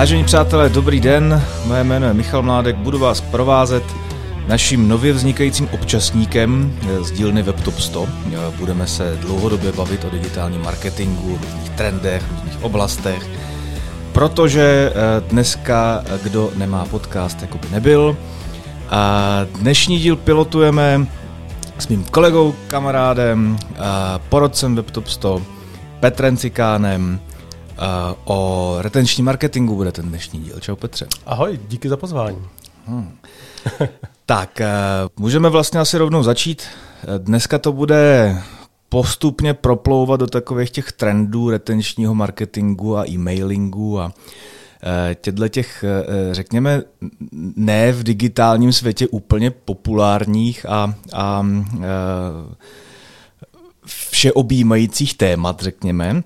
Vážení 0.00 0.24
přátelé, 0.24 0.68
dobrý 0.68 1.00
den. 1.00 1.42
Moje 1.64 1.84
jméno 1.84 2.06
je 2.06 2.14
Michal 2.14 2.42
Mládek, 2.42 2.76
budu 2.76 2.98
vás 2.98 3.20
provázet 3.20 3.82
naším 4.48 4.88
nově 4.88 5.12
vznikajícím 5.12 5.68
občasníkem 5.72 6.78
z 7.00 7.10
dílny 7.10 7.42
WebTop 7.42 7.80
100. 7.80 8.08
Budeme 8.58 8.86
se 8.86 9.18
dlouhodobě 9.20 9.72
bavit 9.72 10.04
o 10.04 10.10
digitálním 10.10 10.62
marketingu, 10.62 11.38
různých 11.42 11.70
trendech, 11.70 12.22
různých 12.32 12.62
oblastech, 12.62 13.28
protože 14.12 14.92
eh, 14.94 15.20
dneska, 15.28 16.04
kdo 16.22 16.50
nemá 16.56 16.84
podcast, 16.84 17.42
jako 17.42 17.58
by 17.58 17.68
nebyl. 17.70 18.16
A 18.90 19.40
dnešní 19.60 19.98
díl 19.98 20.16
pilotujeme 20.16 21.06
s 21.78 21.88
mým 21.88 22.04
kolegou, 22.04 22.54
kamarádem, 22.66 23.56
porodcem 24.28 24.76
WebTop 24.76 25.08
100, 25.08 25.42
Petrem 26.00 26.36
Cikánem, 26.36 27.20
o 28.24 28.76
retenční 28.80 29.24
marketingu 29.24 29.74
bude 29.74 29.92
ten 29.92 30.08
dnešní 30.08 30.40
díl. 30.40 30.60
Čau 30.60 30.76
Petře. 30.76 31.06
Ahoj, 31.26 31.60
díky 31.68 31.88
za 31.88 31.96
pozvání. 31.96 32.38
Hmm. 32.86 33.16
tak, 34.26 34.60
uh, 34.60 35.08
můžeme 35.22 35.48
vlastně 35.48 35.80
asi 35.80 35.98
rovnou 35.98 36.22
začít. 36.22 36.62
Dneska 37.18 37.58
to 37.58 37.72
bude 37.72 38.36
postupně 38.88 39.54
proplouvat 39.54 40.20
do 40.20 40.26
takových 40.26 40.70
těch 40.70 40.92
trendů 40.92 41.50
retenčního 41.50 42.14
marketingu 42.14 42.96
a 42.96 43.08
e-mailingu 43.08 44.00
a 44.00 44.12
těchto 45.20 45.48
těch, 45.48 45.84
řekněme, 46.32 46.82
ne 47.56 47.92
v 47.92 48.02
digitálním 48.02 48.72
světě 48.72 49.08
úplně 49.08 49.50
populárních 49.50 50.66
a, 50.66 50.94
a 51.12 51.46
všeobjímajících 53.86 55.14
témat, 55.14 55.62
řekněme. 55.62 56.22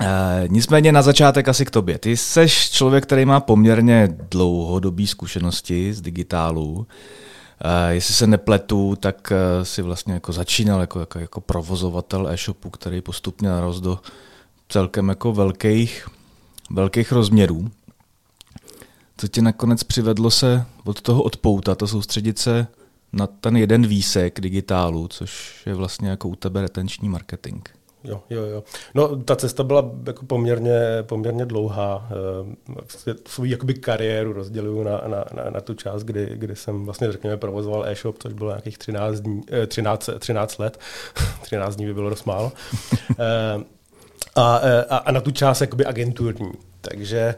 E, 0.00 0.44
nicméně 0.48 0.92
na 0.92 1.02
začátek 1.02 1.48
asi 1.48 1.64
k 1.64 1.70
tobě. 1.70 1.98
Ty 1.98 2.16
jsi 2.16 2.46
člověk, 2.48 3.04
který 3.04 3.24
má 3.24 3.40
poměrně 3.40 4.08
dlouhodobý 4.30 5.06
zkušenosti 5.06 5.94
z 5.94 6.00
digitálu. 6.00 6.86
E, 7.60 7.94
jestli 7.94 8.14
se 8.14 8.26
nepletu, 8.26 8.96
tak 8.96 9.32
e, 9.32 9.64
si 9.64 9.82
vlastně 9.82 10.14
jako 10.14 10.32
začínal 10.32 10.80
jako, 10.80 11.00
jako, 11.00 11.18
jako 11.18 11.40
provozovatel 11.40 12.28
e-shopu, 12.28 12.70
který 12.70 13.00
postupně 13.00 13.48
narost 13.48 13.82
do 13.82 13.98
celkem 14.68 15.08
jako 15.08 15.32
velkých, 15.32 16.08
velkých 16.70 17.12
rozměrů. 17.12 17.70
Co 19.16 19.28
tě 19.28 19.42
nakonec 19.42 19.82
přivedlo 19.82 20.30
se 20.30 20.66
od 20.84 21.00
toho 21.00 21.22
odpoutat 21.22 21.82
a 21.82 21.86
soustředit 21.86 22.38
se 22.38 22.66
na 23.12 23.26
ten 23.26 23.56
jeden 23.56 23.86
výsek 23.86 24.40
digitálu, 24.40 25.08
což 25.08 25.62
je 25.66 25.74
vlastně 25.74 26.08
jako 26.08 26.28
u 26.28 26.36
tebe 26.36 26.62
retenční 26.62 27.08
marketing? 27.08 27.68
Jo, 28.04 28.22
jo, 28.30 28.42
jo. 28.42 28.64
No, 28.94 29.16
ta 29.16 29.36
cesta 29.36 29.64
byla 29.64 29.90
jako 30.06 30.26
poměrně, 30.26 30.80
poměrně 31.02 31.46
dlouhá. 31.46 32.08
Eh, 33.08 33.14
svou 33.26 33.44
jakoby 33.44 33.74
kariéru 33.74 34.32
rozděluju 34.32 34.82
na, 34.82 35.02
na, 35.06 35.24
na, 35.34 35.50
na 35.50 35.60
tu 35.60 35.74
část, 35.74 36.02
kdy, 36.02 36.30
kdy 36.34 36.56
jsem 36.56 36.84
vlastně, 36.84 37.12
řekněme, 37.12 37.36
provozoval 37.36 37.86
e-shop, 37.86 38.16
což 38.18 38.32
bylo 38.32 38.50
nějakých 38.50 38.78
13, 38.78 39.20
dní, 39.20 39.42
13, 39.66 40.10
13 40.18 40.58
let. 40.58 40.78
13 41.42 41.76
dní 41.76 41.86
by 41.86 41.94
bylo 41.94 42.10
dost 42.10 42.24
málo. 42.24 42.52
Eh, 43.18 43.64
a, 44.36 44.60
eh, 44.62 44.84
a, 44.84 44.96
a 44.96 45.12
na 45.12 45.20
tu 45.20 45.30
část 45.30 45.60
jakoby 45.60 45.84
agenturní. 45.84 46.52
Takže 46.80 47.34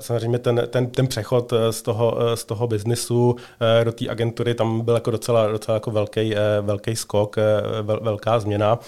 samozřejmě 0.00 0.38
ten, 0.38 0.62
ten, 0.70 0.86
ten 0.86 1.06
přechod 1.06 1.52
z 1.70 1.82
toho, 1.82 2.18
z 2.34 2.44
toho 2.44 2.66
biznisu 2.66 3.36
do 3.84 3.92
té 3.92 4.08
agentury, 4.08 4.54
tam 4.54 4.80
byl 4.80 4.94
jako 4.94 5.10
docela, 5.10 5.46
docela 5.46 5.74
jako 5.74 5.90
velký, 5.90 6.34
velký 6.60 6.96
skok, 6.96 7.36
velká 7.82 8.40
změna. 8.40 8.78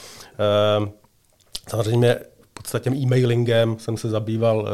Samozřejmě 1.68 2.18
podstatě 2.64 2.91
e-mailingem 2.91 3.78
jsem 3.78 3.96
se 3.96 4.08
zabýval 4.08 4.68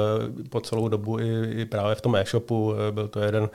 po 0.51 0.61
celou 0.61 0.89
dobu 0.89 1.21
i, 1.21 1.51
i 1.51 1.65
právě 1.65 1.95
v 1.95 2.01
tom 2.01 2.17
e-shopu. 2.17 2.75
Byl 2.91 3.09
to 3.09 3.21
jeden 3.21 3.51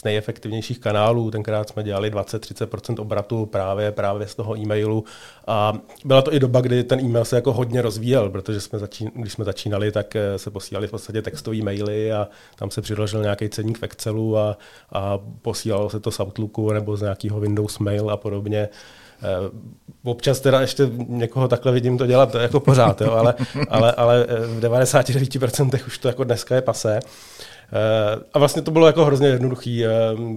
z 0.00 0.04
nejefektivnějších 0.04 0.78
kanálů. 0.78 1.30
Tenkrát 1.30 1.68
jsme 1.68 1.82
dělali 1.82 2.12
20-30% 2.12 3.00
obratu 3.00 3.46
právě, 3.46 3.92
právě 3.92 4.26
z 4.26 4.34
toho 4.34 4.56
e-mailu. 4.56 5.04
A 5.46 5.72
byla 6.04 6.22
to 6.22 6.34
i 6.34 6.40
doba, 6.40 6.60
kdy 6.60 6.84
ten 6.84 7.00
e-mail 7.00 7.24
se 7.24 7.36
jako 7.36 7.52
hodně 7.52 7.82
rozvíjel, 7.82 8.30
protože 8.30 8.60
jsme 8.60 8.78
začín, 8.78 9.10
když 9.14 9.32
jsme 9.32 9.44
začínali, 9.44 9.92
tak 9.92 10.16
eh, 10.16 10.38
se 10.38 10.50
posílali 10.50 10.86
v 10.86 10.90
podstatě 10.90 11.22
textové 11.22 11.56
maily 11.62 12.12
a 12.12 12.28
tam 12.56 12.70
se 12.70 12.82
přiložil 12.82 13.22
nějaký 13.22 13.48
ceník 13.48 13.78
v 13.78 13.82
Excelu 13.82 14.38
a, 14.38 14.58
a 14.92 15.18
posílalo 15.42 15.90
se 15.90 16.00
to 16.00 16.10
z 16.10 16.20
Outlooku 16.20 16.72
nebo 16.72 16.96
z 16.96 17.02
nějakého 17.02 17.40
Windows 17.40 17.78
Mail 17.78 18.10
a 18.10 18.16
podobně. 18.16 18.68
Eh, 19.22 19.50
občas 20.02 20.40
teda 20.40 20.60
ještě 20.60 20.90
někoho 21.08 21.48
takhle 21.48 21.72
vidím 21.72 21.98
to 21.98 22.06
dělat 22.06 22.34
jako 22.34 22.60
pořád, 22.60 23.00
jo, 23.00 23.12
ale, 23.12 23.34
ale, 23.68 23.92
ale 23.92 24.26
v 24.46 24.60
99% 24.60 25.80
už 25.86 25.98
to 25.98 26.08
jako 26.08 26.24
dneska 26.24 26.54
je 26.54 26.62
pasé. 26.62 27.00
Eh, 27.72 28.22
a 28.32 28.38
vlastně 28.38 28.62
to 28.62 28.70
bylo 28.70 28.86
jako 28.86 29.04
hrozně 29.04 29.28
jednoduchý 29.28 29.86
eh, 29.86 29.90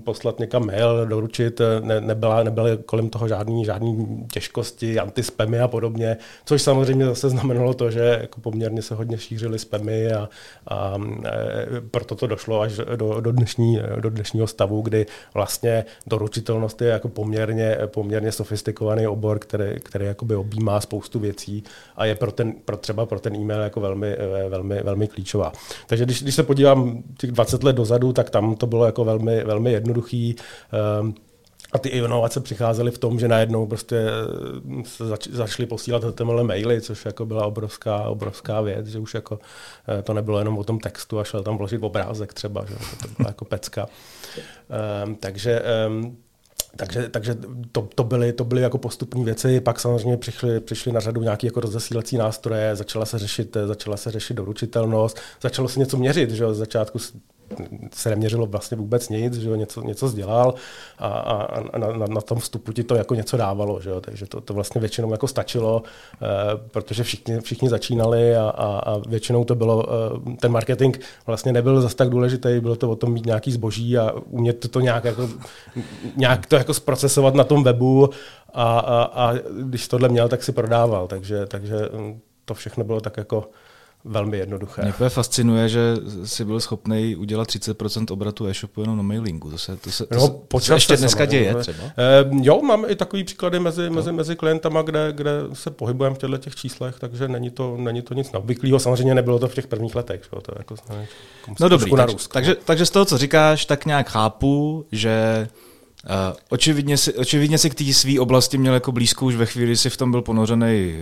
poslat 0.04 0.40
někam 0.40 0.66
mail, 0.66 1.06
doručit, 1.06 1.62
eh, 1.62 1.66
ne, 1.82 2.02
nebyla, 2.02 2.44
nebyly 2.44 2.78
kolem 2.86 3.10
toho 3.10 3.28
žádný, 3.28 3.66
žádný 3.66 4.26
těžkosti, 4.34 5.00
antispamy 5.00 5.60
a 5.60 5.68
podobně, 5.68 6.18
což 6.46 6.62
samozřejmě 6.62 7.06
zase 7.06 7.30
znamenalo 7.30 7.74
to, 7.74 7.92
že 7.92 8.18
jako 8.22 8.42
poměrně 8.42 8.82
se 8.82 8.96
hodně 8.96 9.18
šířily 9.18 9.60
spamy 9.60 10.12
a, 10.12 10.30
a 10.68 10.94
proto 11.92 12.16
to 12.16 12.28
došlo 12.28 12.62
až 12.62 12.78
do, 12.96 13.22
do, 13.22 13.32
dnešní, 13.32 13.80
do 14.00 14.10
dnešního 14.10 14.48
stavu, 14.48 14.82
kdy 14.82 15.06
vlastně 15.34 15.86
doručitelnost 16.08 16.82
je 16.82 16.88
jako 16.88 17.10
poměrně, 17.10 17.78
poměrně 17.86 18.32
sofistikovaný 18.32 19.08
obor, 19.08 19.40
který, 19.40 19.66
který 19.84 20.06
objímá 20.36 20.82
spoustu 20.82 21.20
věcí 21.20 21.64
a 21.96 22.06
je 22.06 22.16
pro 22.16 22.32
ten, 22.32 22.54
pro 22.66 22.78
třeba 22.78 23.06
pro 23.06 23.20
ten 23.20 23.36
e-mail 23.36 23.62
jako 23.62 23.82
velmi, 23.82 24.18
velmi, 24.50 24.84
velmi 24.84 25.08
klíčová. 25.08 25.52
Takže 25.88 26.06
když, 26.06 26.24
když 26.24 26.36
se 26.36 26.44
podívám 26.44 27.04
těch 27.24 27.32
20 27.32 27.64
let 27.64 27.76
dozadu, 27.76 28.14
tak 28.14 28.30
tam 28.30 28.56
to 28.56 28.68
bylo 28.68 28.86
jako 28.86 29.06
velmi, 29.06 29.44
velmi 29.44 29.72
jednoduchý. 29.72 30.36
Um, 31.02 31.16
a 31.74 31.78
ty 31.78 31.90
inovace 31.90 32.40
přicházely 32.40 32.92
v 32.92 32.98
tom, 32.98 33.20
že 33.20 33.28
najednou 33.28 33.68
prostě 33.68 33.98
eh, 33.98 34.84
se 34.86 35.08
zač- 35.08 35.28
začaly 35.28 35.68
posílat 35.68 36.04
HTML 36.04 36.44
maily, 36.44 36.82
což 36.82 37.06
jako 37.06 37.26
byla 37.26 37.46
obrovská, 37.46 38.00
obrovská 38.10 38.62
věc, 38.62 38.88
že 38.88 39.00
už 39.00 39.14
jako 39.14 39.40
eh, 40.00 40.02
to 40.02 40.14
nebylo 40.14 40.40
jenom 40.40 40.58
o 40.58 40.64
tom 40.64 40.80
textu 40.80 41.20
a 41.20 41.24
šel 41.24 41.44
tam 41.44 41.58
vložit 41.58 41.84
obrázek 41.84 42.34
třeba, 42.34 42.66
že 42.66 42.76
to 42.76 43.08
byla 43.18 43.30
jako 43.30 43.46
pecka. 43.46 43.88
Um, 45.06 45.16
takže 45.16 45.62
um, 45.88 46.18
takže, 46.76 47.10
takže 47.10 47.38
to, 47.72 47.90
to, 47.96 48.04
byly, 48.04 48.34
to 48.34 48.44
byly 48.46 48.62
jako 48.62 48.78
postupné 48.78 49.24
věci, 49.24 49.62
pak 49.62 49.80
samozřejmě 49.80 50.18
přišly, 50.18 50.60
přišly 50.60 50.92
na 50.92 51.00
řadu 51.00 51.22
nějaké 51.22 51.48
jako 51.48 51.60
rozesílací 51.60 52.18
nástroje, 52.18 52.76
začala 52.76 53.06
se 53.06 53.20
řešit, 53.20 53.58
začala 53.66 53.98
se 53.98 54.12
řešit 54.12 54.34
doručitelnost, 54.34 55.20
začalo 55.42 55.70
se 55.70 55.80
něco 55.80 55.98
měřit, 55.98 56.32
že 56.32 56.54
z 56.54 56.58
začátku 56.58 57.00
se 57.94 58.10
neměřilo 58.10 58.46
vlastně 58.46 58.78
vůbec 58.78 59.10
nic, 59.10 59.34
že 59.34 59.50
jo, 59.50 59.56
něco, 59.56 59.82
něco 59.82 60.08
sdělal 60.08 60.54
a, 61.00 61.08
a, 61.08 61.36
a 61.74 61.78
na, 61.78 62.08
na, 62.08 62.22
tom 62.22 62.40
vstupu 62.40 62.72
ti 62.72 62.84
to 62.84 62.96
jako 62.96 63.16
něco 63.16 63.38
dávalo, 63.38 63.82
že 63.82 63.90
jo, 63.90 64.02
takže 64.02 64.26
to, 64.26 64.42
to 64.42 64.54
vlastně 64.54 64.82
většinou 64.82 65.12
jako 65.12 65.28
stačilo, 65.28 65.84
eh, 66.14 66.28
protože 66.72 67.04
všichni, 67.04 67.40
všichni 67.42 67.70
začínali 67.70 68.36
a, 68.36 68.50
a, 68.50 68.80
a 68.80 68.98
většinou 69.08 69.44
to 69.44 69.56
bylo, 69.56 69.86
eh, 69.86 70.36
ten 70.40 70.52
marketing 70.52 70.98
vlastně 71.26 71.54
nebyl 71.54 71.82
zase 71.82 71.96
tak 71.96 72.10
důležitý, 72.10 72.60
bylo 72.60 72.76
to 72.76 72.90
o 72.90 72.96
tom 72.96 73.14
mít 73.14 73.26
nějaký 73.26 73.52
zboží 73.52 73.98
a 73.98 74.12
umět 74.30 74.60
to, 74.60 74.68
to 74.68 74.80
nějak, 74.80 75.04
jako, 75.04 75.30
nějak 76.16 76.46
to 76.46 76.56
jako 76.56 76.74
zprocesovat 76.74 77.36
na 77.36 77.44
tom 77.44 77.64
webu 77.64 78.10
a, 78.54 78.80
a, 78.80 79.04
a 79.04 79.34
když 79.62 79.88
tohle 79.88 80.10
měl, 80.10 80.30
tak 80.30 80.44
si 80.44 80.52
prodával, 80.52 81.08
takže, 81.08 81.46
takže 81.46 81.76
hm, 81.94 82.20
to 82.46 82.54
všechno 82.54 82.84
bylo 82.84 83.02
tak 83.02 83.18
jako 83.18 83.50
velmi 84.06 84.38
jednoduché. 84.38 84.94
Mě 85.00 85.10
fascinuje, 85.10 85.70
že 85.70 85.96
si 86.26 86.46
byl 86.46 86.60
schopný 86.60 87.16
udělat 87.16 87.48
30% 87.48 88.06
obratu 88.14 88.48
e-shopu 88.48 88.82
jenom 88.82 88.98
na 88.98 89.04
mailingu. 89.04 89.52
To 89.52 89.58
se, 89.58 89.78
to 89.78 89.92
se, 89.92 90.06
to 90.06 90.16
no, 90.16 90.60
se, 90.60 90.66
se 90.66 90.74
ještě 90.74 90.98
dneska 90.98 91.26
děje 91.26 91.56
třeba? 91.56 91.84
E, 91.84 92.26
jo, 92.42 92.62
mám 92.62 92.86
i 92.88 92.96
takový 92.96 93.24
příklady 93.24 93.60
mezi, 93.60 93.90
mezi, 93.90 94.12
mezi 94.12 94.36
klientama, 94.36 94.82
kde, 94.82 95.14
kde 95.16 95.32
se 95.54 95.72
pohybujeme 95.72 96.16
v 96.16 96.20
těchto 96.20 96.38
těch 96.38 96.56
číslech, 96.56 96.96
takže 97.00 97.28
není 97.28 97.50
to, 97.50 97.78
není 97.78 98.02
to 98.02 98.14
nic 98.14 98.32
neobvyklého. 98.32 98.80
Samozřejmě 98.80 99.16
nebylo 99.16 99.40
to 99.40 99.48
v 99.48 99.54
těch 99.54 99.68
prvních 99.68 99.96
letech. 99.96 100.22
Že? 100.24 100.42
To 100.42 100.54
jako, 100.58 100.76
no 101.60 101.70
dobrý, 101.70 101.92
tak, 101.92 102.10
takže, 102.32 102.56
takže 102.56 102.86
z 102.86 102.90
toho, 102.90 103.06
co 103.06 103.18
říkáš, 103.18 103.66
tak 103.66 103.86
nějak 103.86 104.10
chápu, 104.10 104.86
že 104.92 105.48
Uh, 106.10 106.38
očividně, 106.50 106.98
si, 106.98 107.14
očividně 107.14 107.58
si 107.58 107.70
k 107.70 107.76
té 107.76 107.94
své 107.94 108.20
oblasti 108.20 108.58
měl 108.58 108.74
jako 108.74 108.92
blízko 108.92 109.26
už 109.26 109.36
ve 109.36 109.46
chvíli, 109.46 109.78
si 109.78 109.90
v 109.90 109.98
tom 109.98 110.12
byl 110.12 110.22
ponořený 110.22 110.94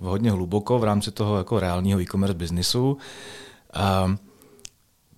uh, 0.00 0.08
hodně 0.08 0.30
hluboko 0.30 0.78
v 0.78 0.84
rámci 0.84 1.10
toho 1.10 1.38
jako 1.38 1.60
reálního 1.60 2.00
e-commerce 2.00 2.34
biznisu. 2.34 2.98
Uh, 3.76 4.14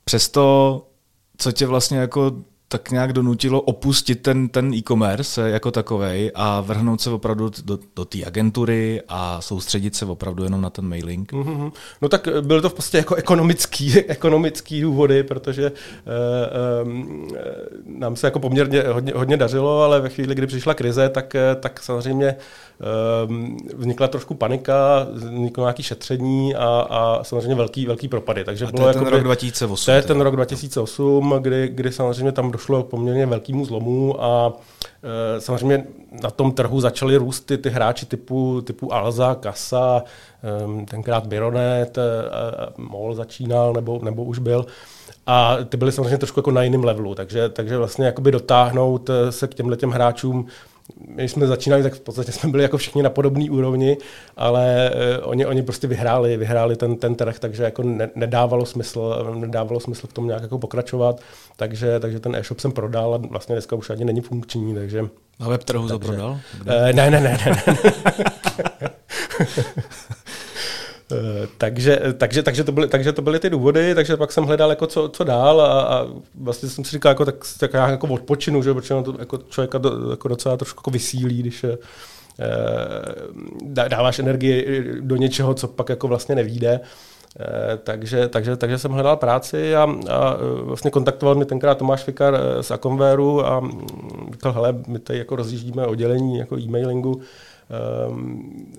přesto, 0.04 0.86
co 1.36 1.52
tě 1.52 1.66
vlastně 1.66 1.98
jako 1.98 2.32
tak 2.68 2.90
nějak 2.90 3.12
donutilo 3.12 3.60
opustit 3.60 4.22
ten, 4.22 4.48
ten 4.48 4.74
e-commerce 4.74 5.50
jako 5.50 5.70
takový 5.70 6.30
a 6.34 6.60
vrhnout 6.60 7.00
se 7.00 7.10
opravdu 7.10 7.50
do, 7.64 7.78
do 7.96 8.04
té 8.04 8.24
agentury 8.24 9.02
a 9.08 9.40
soustředit 9.40 9.96
se 9.96 10.06
opravdu 10.06 10.44
jenom 10.44 10.60
na 10.60 10.70
ten 10.70 10.88
mailing? 10.88 11.32
Mm-hmm. 11.32 11.72
No 12.02 12.08
tak 12.08 12.28
byl 12.40 12.60
to 12.60 12.70
v 12.70 12.74
podstatě 12.74 12.96
jako 12.96 13.14
ekonomický, 13.14 14.00
ekonomický 14.08 14.80
důvody, 14.80 15.22
protože 15.22 15.72
uh, 15.72 16.88
um, 16.88 17.28
nám 17.86 18.16
se 18.16 18.26
jako 18.26 18.40
poměrně 18.40 18.82
hodně, 18.82 19.12
hodně 19.16 19.36
dařilo, 19.36 19.82
ale 19.82 20.00
ve 20.00 20.08
chvíli, 20.08 20.34
kdy 20.34 20.46
přišla 20.46 20.74
krize, 20.74 21.08
tak, 21.08 21.36
tak 21.60 21.82
samozřejmě 21.82 22.36
vznikla 23.76 24.08
trošku 24.08 24.34
panika, 24.34 25.06
vzniklo 25.12 25.64
nějaké 25.64 25.82
šetření 25.82 26.54
a, 26.54 26.86
a 26.90 27.24
samozřejmě 27.24 27.54
velký, 27.54 27.86
velký 27.86 28.08
propady. 28.08 28.44
Takže 28.44 28.64
a 28.64 28.70
to 28.70 28.76
bylo 28.76 28.88
je 28.88 28.94
ten 28.94 29.06
rok 29.06 29.22
2008. 29.22 29.84
To 29.84 29.90
je 29.90 30.02
ten 30.02 30.20
rok 30.20 30.36
2008, 30.36 31.34
kdy, 31.40 31.68
kdy 31.68 31.92
samozřejmě 31.92 32.32
tam 32.32 32.50
došlo 32.50 32.82
k 32.82 32.90
poměrně 32.90 33.26
velkému 33.26 33.64
zlomu 33.64 34.24
a 34.24 34.52
e, 35.36 35.40
samozřejmě 35.40 35.86
na 36.22 36.30
tom 36.30 36.52
trhu 36.52 36.80
začaly 36.80 37.16
růst 37.16 37.40
ty, 37.40 37.58
ty 37.58 37.70
hráči 37.70 38.06
typu, 38.06 38.60
typu 38.60 38.94
Alza, 38.94 39.34
Kasa, 39.34 40.02
e, 40.82 40.84
tenkrát 40.84 41.26
Bironet, 41.26 41.98
e, 41.98 42.02
MOL 42.76 43.14
začínal 43.14 43.72
nebo, 43.72 44.00
nebo 44.02 44.24
už 44.24 44.38
byl. 44.38 44.66
A 45.26 45.56
ty 45.68 45.76
byly 45.76 45.92
samozřejmě 45.92 46.18
trošku 46.18 46.38
jako 46.38 46.50
na 46.50 46.62
jiném 46.62 46.84
levelu, 46.84 47.14
takže, 47.14 47.48
takže 47.48 47.78
vlastně 47.78 48.06
jakoby 48.06 48.32
dotáhnout 48.32 49.10
se 49.30 49.46
k 49.48 49.54
těmhle 49.54 49.76
těm 49.76 49.90
hráčům 49.90 50.46
my 51.08 51.28
jsme 51.28 51.46
začínali, 51.46 51.82
tak 51.82 51.94
v 51.94 52.00
podstatě 52.00 52.32
jsme 52.32 52.50
byli 52.50 52.62
jako 52.62 52.76
všichni 52.76 53.02
na 53.02 53.10
podobné 53.10 53.50
úrovni, 53.50 53.96
ale 54.36 54.90
uh, 55.22 55.30
oni, 55.30 55.46
oni 55.46 55.62
prostě 55.62 55.86
vyhráli, 55.86 56.36
vyhráli 56.36 56.76
ten, 56.76 56.96
ten 56.96 57.14
trh, 57.14 57.38
takže 57.38 57.62
jako 57.62 57.82
ne, 57.82 58.10
nedávalo 58.14 58.66
smysl, 58.66 59.34
nedávalo 59.34 59.80
smysl 59.80 60.06
v 60.06 60.12
tom 60.12 60.26
nějak 60.26 60.42
jako 60.42 60.58
pokračovat, 60.58 61.20
takže, 61.56 62.00
takže 62.00 62.20
ten 62.20 62.36
e-shop 62.36 62.60
jsem 62.60 62.72
prodal 62.72 63.14
a 63.14 63.18
vlastně 63.18 63.54
dneska 63.54 63.76
už 63.76 63.90
ani 63.90 64.04
není 64.04 64.20
funkční, 64.20 64.74
takže... 64.74 65.08
A 65.40 65.48
web 65.48 65.64
trhu 65.64 65.88
to 65.88 65.98
prodal? 65.98 66.30
Uh, 66.30 66.38
ne, 66.66 66.92
ne, 66.92 67.10
ne, 67.10 67.20
ne. 67.20 67.38
ne. 67.66 68.90
Eh, 71.12 71.48
takže, 71.58 72.00
takže, 72.18 72.42
takže, 72.42 72.64
to 72.64 72.72
byly, 72.72 72.88
takže 72.88 73.12
to 73.12 73.22
byly 73.22 73.38
ty 73.38 73.50
důvody, 73.50 73.94
takže 73.94 74.16
pak 74.16 74.32
jsem 74.32 74.44
hledal, 74.44 74.70
jako 74.70 74.86
co, 74.86 75.08
co 75.08 75.24
dál 75.24 75.60
a, 75.60 75.82
a 75.82 76.06
vlastně 76.34 76.68
jsem 76.68 76.84
si 76.84 76.90
říkal, 76.90 77.10
jako, 77.10 77.24
tak, 77.24 77.34
tak 77.60 77.74
já 77.74 77.90
jako 77.90 78.06
odpočinu, 78.06 78.62
že, 78.62 78.74
protože 78.74 78.94
to 79.04 79.14
jako 79.18 79.38
člověka 79.38 79.78
do, 79.78 80.10
jako 80.10 80.28
docela 80.28 80.56
trošku 80.56 80.78
jako 80.78 80.90
vysílí, 80.90 81.38
když 81.38 81.64
eh, 81.64 81.78
dáváš 83.88 84.18
energii 84.18 84.84
do 85.00 85.16
něčeho, 85.16 85.54
co 85.54 85.68
pak 85.68 85.88
jako 85.88 86.08
vlastně 86.08 86.34
nevíde. 86.34 86.80
Eh, 87.40 87.76
takže, 87.76 88.28
takže, 88.28 88.56
takže 88.56 88.78
jsem 88.78 88.92
hledal 88.92 89.16
práci 89.16 89.76
a, 89.76 89.82
a 90.10 90.36
vlastně 90.62 90.90
kontaktoval 90.90 91.34
mě 91.34 91.44
tenkrát 91.44 91.78
Tomáš 91.78 92.04
Fikar 92.04 92.38
z 92.60 92.70
Akonvéru 92.70 93.46
a 93.46 93.70
říkal, 94.32 94.52
hele, 94.52 94.74
my 94.86 94.98
tady 94.98 95.18
jako 95.18 95.36
rozjíždíme 95.36 95.86
oddělení 95.86 96.38
jako 96.38 96.58
e-mailingu, 96.58 97.20
um, 98.08 98.72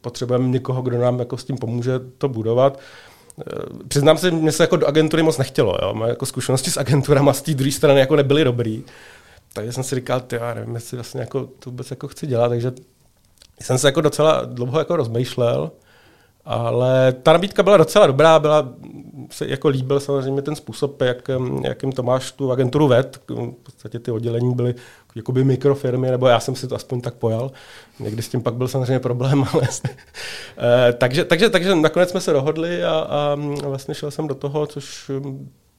potřebujeme 0.00 0.48
někoho, 0.48 0.82
kdo 0.82 0.98
nám 0.98 1.18
jako 1.18 1.36
s 1.36 1.44
tím 1.44 1.56
pomůže 1.56 2.00
to 2.18 2.28
budovat. 2.28 2.78
Eh, 3.40 3.84
přiznám 3.88 4.18
se, 4.18 4.30
mě 4.30 4.52
se 4.52 4.62
jako 4.62 4.76
do 4.76 4.86
agentury 4.86 5.22
moc 5.22 5.38
nechtělo. 5.38 5.78
Jo. 5.82 5.94
Moje 5.94 6.10
jako 6.10 6.26
zkušenosti 6.26 6.70
s 6.70 6.76
agenturama 6.76 7.32
z 7.32 7.42
té 7.42 7.54
druhé 7.54 7.72
strany 7.72 8.00
jako 8.00 8.16
nebyly 8.16 8.44
dobrý. 8.44 8.84
Takže 9.52 9.72
jsem 9.72 9.84
si 9.84 9.94
říkal, 9.94 10.20
ty, 10.20 10.36
já 10.36 10.54
nevím, 10.54 10.74
jestli 10.74 10.96
vlastně 10.96 11.20
jako 11.20 11.48
to 11.58 11.70
vůbec 11.70 11.90
jako 11.90 12.08
chci 12.08 12.26
dělat. 12.26 12.48
Takže 12.48 12.72
jsem 13.60 13.78
se 13.78 13.88
jako 13.88 14.00
docela 14.00 14.44
dlouho 14.44 14.78
jako 14.78 14.96
rozmýšlel. 14.96 15.70
Ale 16.44 17.12
ta 17.12 17.32
nabídka 17.32 17.62
byla 17.62 17.76
docela 17.76 18.06
dobrá, 18.06 18.38
byla, 18.38 18.68
se 19.30 19.46
jako 19.46 19.68
líbil 19.68 20.00
samozřejmě 20.00 20.42
ten 20.42 20.56
způsob, 20.56 21.00
jak, 21.00 21.28
jakým 21.64 21.92
Tomáš 21.92 22.32
tu 22.32 22.52
agenturu 22.52 22.88
ved. 22.88 23.20
V 23.28 23.52
podstatě 23.62 23.98
ty 23.98 24.10
oddělení 24.10 24.54
byly 24.54 24.74
jakoby 25.14 25.44
mikrofirmy, 25.44 26.10
nebo 26.10 26.26
já 26.26 26.40
jsem 26.40 26.54
si 26.54 26.68
to 26.68 26.74
aspoň 26.74 27.00
tak 27.00 27.14
pojal. 27.14 27.50
Někdy 28.00 28.22
s 28.22 28.28
tím 28.28 28.42
pak 28.42 28.54
byl 28.54 28.68
samozřejmě 28.68 28.98
problém, 28.98 29.44
ale... 29.52 29.62
Eh, 30.58 30.92
takže, 30.92 31.24
takže, 31.24 31.50
takže 31.50 31.74
nakonec 31.74 32.10
jsme 32.10 32.20
se 32.20 32.32
dohodli 32.32 32.84
a, 32.84 32.90
a 32.90 33.36
vlastně 33.68 33.94
šel 33.94 34.10
jsem 34.10 34.28
do 34.28 34.34
toho, 34.34 34.66
což 34.66 35.10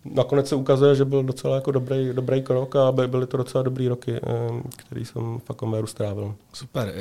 nakonec 0.05 0.47
se 0.47 0.55
ukazuje, 0.55 0.95
že 0.95 1.05
byl 1.05 1.23
docela 1.23 1.55
jako 1.55 1.71
dobrý, 1.71 2.13
dobrý 2.13 2.41
krok 2.41 2.75
a 2.75 2.91
byly 2.91 3.27
to 3.27 3.37
docela 3.37 3.63
dobrý 3.63 3.87
roky, 3.87 4.19
který 4.77 5.05
jsem 5.05 5.39
v 5.45 5.49
Akoméru 5.49 5.87
strávil. 5.87 6.35
Super. 6.53 6.93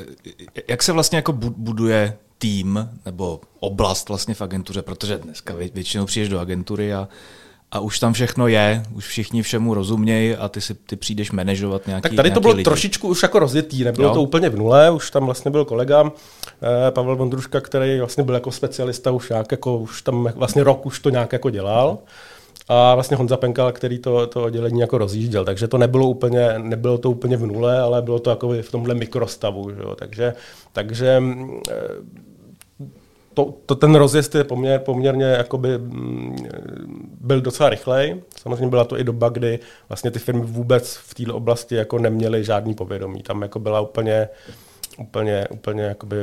Jak 0.69 0.83
se 0.83 0.93
vlastně 0.93 1.17
jako 1.17 1.33
buduje 1.33 2.17
tým 2.39 2.89
nebo 3.07 3.41
oblast 3.61 4.09
vlastně 4.09 4.35
v 4.35 4.43
agentuře, 4.43 4.83
protože 4.83 5.19
dneska 5.19 5.55
většinou 5.55 6.07
přijdeš 6.07 6.29
do 6.29 6.39
agentury 6.39 6.95
a 6.95 7.09
a 7.73 7.81
už 7.81 7.99
tam 7.99 8.13
všechno 8.13 8.49
je, 8.49 8.83
už 8.95 9.07
všichni 9.07 9.43
všemu 9.43 9.75
rozumějí 9.75 10.37
a 10.37 10.49
ty 10.49 10.61
si 10.61 10.75
ty 10.75 10.97
přijdeš 10.97 11.31
manažovat 11.31 11.87
nějaký 11.87 12.03
Tak 12.03 12.15
tady 12.15 12.31
to 12.31 12.41
bylo 12.41 12.53
lidi. 12.53 12.65
trošičku 12.65 13.09
už 13.09 13.23
jako 13.23 13.39
rozjetý, 13.39 13.85
nebylo 13.85 14.09
jo. 14.09 14.15
to 14.15 14.23
úplně 14.23 14.49
v 14.49 14.57
nule, 14.57 14.91
už 14.91 15.11
tam 15.11 15.25
vlastně 15.25 15.51
byl 15.51 15.65
kolega 15.65 16.13
eh, 16.63 16.91
Pavel 16.91 17.17
Vondruška, 17.17 17.61
který 17.61 17.99
vlastně 17.99 18.25
byl 18.25 18.35
jako 18.35 18.51
specialista 18.53 19.11
už 19.11 19.29
nějak 19.29 19.53
jako, 19.53 19.79
už 19.79 20.03
tam 20.03 20.29
vlastně 20.35 20.65
rok 20.65 20.87
už 20.87 21.01
to 21.01 21.11
nějak 21.11 21.33
jako 21.33 21.51
dělal. 21.51 21.99
A 22.69 22.95
vlastně 22.95 23.17
Honza 23.17 23.37
Penkal, 23.37 23.73
který 23.73 23.99
to, 23.99 24.27
to 24.27 24.43
oddělení 24.43 24.81
jako 24.81 24.99
rozjížděl, 24.99 25.45
takže 25.45 25.69
to 25.69 25.79
nebylo 25.79 26.07
úplně, 26.09 26.55
nebylo 26.59 26.99
to 26.99 27.11
úplně 27.11 27.37
v 27.37 27.47
nule, 27.47 27.81
ale 27.81 28.03
bylo 28.03 28.19
to 28.19 28.31
jako 28.31 28.49
v 28.63 28.71
tomhle 28.71 28.95
mikrostavu, 28.95 29.71
že 29.71 29.83
jo? 29.83 29.95
takže, 29.99 30.35
takže 30.73 31.23
eh, 31.71 31.75
to, 33.35 33.55
to, 33.67 33.75
ten 33.75 33.95
rozjezd 33.95 34.35
je 34.35 34.45
poměr, 34.45 34.81
poměrně 34.81 35.25
jakoby, 35.25 35.79
mm, 35.79 36.47
byl 37.21 37.41
docela 37.41 37.69
rychlej. 37.69 38.23
Samozřejmě 38.41 38.67
byla 38.67 38.85
to 38.85 38.99
i 38.99 39.05
doba, 39.05 39.29
kdy 39.29 39.59
vlastně 39.89 40.11
ty 40.11 40.19
firmy 40.19 40.43
vůbec 40.45 40.97
v 40.97 41.15
této 41.15 41.37
oblasti 41.37 41.75
jako 41.75 41.99
neměly 41.99 42.45
žádný 42.45 42.75
povědomí. 42.75 43.23
Tam 43.23 43.43
jako 43.43 43.59
byla 43.59 43.81
úplně 43.81 44.29
úplně, 44.99 45.49
úplně 45.51 45.83
jakoby 45.83 46.17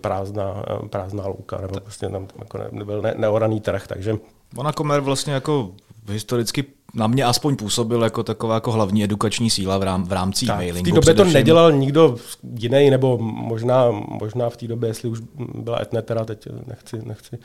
prázdná, 0.00 0.64
prázdná 0.90 1.26
louka, 1.26 1.60
nebo 1.60 1.80
prostě 1.80 2.08
tam 2.08 2.28
jako 2.38 2.58
nebyl 2.70 3.02
ne, 3.02 3.14
neoraný 3.16 3.60
trh, 3.60 3.86
takže... 3.86 4.16
Monacomer 4.54 5.00
vlastně 5.00 5.32
jako 5.32 5.70
historicky 6.08 6.64
na 6.94 7.06
mě 7.06 7.24
aspoň 7.24 7.56
působil 7.56 8.02
jako 8.02 8.22
taková 8.22 8.54
jako 8.54 8.72
hlavní 8.72 9.04
edukační 9.04 9.50
síla 9.50 9.78
v, 9.78 9.82
rám, 9.82 10.04
v 10.04 10.12
rámci 10.12 10.46
tak, 10.46 10.56
e-mailingu. 10.56 10.90
V 10.90 10.94
té 10.94 10.94
době 10.94 11.14
to 11.14 11.24
nedělal 11.24 11.72
nikdo 11.72 12.16
jiný, 12.58 12.90
nebo 12.90 13.18
možná, 13.18 13.90
možná 14.08 14.50
v 14.50 14.56
té 14.56 14.66
době, 14.68 14.90
jestli 14.90 15.08
už 15.08 15.20
byla 15.54 15.82
etnetera, 15.82 16.24
teď 16.24 16.48
nechci, 16.66 16.98
nechci, 17.04 17.38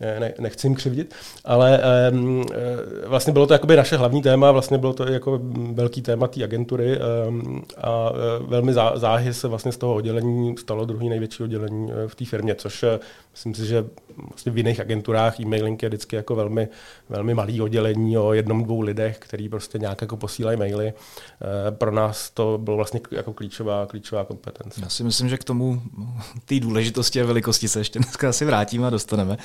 ne, 0.00 0.34
nechci 0.40 0.66
jim 0.66 0.74
křivdit, 0.74 1.14
ale 1.44 1.80
um, 2.12 2.44
vlastně 3.06 3.32
bylo 3.32 3.46
to 3.46 3.52
jakoby 3.52 3.76
naše 3.76 3.96
hlavní 3.96 4.22
téma, 4.22 4.52
vlastně 4.52 4.78
bylo 4.78 4.92
to 4.92 5.12
jako 5.12 5.40
velký 5.72 6.02
téma 6.02 6.26
té 6.26 6.44
agentury 6.44 6.98
um, 7.28 7.62
a 7.78 8.10
uh, 8.10 8.16
velmi 8.48 8.74
zá, 8.74 8.92
záhy 8.94 9.34
se 9.34 9.48
vlastně 9.48 9.72
z 9.72 9.76
toho 9.76 9.94
oddělení 9.94 10.54
stalo 10.58 10.84
druhý 10.84 11.08
největší 11.08 11.42
oddělení 11.42 11.90
v 12.06 12.14
té 12.14 12.24
firmě, 12.24 12.54
což 12.54 12.84
myslím 13.32 13.54
si, 13.54 13.66
že 13.66 13.84
vlastně 14.28 14.52
v 14.52 14.56
jiných 14.56 14.80
agenturách 14.80 15.40
e-mailing 15.40 15.82
je 15.82 15.88
vždycky 15.88 16.16
jako 16.16 16.34
velmi, 16.34 16.68
velmi 17.08 17.34
malý 17.34 17.60
oddělení 17.60 18.18
o 18.18 18.32
jednom, 18.32 18.64
dvou 18.64 18.82
lidech, 18.94 19.18
který 19.18 19.48
prostě 19.48 19.78
nějak 19.78 20.00
jako 20.00 20.16
posílají 20.16 20.58
maily. 20.58 20.92
Eh, 20.92 21.70
pro 21.70 21.90
nás 21.90 22.30
to 22.30 22.58
bylo 22.62 22.76
vlastně 22.76 23.00
jako 23.10 23.32
klíčová, 23.32 23.86
klíčová 23.86 24.24
kompetence. 24.24 24.80
Já 24.82 24.88
si 24.88 25.04
myslím, 25.04 25.28
že 25.28 25.38
k 25.38 25.44
tomu 25.44 25.82
té 26.44 26.60
důležitosti 26.60 27.22
a 27.22 27.26
velikosti 27.26 27.68
se 27.68 27.80
ještě 27.80 27.98
dneska 27.98 28.28
asi 28.28 28.44
vrátíme 28.44 28.86
a 28.86 28.90
dostaneme. 28.90 29.36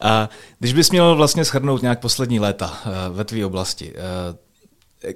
A 0.00 0.28
když 0.58 0.72
bys 0.72 0.90
měl 0.90 1.16
vlastně 1.16 1.44
shrnout 1.44 1.82
nějak 1.82 2.00
poslední 2.00 2.40
léta 2.40 2.78
eh, 2.86 2.90
ve 3.10 3.24
tvé 3.24 3.46
oblasti, 3.46 3.92
eh, 3.94 4.47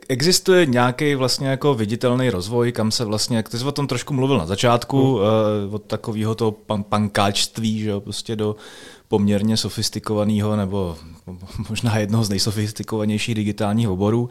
Existuje 0.08 0.66
nějaký 0.66 1.14
vlastně 1.14 1.48
jako 1.48 1.74
viditelný 1.74 2.30
rozvoj, 2.30 2.72
kam 2.72 2.90
se 2.90 3.04
vlastně, 3.04 3.36
jak 3.36 3.48
ty 3.48 3.58
jsi 3.58 3.64
o 3.64 3.72
tom 3.72 3.86
trošku 3.86 4.14
mluvil 4.14 4.38
na 4.38 4.46
začátku, 4.46 5.16
hmm. 5.16 5.74
od 5.74 5.82
takového 5.82 6.34
toho 6.34 6.54
pankáčství, 6.88 7.80
že 7.80 7.90
jo, 7.90 8.00
prostě 8.00 8.36
do 8.36 8.56
poměrně 9.08 9.56
sofistikovaného 9.56 10.56
nebo 10.56 10.96
možná 11.68 11.98
jednoho 11.98 12.24
z 12.24 12.28
nejsofistikovanějších 12.28 13.34
digitálních 13.34 13.88
oborů. 13.88 14.30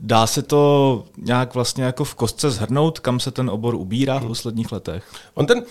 Dá 0.00 0.26
se 0.26 0.42
to 0.42 1.04
nějak 1.18 1.54
vlastně 1.54 1.84
jako 1.84 2.04
v 2.04 2.14
kostce 2.14 2.50
zhrnout, 2.50 2.98
kam 2.98 3.20
se 3.20 3.30
ten 3.30 3.50
obor 3.50 3.74
ubírá 3.74 4.18
v 4.18 4.26
posledních 4.26 4.72
letech? 4.72 5.04
On 5.34 5.46
ten, 5.46 5.62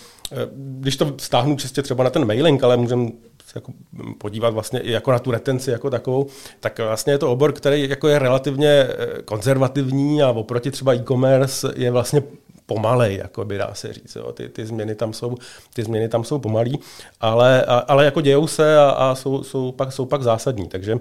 když 0.56 0.98
to 0.98 1.14
stáhnu 1.18 1.56
čistě 1.56 1.82
třeba 1.82 2.04
na 2.04 2.10
ten 2.10 2.26
mailing, 2.26 2.64
ale 2.64 2.78
můžeme 2.78 3.10
se 3.50 3.58
jako 3.58 3.72
podívat 4.18 4.54
vlastně 4.54 4.80
i 4.80 4.92
jako 4.92 5.12
na 5.12 5.20
tu 5.20 5.32
retenci 5.32 5.72
jako 5.72 5.90
takovou, 5.90 6.28
tak 6.60 6.80
vlastně 6.80 7.14
je 7.14 7.18
to 7.18 7.32
obor, 7.32 7.54
který 7.54 7.90
jako 7.90 8.08
je 8.08 8.20
relativně 8.20 8.70
eh, 8.70 9.22
konzervativní 9.26 10.24
a 10.24 10.30
oproti 10.30 10.72
třeba 10.72 10.94
e-commerce 10.94 11.74
je 11.76 11.92
vlastně 11.92 12.24
pomalej, 12.66 13.16
jako 13.16 13.46
by 13.46 13.58
dá 13.58 13.74
se 13.74 13.94
říct. 13.94 14.16
Jo. 14.16 14.32
Ty, 14.32 14.50
ty, 14.50 14.66
změny 14.66 14.96
tam 14.96 15.14
jsou, 15.14 15.36
ty 15.74 15.84
změny 15.84 16.10
tam 16.10 16.24
jsou 16.24 16.40
pomalý, 16.40 16.80
ale, 17.22 17.66
a, 17.66 17.78
ale 17.78 18.06
jako 18.06 18.22
dějou 18.22 18.48
se 18.48 18.78
a, 18.78 18.90
a 18.90 19.16
jsou, 19.16 19.44
jsou, 19.44 19.72
pak, 19.72 19.92
jsou 19.92 20.06
pak 20.06 20.24
zásadní. 20.24 20.68
Takže 20.68 20.98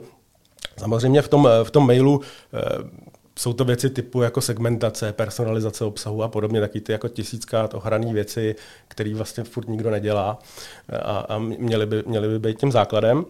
samozřejmě 0.77 1.23
v 1.23 1.29
tom, 1.29 1.49
v 1.63 1.71
tom 1.71 1.87
mailu 1.87 2.21
e, 2.21 3.08
jsou 3.39 3.53
to 3.53 3.65
věci 3.65 3.91
typu 3.91 4.23
jako 4.23 4.41
segmentace, 4.41 5.13
personalizace 5.13 5.85
obsahu 5.85 6.23
a 6.23 6.29
podobně, 6.29 6.61
taky 6.61 6.81
ty 6.81 6.93
jako 6.93 7.09
tisíckrát 7.09 7.75
ohrané 7.75 8.13
věci, 8.13 8.55
které 8.89 9.15
vlastně 9.15 9.45
furt 9.45 9.69
nikdo 9.69 9.91
nedělá 9.91 10.39
a, 11.03 11.19
a 11.19 11.39
měly, 11.39 11.87
by, 11.87 12.03
měly 12.07 12.29
by 12.29 12.39
být 12.39 12.59
tím 12.59 12.73
základem. 12.73 13.25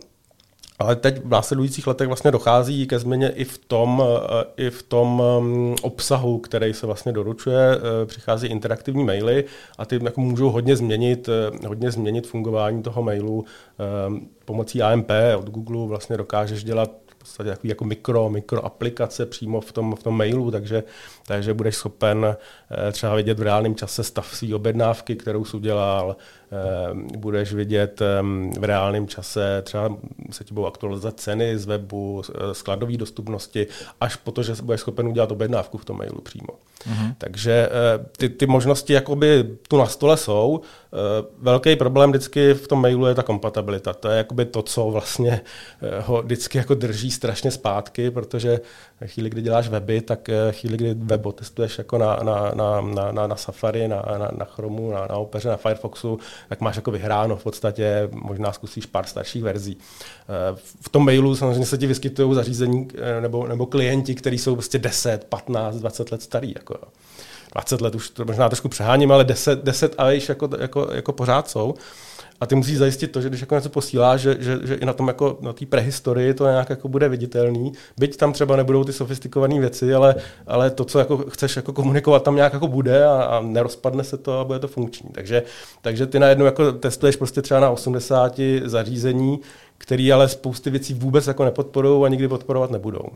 Ale 0.78 0.96
teď 0.96 1.24
v 1.24 1.28
následujících 1.28 1.86
letech 1.86 2.06
vlastně 2.06 2.30
dochází 2.30 2.86
ke 2.86 2.98
změně 2.98 3.30
i 3.30 3.44
v 3.44 3.58
tom, 3.58 4.02
eh, 4.06 4.44
i 4.56 4.70
v 4.70 4.82
tom 4.82 5.22
mm, 5.40 5.76
obsahu, 5.82 6.38
který 6.38 6.74
se 6.74 6.86
vlastně 6.86 7.12
doručuje. 7.12 7.58
Eh, 7.76 8.06
přichází 8.06 8.46
interaktivní 8.46 9.04
maily 9.04 9.44
a 9.78 9.86
ty 9.86 10.00
jako 10.04 10.20
můžou 10.20 10.50
hodně 10.50 10.76
změnit, 10.76 11.28
eh, 11.28 11.66
hodně 11.66 11.90
změnit 11.90 12.26
fungování 12.26 12.82
toho 12.82 13.02
mailu. 13.02 13.44
Pomocí 14.44 14.82
AMP 14.82 15.10
od 15.38 15.50
Google 15.50 15.86
vlastně 15.86 16.16
dokážeš 16.16 16.64
dělat 16.64 16.90
podstatě 17.28 17.50
takový 17.50 17.68
jako 17.68 17.84
mikro, 17.84 18.30
mikro 18.30 18.64
aplikace 18.64 19.26
přímo 19.26 19.60
v 19.60 19.72
tom, 19.72 19.96
v 19.96 20.02
tom 20.02 20.16
mailu, 20.16 20.50
takže, 20.50 20.82
takže 21.26 21.54
budeš 21.54 21.76
schopen 21.76 22.36
třeba 22.92 23.14
vidět 23.14 23.38
v 23.38 23.42
reálném 23.42 23.74
čase 23.74 24.04
stav 24.04 24.36
své 24.36 24.54
objednávky, 24.54 25.16
kterou 25.16 25.44
jsi 25.44 25.56
udělal, 25.56 26.16
Eh, 26.52 27.18
budeš 27.18 27.52
vidět 27.52 28.02
v 28.58 28.64
reálném 28.64 29.08
čase, 29.08 29.62
třeba 29.62 29.96
se 30.30 30.44
ti 30.44 30.54
budou 30.54 30.66
aktualizovat 30.66 31.20
ceny 31.20 31.58
z 31.58 31.66
webu, 31.66 32.22
eh, 32.28 32.54
skladové 32.54 32.96
dostupnosti, 32.96 33.66
až 34.00 34.16
po 34.16 34.30
to, 34.30 34.42
že 34.42 34.54
budeš 34.62 34.80
schopen 34.80 35.08
udělat 35.08 35.32
objednávku 35.32 35.78
v 35.78 35.84
tom 35.84 35.98
mailu 35.98 36.20
přímo. 36.20 36.48
Mm-hmm. 36.48 37.14
Takže 37.18 37.68
eh, 37.70 38.06
ty, 38.16 38.28
ty 38.28 38.46
možnosti 38.46 38.92
jakoby 38.92 39.56
tu 39.68 39.76
na 39.76 39.86
stole 39.86 40.16
jsou. 40.16 40.60
Velký 41.38 41.76
problém 41.76 42.10
vždycky 42.10 42.54
v 42.54 42.68
tom 42.68 42.80
mailu 42.80 43.06
je 43.06 43.14
ta 43.14 43.22
kompatibilita. 43.22 43.92
To 43.92 44.08
je 44.08 44.16
jakoby 44.16 44.44
to, 44.44 44.62
co 44.62 44.90
vlastně 44.90 45.40
ho 46.00 46.22
vždycky 46.22 46.58
jako 46.58 46.74
drží 46.74 47.10
strašně 47.10 47.50
zpátky, 47.50 48.10
protože 48.10 48.60
chvíli, 49.06 49.30
kdy 49.30 49.42
děláš 49.42 49.68
weby, 49.68 50.00
tak 50.00 50.28
chvíli, 50.50 50.76
kdy 50.76 50.94
web 50.94 51.22
testuješ 51.34 51.78
jako 51.78 51.98
na, 51.98 52.16
na, 52.16 52.52
na, 52.54 52.80
na, 53.12 53.26
na 53.26 53.36
Safari, 53.36 53.88
na, 53.88 54.04
na, 54.18 54.30
na 54.38 54.44
Chromu, 54.44 54.90
na, 54.90 55.06
na 55.06 55.16
Opeře, 55.16 55.48
na 55.48 55.56
Firefoxu, 55.56 56.18
tak 56.48 56.60
máš 56.60 56.76
jako 56.76 56.90
vyhráno 56.90 57.36
v 57.36 57.42
podstatě, 57.42 58.08
možná 58.12 58.52
zkusíš 58.52 58.86
pár 58.86 59.06
starších 59.06 59.42
verzí. 59.42 59.78
Eh, 59.78 60.56
v 60.80 60.88
tom 60.88 61.04
mailu 61.04 61.36
samozřejmě 61.36 61.66
se 61.66 61.78
ti 61.78 61.86
vyskytují 61.86 62.34
zařízení 62.34 62.88
eh, 62.94 63.20
nebo, 63.20 63.46
nebo 63.46 63.66
klienti, 63.66 64.14
kteří 64.14 64.38
jsou 64.38 64.54
prostě 64.54 64.78
10, 64.78 65.24
15, 65.24 65.76
20 65.76 66.12
let 66.12 66.22
starý. 66.22 66.52
Jako. 66.56 66.74
20 67.52 67.80
let 67.80 67.94
už 67.94 68.10
to 68.10 68.24
možná 68.24 68.48
trošku 68.48 68.68
přeháním, 68.68 69.12
ale 69.12 69.24
10, 69.24 69.64
10 69.64 69.94
a 69.98 70.10
již 70.10 70.28
jako, 70.28 70.48
jako, 70.58 70.88
jako 70.92 71.12
pořád 71.12 71.50
jsou. 71.50 71.74
A 72.40 72.46
ty 72.46 72.54
musíš 72.54 72.78
zajistit 72.78 73.08
to, 73.12 73.20
že 73.20 73.28
když 73.28 73.40
jako 73.40 73.54
něco 73.54 73.68
posíláš, 73.68 74.20
že, 74.20 74.36
že, 74.40 74.58
že 74.62 74.74
i 74.74 74.84
na 74.84 74.92
tom 74.92 75.08
jako 75.08 75.38
na 75.40 75.52
té 75.52 75.66
prehistorii 75.66 76.34
to 76.34 76.46
nějak 76.46 76.70
jako 76.70 76.88
bude 76.88 77.08
viditelný. 77.08 77.72
Byť 77.98 78.16
tam 78.16 78.32
třeba 78.32 78.56
nebudou 78.56 78.84
ty 78.84 78.92
sofistikované 78.92 79.60
věci, 79.60 79.94
ale, 79.94 80.14
ale 80.46 80.70
to, 80.70 80.84
co 80.84 80.98
jako 80.98 81.16
chceš 81.16 81.56
jako 81.56 81.72
komunikovat, 81.72 82.22
tam 82.22 82.36
nějak 82.36 82.52
jako 82.52 82.68
bude 82.68 83.06
a, 83.06 83.22
a 83.22 83.40
nerozpadne 83.40 84.04
se 84.04 84.16
to 84.16 84.38
a 84.38 84.44
bude 84.44 84.58
to 84.58 84.68
funkční. 84.68 85.10
Takže, 85.12 85.42
takže 85.82 86.06
ty 86.06 86.18
najednou 86.18 86.44
jako 86.44 86.72
testuješ 86.72 87.16
prostě 87.16 87.42
třeba 87.42 87.60
na 87.60 87.70
80 87.70 88.40
zařízení, 88.64 89.40
který 89.78 90.12
ale 90.12 90.28
spousty 90.28 90.70
věcí 90.70 90.94
vůbec 90.94 91.26
jako 91.26 91.44
nepodporují 91.44 92.04
a 92.04 92.08
nikdy 92.08 92.28
podporovat 92.28 92.70
nebudou. 92.70 93.08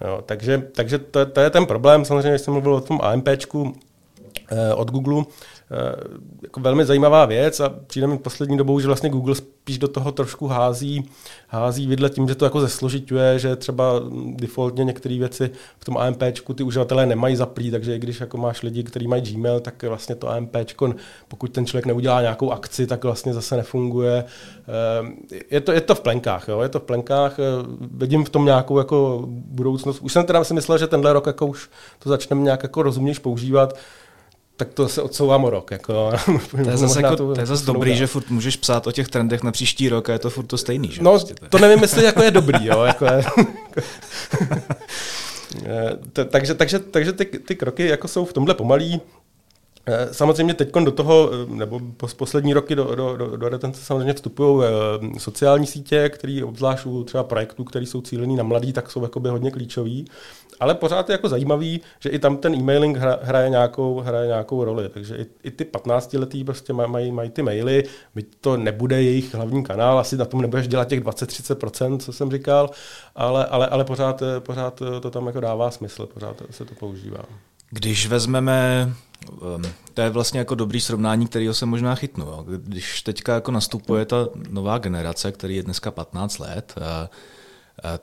Jo, 0.00 0.22
takže 0.26 0.58
takže 0.58 0.98
to, 0.98 1.26
to, 1.26 1.40
je 1.40 1.50
ten 1.50 1.66
problém. 1.66 2.04
Samozřejmě, 2.04 2.38
jsem 2.38 2.52
mluvil 2.52 2.74
o 2.74 2.80
tom 2.80 3.00
AMPčku 3.02 3.76
eh, 4.52 4.74
od 4.74 4.90
Google, 4.90 5.24
jako 6.42 6.60
velmi 6.60 6.84
zajímavá 6.84 7.24
věc 7.24 7.60
a 7.60 7.68
přijde 7.86 8.06
mi 8.06 8.18
poslední 8.18 8.56
dobou, 8.56 8.80
že 8.80 8.86
vlastně 8.86 9.10
Google 9.10 9.34
spíš 9.34 9.78
do 9.78 9.88
toho 9.88 10.12
trošku 10.12 10.46
hází, 10.46 11.10
hází 11.48 11.86
vidle 11.86 12.10
tím, 12.10 12.28
že 12.28 12.34
to 12.34 12.44
jako 12.44 12.60
zesložituje, 12.60 13.38
že 13.38 13.56
třeba 13.56 13.84
defaultně 14.34 14.84
některé 14.84 15.18
věci 15.18 15.50
v 15.78 15.84
tom 15.84 15.98
AMP 15.98 16.22
ty 16.54 16.62
uživatelé 16.62 17.06
nemají 17.06 17.36
zaplý, 17.36 17.70
takže 17.70 17.96
i 17.96 17.98
když 17.98 18.20
jako 18.20 18.38
máš 18.38 18.62
lidi, 18.62 18.82
kteří 18.82 19.08
mají 19.08 19.22
Gmail, 19.22 19.60
tak 19.60 19.82
vlastně 19.82 20.14
to 20.14 20.28
AMP, 20.28 20.56
pokud 21.28 21.52
ten 21.52 21.66
člověk 21.66 21.86
neudělá 21.86 22.20
nějakou 22.20 22.50
akci, 22.50 22.86
tak 22.86 23.04
vlastně 23.04 23.34
zase 23.34 23.56
nefunguje. 23.56 24.24
Eh, 24.24 25.42
je 25.50 25.60
to, 25.60 25.72
je 25.72 25.80
to 25.80 25.94
v 25.94 26.00
plenkách, 26.00 26.48
jo? 26.48 26.60
je 26.60 26.68
to 26.68 26.80
v 26.80 26.82
plenkách, 26.82 27.38
eh, 27.38 27.42
vidím 27.80 28.24
v 28.24 28.30
tom 28.30 28.44
nějakou 28.44 28.78
jako 28.78 29.22
budoucnost. 29.28 30.00
Už 30.00 30.12
jsem 30.12 30.24
teda 30.24 30.44
si 30.44 30.54
myslel, 30.54 30.78
že 30.78 30.86
tenhle 30.86 31.12
rok 31.12 31.26
jako 31.26 31.46
už 31.46 31.70
to 31.98 32.08
začneme 32.08 32.42
nějak 32.42 32.62
jako 32.62 32.82
rozumnějš 32.82 33.18
používat, 33.18 33.78
tak 34.56 34.74
to 34.74 34.88
se 34.88 35.02
odsouvám 35.02 35.44
o 35.44 35.50
rok. 35.50 35.70
Jako, 35.70 36.12
to 36.64 36.70
je 36.70 36.76
zase, 36.76 37.02
jako, 37.02 37.16
to 37.16 37.40
je 37.40 37.46
zase 37.46 37.66
dobrý, 37.66 37.90
dá. 37.90 37.96
že 37.96 38.06
furt 38.06 38.30
můžeš 38.30 38.56
psát 38.56 38.86
o 38.86 38.92
těch 38.92 39.08
trendech 39.08 39.42
na 39.42 39.52
příští 39.52 39.88
rok 39.88 40.10
a 40.10 40.12
je 40.12 40.18
to 40.18 40.30
furt 40.30 40.46
to 40.46 40.58
stejný. 40.58 40.88
Že? 40.92 41.02
No, 41.02 41.10
prostě 41.10 41.34
to. 41.34 41.46
to 41.48 41.58
nevím, 41.58 41.82
jestli 41.82 42.04
jako 42.04 42.22
je 42.22 42.30
dobrý. 42.30 42.66
Jo, 42.66 42.82
jako 42.82 43.04
je, 43.04 43.24
takže, 46.30 46.54
takže, 46.54 46.78
takže 46.78 47.12
ty, 47.12 47.24
ty 47.24 47.56
kroky 47.56 47.86
jako 47.86 48.08
jsou 48.08 48.24
v 48.24 48.32
tomhle 48.32 48.54
pomalý. 48.54 49.00
Eh, 49.88 50.08
samozřejmě 50.14 50.54
teď 50.54 50.72
do 50.72 50.92
toho, 50.92 51.30
eh, 51.32 51.54
nebo 51.54 51.80
poslední 52.16 52.54
roky 52.54 52.74
do, 52.74 52.94
do, 52.94 53.16
do, 53.16 53.36
do 53.36 53.48
retence 53.48 53.84
samozřejmě 53.84 54.14
vstupují 54.14 54.64
eh, 54.64 55.20
sociální 55.20 55.66
sítě, 55.66 56.08
které 56.08 56.40
obzvlášť 56.44 56.86
u 56.86 57.04
třeba 57.04 57.24
projektů, 57.24 57.64
které 57.64 57.86
jsou 57.86 58.00
cílený 58.00 58.36
na 58.36 58.42
mladý, 58.42 58.72
tak 58.72 58.90
jsou 58.90 59.08
hodně 59.30 59.50
klíčový. 59.50 60.04
Ale 60.60 60.74
pořád 60.74 61.08
je 61.08 61.12
jako 61.12 61.28
zajímavý, 61.28 61.80
že 62.00 62.08
i 62.08 62.18
tam 62.18 62.36
ten 62.36 62.54
e-mailing 62.54 62.96
hra, 62.96 63.18
hraje, 63.22 63.50
nějakou, 63.50 64.00
hraje 64.00 64.26
nějakou 64.26 64.64
roli. 64.64 64.88
Takže 64.88 65.16
i, 65.16 65.26
i 65.44 65.50
ty 65.50 65.64
15-letý 65.64 66.44
prostě 66.44 66.72
mají, 66.72 67.12
mají 67.12 67.30
ty 67.30 67.42
maily, 67.42 67.84
byť 68.14 68.26
to 68.40 68.56
nebude 68.56 69.02
jejich 69.02 69.34
hlavní 69.34 69.64
kanál, 69.64 69.98
asi 69.98 70.16
na 70.16 70.24
tom 70.24 70.40
nebudeš 70.42 70.68
dělat 70.68 70.88
těch 70.88 71.00
20-30%, 71.00 71.98
co 71.98 72.12
jsem 72.12 72.30
říkal, 72.30 72.70
ale, 73.14 73.46
ale, 73.46 73.66
ale 73.66 73.84
pořád, 73.84 74.22
pořád 74.38 74.82
to 75.00 75.10
tam 75.10 75.26
jako 75.26 75.40
dává 75.40 75.70
smysl, 75.70 76.06
pořád 76.06 76.42
se 76.50 76.64
to 76.64 76.74
používá. 76.74 77.24
Když 77.70 78.06
vezmeme, 78.06 78.92
um, 79.30 79.62
to 79.94 80.00
je 80.00 80.10
vlastně 80.10 80.38
jako 80.38 80.54
dobrý 80.54 80.80
srovnání, 80.80 81.26
kterého 81.26 81.54
se 81.54 81.66
možná 81.66 81.94
chytnu. 81.94 82.26
Když 82.46 83.02
teďka 83.02 83.34
jako 83.34 83.50
nastupuje 83.50 84.04
ta 84.04 84.28
nová 84.50 84.78
generace, 84.78 85.32
který 85.32 85.56
je 85.56 85.62
dneska 85.62 85.90
15 85.90 86.38
let, 86.38 86.74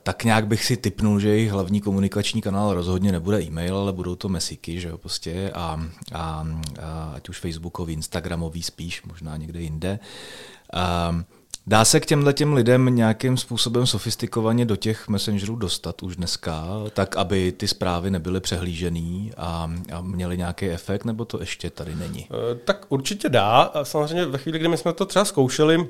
tak 0.04 0.24
nějak 0.24 0.48
bych 0.48 0.66
si 0.66 0.78
typnul, 0.78 1.20
že 1.20 1.30
jejich 1.30 1.52
hlavní 1.52 1.82
komunikační 1.82 2.42
kanál 2.42 2.74
rozhodně 2.74 3.12
nebude 3.12 3.42
e-mail, 3.42 3.78
ale 3.78 3.94
budou 3.94 4.16
to 4.16 4.30
mesiky, 4.30 4.80
že 4.80 4.88
jo, 4.88 4.98
prostě 4.98 5.52
a, 5.54 5.88
a, 6.14 6.48
a 6.82 7.12
ať 7.16 7.30
už 7.30 7.40
facebookový, 7.40 7.94
instagramový 7.94 8.64
spíš, 8.64 9.04
možná 9.04 9.38
někde 9.38 9.62
jinde. 9.62 10.00
A, 10.74 11.24
Dá 11.68 11.86
se 11.86 12.00
k 12.00 12.06
těmhle 12.06 12.34
těm 12.34 12.54
lidem 12.54 12.96
nějakým 12.96 13.38
způsobem 13.38 13.88
sofistikovaně 13.88 14.66
do 14.66 14.76
těch 14.76 15.08
messengerů 15.08 15.56
dostat 15.56 16.04
už 16.04 16.16
dneska, 16.16 16.68
tak 16.94 17.18
aby 17.18 17.52
ty 17.52 17.68
zprávy 17.68 18.12
nebyly 18.12 18.40
přehlížený 18.40 19.32
a, 19.38 19.72
a 19.94 20.02
měly 20.02 20.38
nějaký 20.38 20.70
efekt, 20.70 21.06
nebo 21.06 21.26
to 21.26 21.40
ještě 21.40 21.70
tady 21.70 21.96
není? 21.96 22.28
E, 22.52 22.56
tak 22.56 22.86
určitě 22.90 23.30
dá. 23.30 23.72
Samozřejmě 23.84 24.26
ve 24.26 24.38
chvíli, 24.38 24.60
kdy 24.60 24.68
my 24.68 24.78
jsme 24.78 24.94
to 24.94 25.06
třeba 25.06 25.26
zkoušeli, 25.26 25.90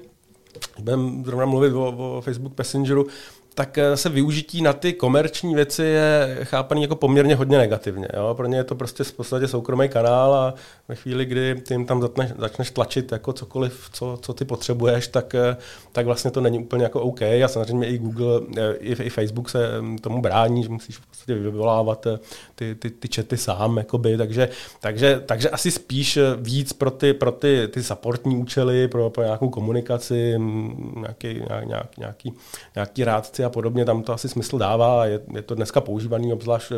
budeme 0.80 1.24
zrovna 1.24 1.46
mluvit 1.46 1.74
o, 1.74 2.18
o 2.18 2.22
Facebook 2.22 2.58
Messengeru, 2.58 3.08
tak 3.56 3.78
eh, 3.78 3.98
se 3.98 4.10
využití 4.10 4.62
na 4.62 4.74
ty 4.74 4.94
komerční 4.94 5.56
věci 5.56 5.84
je 5.84 6.38
chápaný 6.44 6.82
jako 6.82 6.96
poměrně 6.96 7.36
hodně 7.36 7.58
negativně. 7.58 8.08
Jo? 8.14 8.34
Pro 8.38 8.48
ně 8.48 8.58
je 8.58 8.64
to 8.64 8.76
prostě 8.76 9.04
v 9.04 9.14
podstatě 9.14 9.48
soukromý 9.48 9.90
kanál 9.90 10.34
a 10.34 10.54
ve 10.88 10.96
chvíli, 10.96 11.26
kdy 11.26 11.56
ty 11.56 11.74
jim 11.74 11.86
tam 11.86 12.02
začneš, 12.02 12.32
začneš 12.38 12.72
tlačit 12.72 13.12
jako 13.12 13.34
cokoliv, 13.34 13.90
co, 13.94 14.18
co 14.22 14.34
ty 14.34 14.46
potřebuješ, 14.46 15.08
tak, 15.08 15.36
eh, 15.36 15.58
tak 15.92 16.06
vlastně 16.06 16.32
to 16.32 16.42
není 16.42 16.60
úplně 16.60 16.84
jako 16.84 17.02
OK. 17.02 17.22
A 17.22 17.48
samozřejmě 17.48 17.88
i 17.88 17.98
Google, 17.98 18.42
eh, 18.58 18.74
i, 18.74 19.04
i 19.04 19.10
Facebook 19.10 19.50
se 19.50 19.82
mm, 19.82 19.98
tomu 19.98 20.22
brání, 20.22 20.64
že 20.64 20.70
musíš 20.70 20.98
v 20.98 21.08
podstatě 21.08 21.36
vyvolávat 21.36 22.08
ty, 22.56 22.76
ty, 22.76 22.90
ty 22.90 23.08
čety 23.08 23.38
sám, 23.38 23.78
jakoby. 23.78 24.18
Takže, 24.18 24.50
takže, 24.80 25.22
takže 25.26 25.50
asi 25.50 25.72
spíš 25.72 26.20
víc 26.38 26.74
pro 26.74 26.92
ty, 26.92 27.14
pro 27.14 27.32
ty, 27.32 27.68
ty 27.68 27.84
supportní 27.84 28.38
účely, 28.38 28.88
pro, 28.88 29.10
pro 29.10 29.24
nějakou 29.24 29.50
komunikaci, 29.50 30.38
mm, 30.38 30.94
nějaký, 31.02 31.44
nějaký, 31.68 32.00
nějaký, 32.00 32.34
nějaký 32.76 33.04
rádci 33.04 33.43
a 33.46 33.50
podobně, 33.50 33.86
tam 33.86 34.04
to 34.04 34.14
asi 34.14 34.30
smysl 34.30 34.58
dává, 34.58 35.06
je, 35.06 35.20
je 35.34 35.42
to 35.42 35.56
dneska 35.56 35.82
používaný, 35.82 36.34
obzvlášť 36.34 36.72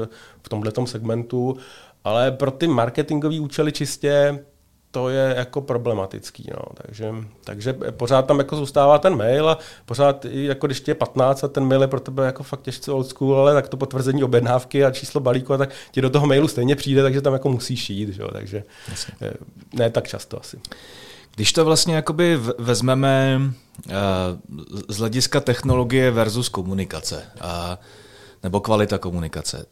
v 0.43 0.49
tomhle 0.49 0.71
segmentu, 0.85 1.57
ale 2.03 2.31
pro 2.31 2.51
ty 2.51 2.67
marketingové 2.67 3.39
účely 3.39 3.71
čistě 3.71 4.39
to 4.95 5.09
je 5.09 5.33
jako 5.37 5.61
problematický. 5.61 6.49
No. 6.51 6.61
Takže, 6.73 7.13
takže 7.43 7.73
pořád 7.73 8.21
tam 8.21 8.37
jako 8.37 8.55
zůstává 8.55 8.97
ten 8.97 9.15
mail 9.15 9.49
a 9.49 9.57
pořád, 9.85 10.25
jako 10.25 10.67
když 10.67 10.81
tě 10.81 10.91
je 10.91 10.95
15 10.95 11.43
a 11.43 11.47
ten 11.47 11.65
mail 11.65 11.81
je 11.81 11.87
pro 11.87 11.99
tebe 11.99 12.25
jako 12.25 12.43
fakt 12.43 12.61
těžce 12.61 12.91
old 12.91 13.07
school, 13.07 13.35
ale 13.39 13.53
tak 13.53 13.67
to 13.67 13.77
potvrzení 13.77 14.23
objednávky 14.23 14.85
a 14.85 14.91
číslo 14.91 15.21
balíku, 15.21 15.53
a 15.53 15.57
tak 15.57 15.69
ti 15.91 16.01
do 16.01 16.09
toho 16.09 16.27
mailu 16.27 16.47
stejně 16.47 16.75
přijde, 16.75 17.03
takže 17.03 17.21
tam 17.21 17.33
jako 17.33 17.49
musíš 17.49 17.89
jít. 17.89 18.09
Že? 18.09 18.23
Takže 18.31 18.63
Jasně. 18.89 19.13
Eh, 19.21 19.33
ne 19.73 19.89
tak 19.89 20.07
často 20.07 20.39
asi. 20.39 20.57
Když 21.35 21.53
to 21.53 21.65
vlastně 21.65 21.95
jakoby 21.95 22.39
vezmeme 22.57 23.41
uh, 23.41 23.93
z 24.87 24.97
hlediska 24.97 25.39
technologie 25.39 26.11
versus 26.11 26.49
komunikace, 26.49 27.23
uh, 27.35 27.49
nebo 28.43 28.59
kvalita 28.59 28.97
komunikace, 28.97 29.65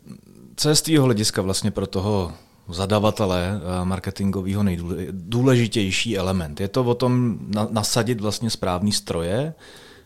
co 0.55 0.69
je 0.69 0.75
z 0.75 0.81
tvého 0.81 1.05
hlediska 1.05 1.41
vlastně 1.41 1.71
pro 1.71 1.87
toho 1.87 2.33
zadavatele 2.69 3.51
uh, 3.55 3.85
marketingového 3.85 4.63
nejdůležitější 4.63 6.17
element? 6.17 6.59
Je 6.59 6.67
to 6.67 6.83
o 6.83 6.95
tom 6.95 7.39
na, 7.47 7.67
nasadit 7.71 8.21
vlastně 8.21 8.49
správný 8.49 8.91
stroje 8.91 9.53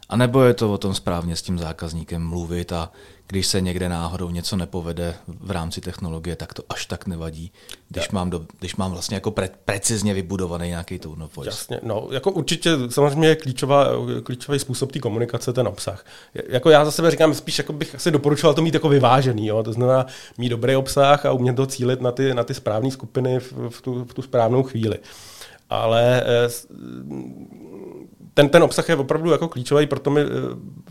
A 0.10 0.16
nebo 0.16 0.44
je 0.44 0.54
to 0.54 0.74
o 0.74 0.78
tom 0.78 0.94
správně 0.94 1.36
s 1.36 1.42
tím 1.42 1.60
zákazníkem 1.60 2.28
mluvit 2.28 2.72
a 2.72 2.92
když 3.28 3.48
se 3.48 3.62
někde 3.62 3.90
náhodou 3.90 4.30
něco 4.30 4.56
nepovede 4.56 5.16
v 5.28 5.52
rámci 5.52 5.82
technologie, 5.82 6.36
tak 6.36 6.54
to 6.54 6.64
až 6.70 6.86
tak 6.86 7.08
nevadí, 7.08 7.52
když, 7.90 8.10
mám, 8.10 8.30
do, 8.30 8.46
když 8.60 8.76
mám 8.76 8.92
vlastně 8.92 9.16
jako 9.16 9.32
pre, 9.32 9.50
precizně 9.66 10.14
vybudovaný 10.14 10.68
nějaký 10.68 11.00
tone 11.00 11.26
of 11.26 11.36
voice. 11.36 11.50
Jasně, 11.50 11.80
no, 11.84 12.08
jako 12.12 12.32
určitě 12.32 12.72
samozřejmě 12.90 13.28
je 13.28 13.36
klíčová, 13.36 13.88
klíčový 14.24 14.60
způsob 14.60 14.92
té 14.92 15.00
komunikace 15.00 15.54
ten 15.54 15.68
obsah. 15.68 16.06
Jako 16.50 16.70
já 16.70 16.86
za 16.86 16.92
sebe 16.92 17.12
říkám, 17.12 17.34
spíš 17.34 17.58
jako 17.58 17.74
bych 17.74 17.96
asi 17.96 18.12
doporučoval 18.12 18.54
to 18.54 18.62
mít 18.62 18.74
jako 18.74 18.90
vyvážený, 18.90 19.48
jo? 19.48 19.64
to 19.64 19.74
znamená 19.74 20.06
mít 20.38 20.50
dobrý 20.50 20.76
obsah 20.76 21.26
a 21.26 21.32
umět 21.32 21.56
to 21.56 21.66
cílit 21.66 22.02
na 22.02 22.12
ty, 22.12 22.34
na 22.34 22.44
ty 22.44 22.54
správné 22.54 22.92
skupiny 22.92 23.40
v, 23.40 23.54
v, 23.70 23.82
tu, 23.82 24.06
v 24.06 24.14
tu 24.14 24.22
správnou 24.22 24.64
chvíli. 24.64 25.00
Ale 25.70 26.24
eh, 26.24 26.50
ten, 28.34 28.50
ten 28.50 28.64
obsah 28.64 28.90
je 28.90 28.96
opravdu 28.96 29.32
jako 29.32 29.48
klíčový, 29.48 29.88
proto 29.88 30.10
mi 30.10 30.22
eh, 30.22 30.26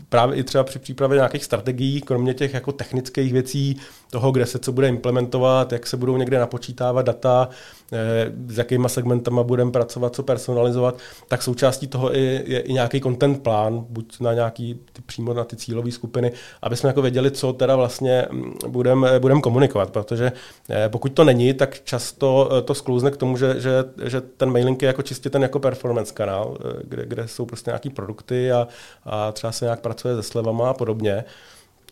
právě 0.09 0.37
i 0.37 0.43
třeba 0.43 0.63
při 0.63 0.79
přípravě 0.79 1.15
nějakých 1.15 1.43
strategií, 1.43 2.01
kromě 2.01 2.33
těch 2.33 2.53
jako 2.53 2.71
technických 2.71 3.33
věcí, 3.33 3.77
toho, 4.09 4.31
kde 4.31 4.45
se 4.45 4.59
co 4.59 4.71
bude 4.71 4.87
implementovat, 4.87 5.71
jak 5.71 5.87
se 5.87 5.97
budou 5.97 6.17
někde 6.17 6.39
napočítávat 6.39 7.05
data, 7.05 7.49
eh, 7.93 8.31
s 8.47 8.57
jakýma 8.57 8.89
segmentama 8.89 9.43
budeme 9.43 9.71
pracovat, 9.71 10.15
co 10.15 10.23
personalizovat, 10.23 10.97
tak 11.27 11.43
součástí 11.43 11.87
toho 11.87 12.11
je, 12.11 12.43
je 12.45 12.59
i 12.59 12.73
nějaký 12.73 13.01
content 13.01 13.43
plán, 13.43 13.85
buď 13.89 14.19
na 14.19 14.33
nějaký 14.33 14.79
ty, 14.93 15.01
přímo 15.01 15.33
na 15.33 15.43
ty 15.43 15.55
cílové 15.55 15.91
skupiny, 15.91 16.31
aby 16.61 16.75
jsme 16.75 16.89
jako 16.89 17.01
věděli, 17.01 17.31
co 17.31 17.53
teda 17.53 17.75
vlastně 17.75 18.25
budeme 18.67 19.19
budem 19.19 19.41
komunikovat, 19.41 19.89
protože 19.89 20.31
eh, 20.69 20.89
pokud 20.89 21.13
to 21.13 21.23
není, 21.23 21.53
tak 21.53 21.83
často 21.83 22.49
to 22.65 22.73
sklouzne 22.73 23.11
k 23.11 23.17
tomu, 23.17 23.37
že, 23.37 23.55
že, 23.59 23.71
že 24.03 24.21
ten 24.21 24.51
mailing 24.51 24.81
je 24.81 24.87
jako 24.87 25.01
čistě 25.01 25.29
ten 25.29 25.41
jako 25.41 25.59
performance 25.59 26.13
kanál, 26.13 26.57
kde, 26.83 27.05
kde 27.05 27.27
jsou 27.27 27.45
prostě 27.45 27.69
nějaký 27.69 27.89
produkty 27.89 28.51
a, 28.51 28.67
a 29.05 29.31
třeba 29.31 29.51
se 29.51 29.65
nějak 29.65 29.79
pracuje 29.79 30.15
se 30.15 30.23
slevama 30.23 30.69
a 30.69 30.73
podobně. 30.73 31.23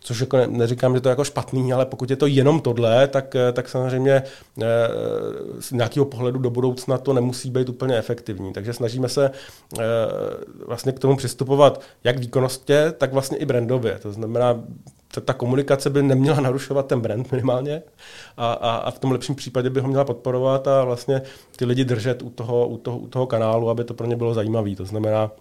Což 0.05 0.19
jako 0.19 0.37
ne, 0.37 0.47
neříkám, 0.47 0.95
že 0.95 1.01
to 1.01 1.09
je 1.09 1.11
jako 1.11 1.23
špatný, 1.23 1.73
ale 1.73 1.85
pokud 1.85 2.09
je 2.09 2.15
to 2.15 2.27
jenom 2.27 2.59
tohle, 2.59 3.07
tak, 3.07 3.35
tak 3.53 3.69
samozřejmě 3.69 4.13
e, 4.13 4.23
z 5.59 5.71
nějakého 5.71 6.05
pohledu 6.05 6.39
do 6.39 6.49
budoucna 6.49 6.97
to 6.97 7.13
nemusí 7.13 7.51
být 7.51 7.69
úplně 7.69 7.97
efektivní. 7.97 8.53
Takže 8.53 8.73
snažíme 8.73 9.09
se 9.09 9.25
e, 9.25 9.31
vlastně 10.67 10.91
k 10.91 10.99
tomu 10.99 11.15
přistupovat 11.15 11.81
jak 12.03 12.19
výkonnostě, 12.19 12.93
tak 12.97 13.13
vlastně 13.13 13.37
i 13.37 13.45
brandově. 13.45 13.99
To 14.01 14.11
znamená, 14.11 14.63
ta 15.21 15.33
komunikace 15.33 15.89
by 15.89 16.03
neměla 16.03 16.39
narušovat 16.39 16.87
ten 16.87 17.01
brand 17.01 17.31
minimálně 17.31 17.83
a, 18.37 18.53
a, 18.53 18.75
a 18.75 18.91
v 18.91 18.99
tom 18.99 19.11
lepším 19.11 19.35
případě 19.35 19.69
by 19.69 19.79
ho 19.79 19.87
měla 19.87 20.05
podporovat 20.05 20.67
a 20.67 20.83
vlastně 20.83 21.21
ty 21.55 21.65
lidi 21.65 21.85
držet 21.85 22.21
u 22.21 22.29
toho, 22.29 22.67
u 22.67 22.77
toho, 22.77 22.97
u 22.97 23.07
toho 23.07 23.27
kanálu, 23.27 23.69
aby 23.69 23.83
to 23.83 23.93
pro 23.93 24.07
ně 24.07 24.15
bylo 24.15 24.33
zajímavé. 24.33 24.75
To 24.75 24.85
znamená, 24.85 25.31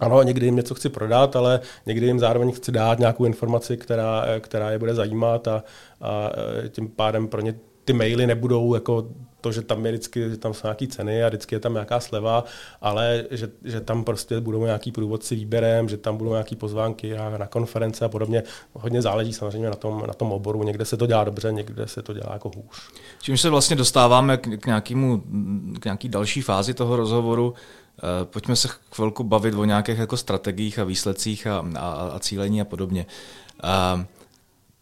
ano, 0.00 0.22
někdy 0.22 0.46
jim 0.46 0.56
něco 0.56 0.74
chci 0.74 0.88
prodat, 0.88 1.36
ale 1.36 1.60
někdy 1.86 2.06
jim 2.06 2.18
zároveň 2.18 2.52
chci 2.52 2.72
dát 2.72 2.98
nějakou 2.98 3.24
informaci, 3.24 3.76
která, 3.76 4.24
která 4.40 4.70
je 4.70 4.78
bude 4.78 4.94
zajímat 4.94 5.48
a, 5.48 5.62
a 6.00 6.30
tím 6.68 6.88
pádem 6.88 7.28
pro 7.28 7.40
ně 7.40 7.54
ty 7.84 7.92
maily 7.92 8.26
nebudou 8.26 8.74
jako 8.74 9.08
to, 9.40 9.52
že 9.52 9.62
tam 9.62 9.86
je 9.86 9.92
vždycky, 9.92 10.30
že 10.30 10.36
tam 10.36 10.54
jsou 10.54 10.66
nějaké 10.66 10.86
ceny 10.86 11.24
a 11.24 11.28
vždycky 11.28 11.54
je 11.54 11.60
tam 11.60 11.72
nějaká 11.72 12.00
sleva, 12.00 12.44
ale 12.80 13.24
že, 13.30 13.48
že 13.64 13.80
tam 13.80 14.04
prostě 14.04 14.40
budou 14.40 14.64
nějaký 14.64 14.92
průvodci 14.92 15.34
výběrem, 15.34 15.88
že 15.88 15.96
tam 15.96 16.16
budou 16.16 16.30
nějaké 16.30 16.56
pozvánky 16.56 17.16
a 17.16 17.38
na 17.38 17.46
konference 17.46 18.04
a 18.04 18.08
podobně. 18.08 18.42
Hodně 18.72 19.02
záleží 19.02 19.32
samozřejmě 19.32 19.68
na 19.68 19.76
tom, 19.76 20.04
na 20.06 20.14
tom 20.14 20.32
oboru. 20.32 20.62
Někde 20.62 20.84
se 20.84 20.96
to 20.96 21.06
dělá 21.06 21.24
dobře, 21.24 21.52
někde 21.52 21.86
se 21.88 22.02
to 22.02 22.12
dělá 22.12 22.32
jako 22.32 22.50
hůř. 22.56 22.90
Čím 23.22 23.36
se 23.36 23.50
vlastně 23.50 23.76
dostáváme 23.76 24.36
k, 24.36 24.48
k, 24.60 24.66
nějakému, 24.66 25.22
k 25.80 26.08
další 26.08 26.42
fázi 26.42 26.74
toho 26.74 26.96
rozhovoru, 26.96 27.54
pojďme 28.24 28.56
se 28.56 28.68
chvilku 28.92 29.24
bavit 29.24 29.54
o 29.54 29.64
nějakých 29.64 29.98
jako 29.98 30.16
strategiích 30.16 30.78
a 30.78 30.84
výsledcích 30.84 31.46
a, 31.46 31.64
a, 31.78 32.10
a 32.14 32.18
cílení 32.18 32.60
a 32.60 32.64
podobně. 32.64 33.06
Uh, 33.64 34.00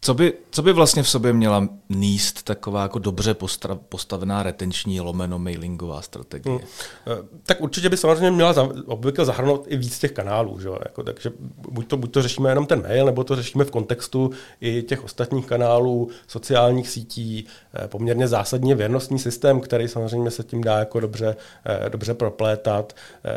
co 0.05 0.15
by, 0.15 0.33
co 0.51 0.63
by 0.63 0.73
vlastně 0.73 1.03
v 1.03 1.09
sobě 1.09 1.33
měla 1.33 1.69
níst 1.89 2.43
taková 2.43 2.83
jako 2.83 2.99
dobře 2.99 3.35
postra, 3.35 3.79
postavená 3.89 4.43
retenční 4.43 5.01
lomeno 5.01 5.39
mailingová 5.39 6.03
strategie? 6.03 6.59
Hmm. 6.59 7.29
Tak 7.43 7.61
určitě 7.61 7.89
by 7.89 7.97
samozřejmě 7.97 8.31
měla 8.31 8.53
za, 8.53 8.69
obvykle 8.87 9.25
zahrnout 9.25 9.65
i 9.69 9.77
víc 9.77 9.99
těch 9.99 10.13
kanálů. 10.13 10.61
Že? 10.61 10.69
Jako, 10.69 11.03
takže 11.03 11.33
buď 11.71 11.87
to, 11.87 11.97
buď 11.97 12.13
to 12.13 12.23
řešíme 12.23 12.51
jenom 12.51 12.67
ten 12.67 12.83
mail, 12.83 13.07
nebo 13.07 13.25
to 13.25 13.37
řešíme 13.37 13.65
v 13.65 13.71
kontextu 13.71 14.31
i 14.61 14.83
těch 14.83 15.05
ostatních 15.05 15.47
kanálů, 15.47 16.09
sociálních 16.27 16.89
sítí, 16.89 17.47
eh, 17.75 17.89
poměrně 17.89 18.29
zásadně 18.29 18.75
věrnostní 18.75 19.19
systém, 19.19 19.61
který 19.61 19.89
samozřejmě 19.89 20.31
se 20.31 20.43
tím 20.43 20.65
dá 20.65 20.79
jako 20.79 21.01
dobře, 21.01 21.37
eh, 21.67 21.91
dobře 21.91 22.15
proplétat. 22.15 22.93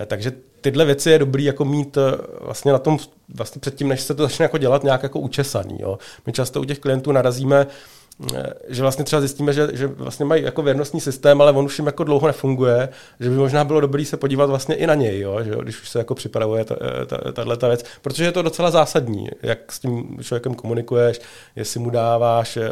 Takže 0.06 0.32
tyhle 0.66 0.86
věci 0.86 1.10
je 1.10 1.20
dobrý 1.20 1.44
jako 1.44 1.66
mít 1.66 1.98
vlastně 2.42 2.72
na 2.72 2.80
tom 2.80 2.98
vlastně 3.36 3.60
předtím, 3.60 3.88
než 3.88 4.02
se 4.02 4.14
to 4.14 4.24
začne 4.24 4.44
jako 4.44 4.58
dělat 4.58 4.84
nějak 4.84 5.04
jako 5.04 5.20
učesaný. 5.20 5.78
Jo. 5.80 5.98
My 6.26 6.34
často 6.34 6.62
u 6.62 6.66
těch 6.66 6.80
klientů 6.80 7.12
narazíme 7.12 7.68
že 8.68 8.82
vlastně 8.82 9.06
třeba 9.06 9.20
zjistíme, 9.20 9.54
že, 9.54 9.68
že 9.74 9.88
vlastně 9.88 10.26
mají 10.26 10.44
jako 10.44 10.62
věrnostní 10.62 11.02
systém, 11.02 11.42
ale 11.42 11.52
on 11.52 11.66
už 11.66 11.80
jim 11.80 11.86
jako 11.86 12.04
dlouho 12.04 12.28
nefunguje, 12.28 12.90
že 13.20 13.30
by 13.30 13.36
možná 13.36 13.64
bylo 13.64 13.80
dobré 13.80 14.06
se 14.06 14.18
podívat 14.18 14.50
vlastně 14.50 14.76
i 14.76 14.88
na 14.88 14.96
něj, 14.96 15.20
jo, 15.20 15.44
že 15.44 15.52
jo, 15.52 15.62
když 15.62 15.82
už 15.82 15.90
se 15.90 16.00
jako 16.00 16.16
připravuje 16.16 16.66
tahle 17.34 17.58
ta, 17.58 17.68
věc, 17.68 17.86
protože 18.02 18.24
je 18.24 18.32
to 18.32 18.42
docela 18.42 18.72
zásadní, 18.72 19.30
jak 19.44 19.72
s 19.72 19.80
tím 19.80 20.18
člověkem 20.22 20.54
komunikuješ, 20.54 21.22
jestli 21.56 21.80
mu 21.80 21.90
dáváš 21.90 22.58
eh, 22.58 22.72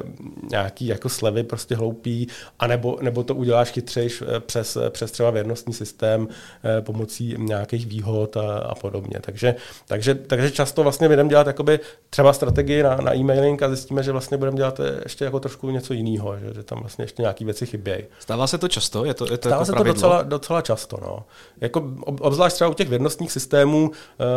nějaký 0.49 0.87
jako 0.87 1.09
slevy 1.09 1.43
prostě 1.43 1.75
hloupý, 1.75 2.27
anebo, 2.59 2.97
nebo 3.01 3.23
to 3.23 3.35
uděláš 3.35 3.71
chytřejš 3.71 4.23
eh, 4.27 4.39
přes, 4.39 4.77
přes 4.89 5.11
třeba 5.11 5.29
věrnostní 5.29 5.73
systém 5.73 6.27
eh, 6.63 6.81
pomocí 6.81 7.35
nějakých 7.37 7.85
výhod 7.85 8.37
a, 8.37 8.57
a 8.57 8.75
podobně. 8.75 9.19
Takže, 9.21 9.55
takže, 9.87 10.15
takže 10.15 10.51
často 10.51 10.83
vlastně 10.83 11.07
budeme 11.07 11.29
dělat 11.29 11.47
jakoby 11.47 11.79
třeba 12.09 12.33
strategii 12.33 12.83
na, 12.83 12.95
na 12.95 13.15
e-mailing 13.15 13.63
a 13.63 13.67
zjistíme, 13.67 14.03
že 14.03 14.11
vlastně 14.11 14.37
budeme 14.37 14.57
dělat 14.57 14.79
ještě 15.03 15.25
jako 15.33 15.39
trošku 15.39 15.69
něco 15.69 15.93
jiného, 15.93 16.37
že, 16.39 16.53
že 16.53 16.63
tam 16.63 16.79
vlastně 16.79 17.03
ještě 17.03 17.21
nějaké 17.21 17.45
věci 17.45 17.65
chybějí. 17.65 18.03
Stává 18.19 18.47
se 18.47 18.57
to 18.57 18.67
často? 18.67 19.05
Je 19.05 19.13
to, 19.13 19.25
je 19.31 19.37
to 19.37 19.49
Stává 19.49 19.55
jako 19.55 19.65
se 19.65 19.71
pravidlo? 19.71 19.93
to 19.93 19.99
docela, 20.01 20.23
docela 20.23 20.61
často. 20.61 20.97
No. 21.01 21.25
Jako, 21.61 21.93
obzvlášť 22.05 22.55
třeba 22.55 22.69
u 22.69 22.73
těch 22.73 22.89
věrnostních 22.89 23.31
systémů, 23.31 23.91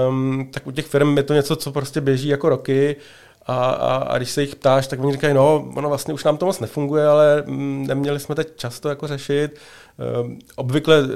um, 0.09 0.48
tak 0.52 0.66
u 0.66 0.70
těch 0.70 0.87
firm 0.87 1.16
je 1.16 1.22
to 1.22 1.35
něco, 1.35 1.56
co 1.56 1.72
prostě 1.72 2.00
běží 2.00 2.28
jako 2.28 2.48
roky. 2.48 2.96
A, 3.46 3.64
a, 3.64 3.96
a 3.96 4.16
když 4.16 4.30
se 4.30 4.40
jich 4.40 4.56
ptáš, 4.56 4.87
tak 4.87 5.00
oni 5.00 5.12
říkají, 5.12 5.35
no, 5.35 5.72
ono 5.76 5.88
vlastně 5.88 6.14
už 6.14 6.24
nám 6.24 6.37
to 6.37 6.46
moc 6.46 6.61
nefunguje, 6.61 7.06
ale 7.06 7.42
mm, 7.46 7.87
neměli 7.87 8.20
jsme 8.20 8.35
teď 8.35 8.56
často 8.56 8.88
jako 8.88 9.06
řešit. 9.06 9.59
Um, 10.22 10.38
obvykle 10.56 11.02
uh, 11.02 11.09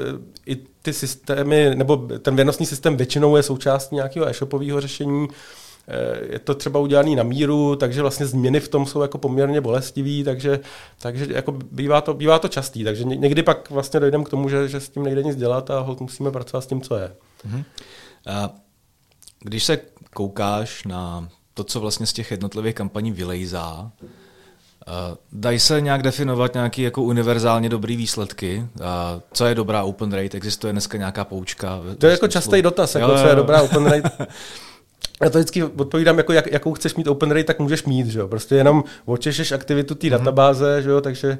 i 0.46 0.56
ty 0.82 0.92
systémy, 0.92 1.74
nebo 1.74 1.96
ten 1.96 2.36
věrnostní 2.36 2.66
systém 2.66 2.96
většinou 2.96 3.36
je 3.36 3.42
součástí 3.42 3.94
nějakého 3.94 4.28
e-shopového 4.28 4.80
řešení, 4.80 5.28
je 6.30 6.38
to 6.38 6.54
třeba 6.54 6.80
udělané 6.80 7.16
na 7.16 7.22
míru, 7.22 7.76
takže 7.76 8.02
vlastně 8.02 8.26
změny 8.26 8.60
v 8.60 8.68
tom 8.68 8.86
jsou 8.86 9.02
jako 9.02 9.18
poměrně 9.18 9.60
bolestivý, 9.60 10.24
takže, 10.24 10.60
takže 10.98 11.26
jako 11.30 11.52
bývá, 11.52 12.00
to, 12.00 12.14
bývá 12.14 12.38
to 12.38 12.48
častý. 12.48 12.84
Takže 12.84 13.04
někdy 13.04 13.42
pak 13.42 13.70
vlastně 13.70 14.00
dojdeme 14.00 14.24
k 14.24 14.28
tomu, 14.28 14.48
že, 14.48 14.68
že 14.68 14.80
s 14.80 14.88
tím 14.88 15.02
nejde 15.02 15.22
nic 15.22 15.36
dělat 15.36 15.70
a 15.70 15.86
musíme 16.00 16.30
pracovat 16.30 16.60
s 16.60 16.66
tím, 16.66 16.80
co 16.80 16.96
je. 16.96 17.12
Mm-hmm. 17.48 17.64
A 18.26 18.50
když 19.40 19.64
se 19.64 19.78
koukáš 20.14 20.84
na 20.84 21.28
to, 21.54 21.64
co 21.64 21.80
vlastně 21.80 22.06
z 22.06 22.12
těch 22.12 22.30
jednotlivých 22.30 22.74
kampaní 22.74 23.12
vylejzá, 23.12 23.92
Dají 25.32 25.58
se 25.58 25.80
nějak 25.80 26.02
definovat 26.02 26.54
nějaké 26.54 26.82
jako 26.82 27.02
univerzálně 27.02 27.68
dobré 27.68 27.96
výsledky? 27.96 28.66
Co 29.32 29.46
je 29.46 29.54
dobrá 29.54 29.82
open 29.82 30.12
rate? 30.12 30.36
Existuje 30.36 30.72
dneska 30.72 30.98
nějaká 30.98 31.24
poučka? 31.24 31.80
To 31.98 32.06
je 32.06 32.12
jako 32.12 32.28
častý 32.28 32.62
dotaz, 32.62 32.94
jako 32.94 33.10
jo, 33.10 33.16
jo. 33.16 33.22
co 33.22 33.28
je 33.28 33.34
dobrá 33.34 33.62
open 33.62 33.86
rate. 33.86 34.26
já 35.20 35.30
to 35.30 35.38
vždycky 35.38 35.64
odpovídám, 35.64 36.18
jako 36.18 36.32
jak, 36.32 36.52
jakou 36.52 36.74
chceš 36.74 36.94
mít 36.94 37.06
open 37.06 37.30
rate, 37.30 37.44
tak 37.44 37.58
můžeš 37.58 37.84
mít, 37.84 38.06
že 38.06 38.18
jo? 38.18 38.28
Prostě 38.28 38.54
jenom 38.54 38.84
očešeš 39.04 39.52
aktivitu 39.52 39.94
té 39.94 40.06
mm-hmm. 40.06 40.10
databáze, 40.10 40.82
že 40.82 40.90
jo? 40.90 41.00
Takže 41.00 41.38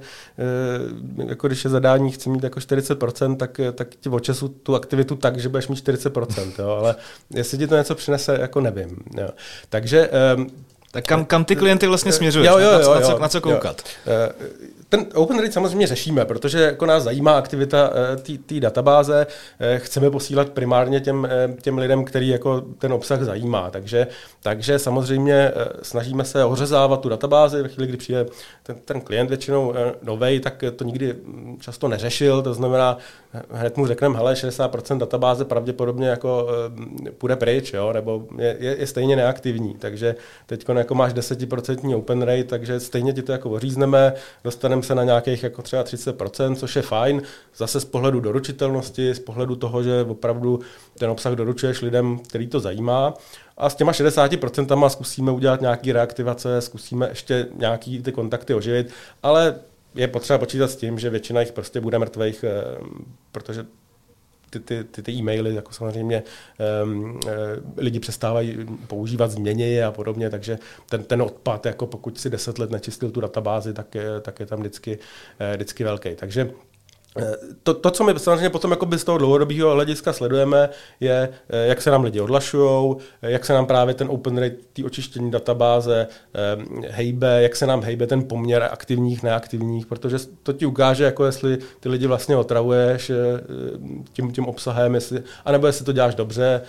e, 1.19 1.29
jako 1.29 1.47
když 1.47 1.65
je 1.65 1.71
zadání, 1.71 2.11
chci 2.11 2.29
mít 2.29 2.45
jako 2.45 2.61
40%, 2.61 3.37
tak, 3.37 3.61
tak 3.75 3.89
ti 4.01 4.09
očesu 4.09 4.49
tu 4.49 4.75
aktivitu 4.75 5.17
tak, 5.17 5.39
že 5.39 5.49
budeš 5.49 5.69
mít 5.69 5.89
40%, 5.89 6.53
jo? 6.59 6.69
Ale 6.69 6.95
jestli 7.35 7.59
ti 7.59 7.67
to 7.67 7.77
něco 7.77 7.95
přinese, 7.95 8.39
jako 8.41 8.61
nevím. 8.61 8.97
Jo? 9.21 9.29
Takže 9.69 10.09
e, 10.13 10.37
tak 10.91 11.05
kam, 11.05 11.25
kam 11.25 11.45
ty 11.45 11.57
klienty 11.57 11.87
vlastně 11.87 12.13
směřuješ? 12.13 12.49
Jo, 12.49 12.59
jo, 12.59 12.73
jo, 12.73 12.81
jo, 12.81 12.95
na, 12.95 13.01
co, 13.01 13.19
na 13.19 13.29
co 13.29 13.41
koukat? 13.41 13.83
Jo. 14.07 14.13
Ten 14.91 15.07
Open 15.15 15.39
Rate 15.39 15.53
samozřejmě 15.53 15.87
řešíme, 15.87 16.25
protože 16.25 16.61
jako 16.61 16.87
nás 16.87 17.03
zajímá 17.03 17.39
aktivita 17.39 17.91
eh, 18.15 18.39
té 18.39 18.61
databáze. 18.61 19.27
Eh, 19.61 19.79
chceme 19.79 20.11
posílat 20.11 20.49
primárně 20.49 21.01
těm, 21.01 21.29
eh, 21.31 21.55
těm 21.63 21.79
lidem, 21.79 22.05
který 22.05 22.29
jako 22.29 22.61
ten 22.61 22.93
obsah 22.93 23.23
zajímá. 23.23 23.71
Takže, 23.71 24.07
takže 24.43 24.79
samozřejmě 24.79 25.53
snažíme 25.83 26.25
se 26.25 26.45
ořezávat 26.45 27.01
tu 27.01 27.09
databázi. 27.09 27.63
Ve 27.63 27.69
chvíli, 27.69 27.89
kdy 27.89 27.97
přijde 27.97 28.27
ten, 28.63 28.77
ten 28.85 29.01
klient 29.01 29.29
většinou 29.29 29.75
novej, 30.03 30.41
tak 30.41 30.65
to 30.77 30.85
nikdy 30.85 31.13
hm, 31.13 31.57
často 31.61 31.89
neřešil. 31.89 32.43
To 32.43 32.55
znamená, 32.55 32.99
hned 33.51 33.77
mu 33.77 33.87
řekneme, 33.87 34.17
hele, 34.17 34.35
60% 34.35 34.99
databáze 34.99 35.45
pravděpodobně 35.45 36.09
jako 36.09 36.49
půjde 37.19 37.37
pryč, 37.37 37.73
jo? 37.73 37.93
nebo 37.93 38.27
je, 38.39 38.57
je, 38.61 38.77
je 38.79 38.87
stejně 38.87 39.17
neaktivní. 39.17 39.75
Takže 39.75 40.15
teď 40.47 40.69
jako 40.69 40.95
máš 40.95 41.15
10% 41.15 41.97
open 41.97 42.23
rate, 42.23 42.45
takže 42.45 42.81
stejně 42.81 43.13
ti 43.13 43.23
to 43.23 43.33
jako 43.33 43.51
ořízneme, 43.51 44.13
dostaneme 44.45 44.83
se 44.83 44.95
na 44.95 45.05
nějakých 45.05 45.43
jako 45.43 45.63
třeba 45.63 45.85
30%, 45.85 46.55
což 46.55 46.77
je 46.77 46.83
fajn, 46.83 47.23
zase 47.57 47.81
z 47.81 47.85
pohledu 47.85 48.21
doručitelnosti, 48.21 49.15
z 49.15 49.19
pohledu 49.19 49.57
toho, 49.57 49.83
že 49.83 50.05
opravdu 50.09 50.61
ten 50.99 51.11
obsah 51.11 51.33
doručuješ 51.33 51.83
lidem, 51.83 52.19
který 52.19 52.47
to 52.47 52.61
zajímá. 52.61 53.15
A 53.57 53.71
s 53.71 53.75
těma 53.75 53.93
60% 53.93 54.89
zkusíme 54.89 55.33
udělat 55.33 55.61
nějaký 55.61 55.93
reaktivace, 55.93 56.61
zkusíme 56.61 57.09
ještě 57.09 57.47
nějaký 57.55 58.03
ty 58.03 58.13
kontakty 58.13 58.55
oživit, 58.55 58.91
ale 59.23 59.55
je 59.95 60.09
potřeba 60.09 60.39
počítat 60.39 60.69
s 60.71 60.77
tím, 60.77 60.99
že 60.99 61.11
většina 61.11 61.41
jich 61.41 61.53
prostě 61.53 61.81
bude 61.81 61.99
mrtvých, 61.99 62.45
eh, 62.45 62.79
protože 63.33 63.67
ty, 64.51 64.61
ty, 64.61 64.85
ty, 64.85 65.03
ty 65.03 65.13
e-maily, 65.13 65.55
jako 65.55 65.73
samozřejmě 65.73 66.23
um, 66.83 67.21
lidi 67.77 68.01
přestávají 68.01 68.67
používat, 68.87 69.31
změně 69.31 69.85
a 69.85 69.93
podobně, 69.93 70.31
takže 70.31 70.59
ten, 70.89 71.05
ten 71.05 71.23
odpad, 71.23 71.67
jako 71.67 71.87
pokud 71.87 72.21
si 72.21 72.31
deset 72.31 72.59
let 72.59 72.71
nečistil 72.71 73.11
tu 73.11 73.21
databázi, 73.21 73.75
tak 73.75 73.95
je, 73.95 74.21
tak 74.21 74.41
je 74.41 74.47
tam 74.47 74.61
vždycky, 74.61 74.99
eh, 75.39 75.57
vždycky 75.57 75.85
velký. 75.85 76.15
Takže 76.15 76.51
to, 77.63 77.75
to, 77.75 77.91
co 77.91 78.05
my 78.05 78.19
samozřejmě 78.19 78.51
potom 78.51 78.71
jako 78.71 78.99
z 78.99 79.05
toho 79.05 79.19
dlouhodobého 79.19 79.75
hlediska 79.75 80.13
sledujeme, 80.13 80.69
je, 81.01 81.29
eh, 81.49 81.67
jak 81.67 81.83
se 81.83 81.91
nám 81.91 82.05
lidi 82.05 82.21
odlašují, 82.21 82.97
eh, 83.23 83.31
jak 83.31 83.45
se 83.45 83.53
nám 83.53 83.67
právě 83.67 83.95
ten 83.95 84.09
open 84.11 84.39
rate, 84.39 84.57
ty 84.73 84.85
očištění 84.85 85.31
databáze 85.31 86.07
hejbe, 86.89 87.43
jak 87.43 87.57
se 87.57 87.67
nám 87.67 87.83
hejbe 87.83 88.07
ten 88.07 88.25
poměr 88.25 88.69
aktivních, 88.73 89.23
neaktivních, 89.23 89.87
protože 89.87 90.17
to 90.43 90.53
ti 90.53 90.67
ukáže, 90.67 91.05
jako 91.05 91.25
jestli 91.25 91.59
ty 91.81 91.89
lidi 91.89 92.07
vlastně 92.07 92.37
otravuješ 92.37 93.13
tím, 94.13 94.33
tím 94.33 94.47
obsahem, 94.47 94.95
jestli, 94.95 95.23
anebo 95.45 95.67
jestli 95.67 95.85
to 95.85 95.93
děláš 95.93 96.15
dobře, 96.15 96.63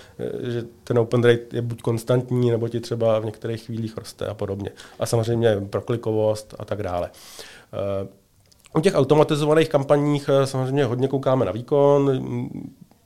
že 0.43 0.63
ten 0.84 0.99
open 0.99 1.23
rate 1.23 1.43
je 1.54 1.62
buď 1.62 1.82
konstantní, 1.82 2.51
nebo 2.51 2.69
ti 2.69 2.80
třeba 2.80 3.19
v 3.19 3.25
některých 3.25 3.62
chvílích 3.62 3.97
roste 3.97 4.25
a 4.25 4.34
podobně. 4.34 4.69
A 4.99 5.06
samozřejmě 5.06 5.62
proklikovost 5.69 6.56
a 6.60 6.65
tak 6.65 6.84
dále. 6.84 7.10
U 8.75 8.79
těch 8.79 8.95
automatizovaných 8.95 9.69
kampaních 9.69 10.29
eh, 10.29 10.47
samozřejmě 10.47 10.86
hodně 10.86 11.07
koukáme 11.07 11.45
na 11.45 11.51
výkon, 11.51 12.21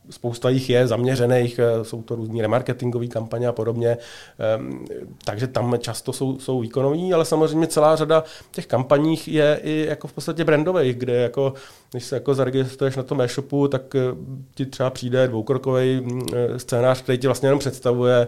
spousta 0.09 0.49
jich 0.49 0.69
je 0.69 0.87
zaměřených, 0.87 1.59
eh, 1.59 1.83
jsou 1.83 2.01
to 2.01 2.15
různé 2.15 2.41
remarketingové 2.41 3.07
kampaně 3.07 3.47
a 3.47 3.51
podobně, 3.51 3.97
ehm, 4.39 4.85
takže 5.25 5.47
tam 5.47 5.77
často 5.79 6.13
jsou, 6.13 6.39
jsou 6.39 6.59
výkonoví, 6.59 7.13
ale 7.13 7.25
samozřejmě 7.25 7.67
celá 7.67 7.95
řada 7.95 8.23
těch 8.51 8.67
kampaních 8.67 9.27
je 9.27 9.59
i 9.63 9.85
jako 9.89 10.07
v 10.07 10.13
podstatě 10.13 10.43
brandových, 10.43 10.95
kde 10.95 11.13
jako, 11.13 11.53
když 11.91 12.03
se 12.03 12.15
jako 12.15 12.33
zaregistruješ 12.33 12.95
na 12.95 13.03
tom 13.03 13.21
e-shopu, 13.21 13.67
tak 13.67 13.95
eh, 13.95 13.99
ti 14.55 14.65
třeba 14.65 14.89
přijde 14.89 15.27
dvoukrokový 15.27 16.01
mm, 16.01 16.21
eh, 16.33 16.59
scénář, 16.59 17.01
který 17.01 17.17
ti 17.17 17.27
vlastně 17.27 17.47
jenom 17.47 17.59
představuje, 17.59 18.27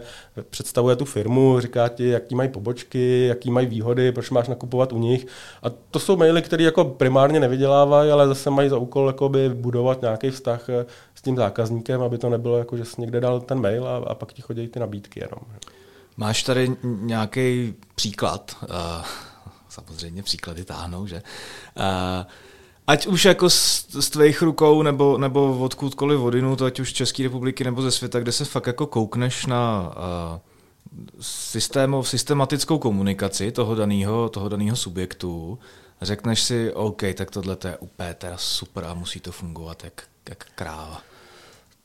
představuje 0.50 0.96
tu 0.96 1.04
firmu, 1.04 1.60
říká 1.60 1.88
ti, 1.88 2.08
jaký 2.08 2.34
mají 2.34 2.48
pobočky, 2.48 3.26
jaký 3.26 3.50
mají 3.50 3.66
výhody, 3.66 4.12
proč 4.12 4.30
máš 4.30 4.48
nakupovat 4.48 4.92
u 4.92 4.98
nich. 4.98 5.26
A 5.62 5.70
to 5.90 5.98
jsou 5.98 6.16
maily, 6.16 6.42
které 6.42 6.64
jako 6.64 6.84
primárně 6.84 7.40
nevydělávají, 7.40 8.10
ale 8.10 8.28
zase 8.28 8.50
mají 8.50 8.68
za 8.68 8.78
úkol 8.78 9.14
budovat 9.54 10.02
nějaký 10.02 10.30
vztah 10.30 10.66
s 11.14 11.22
tím 11.22 11.36
zákazníkem, 11.36 11.67
aby 12.04 12.18
to 12.18 12.28
nebylo 12.28 12.58
jako, 12.58 12.76
že 12.76 12.84
jsi 12.84 13.00
někde 13.00 13.20
dal 13.20 13.40
ten 13.40 13.60
mail 13.60 13.88
a, 13.88 13.96
a 13.96 14.14
pak 14.14 14.32
ti 14.32 14.42
chodí 14.42 14.68
ty 14.68 14.80
nabídky 14.80 15.20
jenom. 15.20 15.40
Máš 16.16 16.42
tady 16.42 16.76
nějaký 16.82 17.74
příklad? 17.94 18.56
Uh, 18.62 18.68
samozřejmě 19.68 20.22
příklady 20.22 20.64
táhnou, 20.64 21.06
že? 21.06 21.16
Uh, 21.16 22.26
ať 22.86 23.06
už 23.06 23.24
jako 23.24 23.50
z, 23.50 23.86
z 24.00 24.10
tvých 24.10 24.42
rukou 24.42 24.82
nebo, 24.82 25.18
nebo 25.18 25.58
odkudkoliv 25.58 26.20
vodinu, 26.20 26.56
to 26.56 26.64
ať 26.64 26.80
už 26.80 26.90
z 26.90 26.92
České 26.92 27.22
republiky 27.22 27.64
nebo 27.64 27.82
ze 27.82 27.90
světa, 27.90 28.20
kde 28.20 28.32
se 28.32 28.44
fakt 28.44 28.66
jako 28.66 28.86
koukneš 28.86 29.46
na 29.46 29.92
uh, 29.96 30.38
systémov, 31.20 32.08
systematickou 32.08 32.78
komunikaci 32.78 33.52
toho 33.52 33.74
daného 33.74 34.28
toho 34.28 34.48
daného 34.48 34.76
subjektu, 34.76 35.58
řekneš 36.02 36.42
si, 36.42 36.72
OK, 36.72 37.02
tak 37.14 37.30
tohle 37.30 37.56
to 37.56 37.68
je 37.68 37.76
úplně 37.76 38.14
teda 38.14 38.36
super 38.36 38.84
a 38.84 38.94
musí 38.94 39.20
to 39.20 39.32
fungovat 39.32 39.84
jak, 39.84 40.02
jak 40.28 40.46
kráva. 40.54 41.02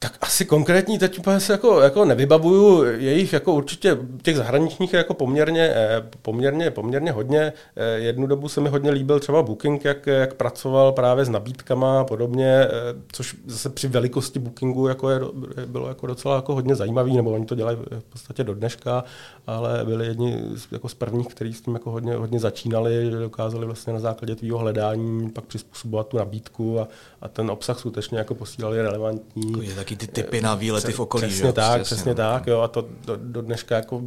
Tak 0.03 0.17
asi 0.21 0.45
konkrétní 0.45 0.99
teď 0.99 1.19
se 1.37 1.53
jako, 1.53 1.81
jako 1.81 2.05
nevybavuju, 2.05 2.83
jejich 2.83 3.33
jako 3.33 3.53
určitě 3.53 3.97
těch 4.21 4.37
zahraničních 4.37 4.93
je 4.93 4.97
jako 4.97 5.13
poměrně, 5.13 5.61
eh, 5.75 6.03
poměrně, 6.21 6.71
poměrně 6.71 7.11
hodně. 7.11 7.53
Eh, 7.75 7.99
jednu 7.99 8.27
dobu 8.27 8.49
se 8.49 8.61
mi 8.61 8.69
hodně 8.69 8.91
líbil 8.91 9.19
třeba 9.19 9.43
Booking, 9.43 9.85
jak, 9.85 10.07
jak 10.07 10.33
pracoval 10.33 10.91
právě 10.91 11.25
s 11.25 11.29
nabídkama 11.29 11.99
a 11.99 12.03
podobně, 12.03 12.47
eh, 12.47 12.69
což 13.11 13.35
zase 13.45 13.69
při 13.69 13.87
velikosti 13.87 14.39
Bookingu 14.39 14.87
jako 14.87 15.09
je, 15.09 15.19
bylo 15.65 15.87
jako 15.87 16.07
docela 16.07 16.35
jako 16.35 16.53
hodně 16.53 16.75
zajímavý, 16.75 17.15
nebo 17.15 17.31
oni 17.31 17.45
to 17.45 17.55
dělají 17.55 17.77
v 17.99 18.03
podstatě 18.03 18.43
do 18.43 18.53
dneška, 18.53 19.03
ale 19.47 19.85
byli 19.85 20.05
jedni 20.05 20.43
z, 20.55 20.67
jako 20.71 20.89
z 20.89 20.93
prvních, 20.93 21.27
kteří 21.27 21.53
s 21.53 21.61
tím 21.61 21.73
jako 21.73 21.91
hodně, 21.91 22.15
hodně 22.15 22.39
začínali, 22.39 23.11
dokázali 23.11 23.65
vlastně 23.65 23.93
na 23.93 23.99
základě 23.99 24.35
tvýho 24.35 24.57
hledání 24.57 25.29
pak 25.29 25.43
přizpůsobovat 25.45 26.07
tu 26.07 26.17
nabídku 26.17 26.79
a, 26.79 26.87
a 27.21 27.27
ten 27.27 27.51
obsah 27.51 27.79
skutečně 27.79 28.17
jako 28.17 28.35
posílali 28.35 28.81
relevantní. 28.81 29.67
Je 29.67 29.75
taky 29.75 29.92
ty 29.97 30.07
typy 30.07 30.41
na 30.41 30.55
výlety 30.55 30.91
v 30.91 30.99
okolí. 30.99 31.27
Přesně 31.27 31.47
jo, 31.47 31.53
tak, 31.53 31.81
přesně, 31.81 31.95
přesně 31.95 32.09
no. 32.09 32.15
tak. 32.15 32.47
Jo, 32.47 32.61
a 32.61 32.67
to 32.67 32.87
do, 33.05 33.15
do 33.15 33.41
dneška 33.41 33.75
jako 33.75 34.01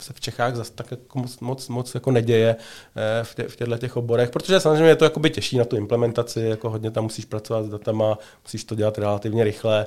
se 0.00 0.12
v 0.12 0.20
Čechách 0.20 0.56
zase 0.56 0.72
tak 0.72 0.90
jako 0.90 1.18
moc, 1.18 1.40
moc, 1.40 1.68
moc 1.68 1.94
jako 1.94 2.10
neděje 2.10 2.56
eh, 2.96 3.24
v, 3.24 3.34
tě, 3.34 3.42
v 3.48 3.56
těchto 3.56 3.78
těch 3.78 3.96
oborech, 3.96 4.30
protože 4.30 4.60
samozřejmě 4.60 4.88
je 4.88 4.96
to 4.96 5.04
jakoby 5.04 5.30
těžší 5.30 5.58
na 5.58 5.64
tu 5.64 5.76
implementaci, 5.76 6.40
jako 6.40 6.70
hodně 6.70 6.90
tam 6.90 7.04
musíš 7.04 7.24
pracovat 7.24 7.64
s 7.64 7.68
datama, 7.68 8.18
musíš 8.44 8.64
to 8.64 8.74
dělat 8.74 8.98
relativně 8.98 9.44
rychle. 9.44 9.86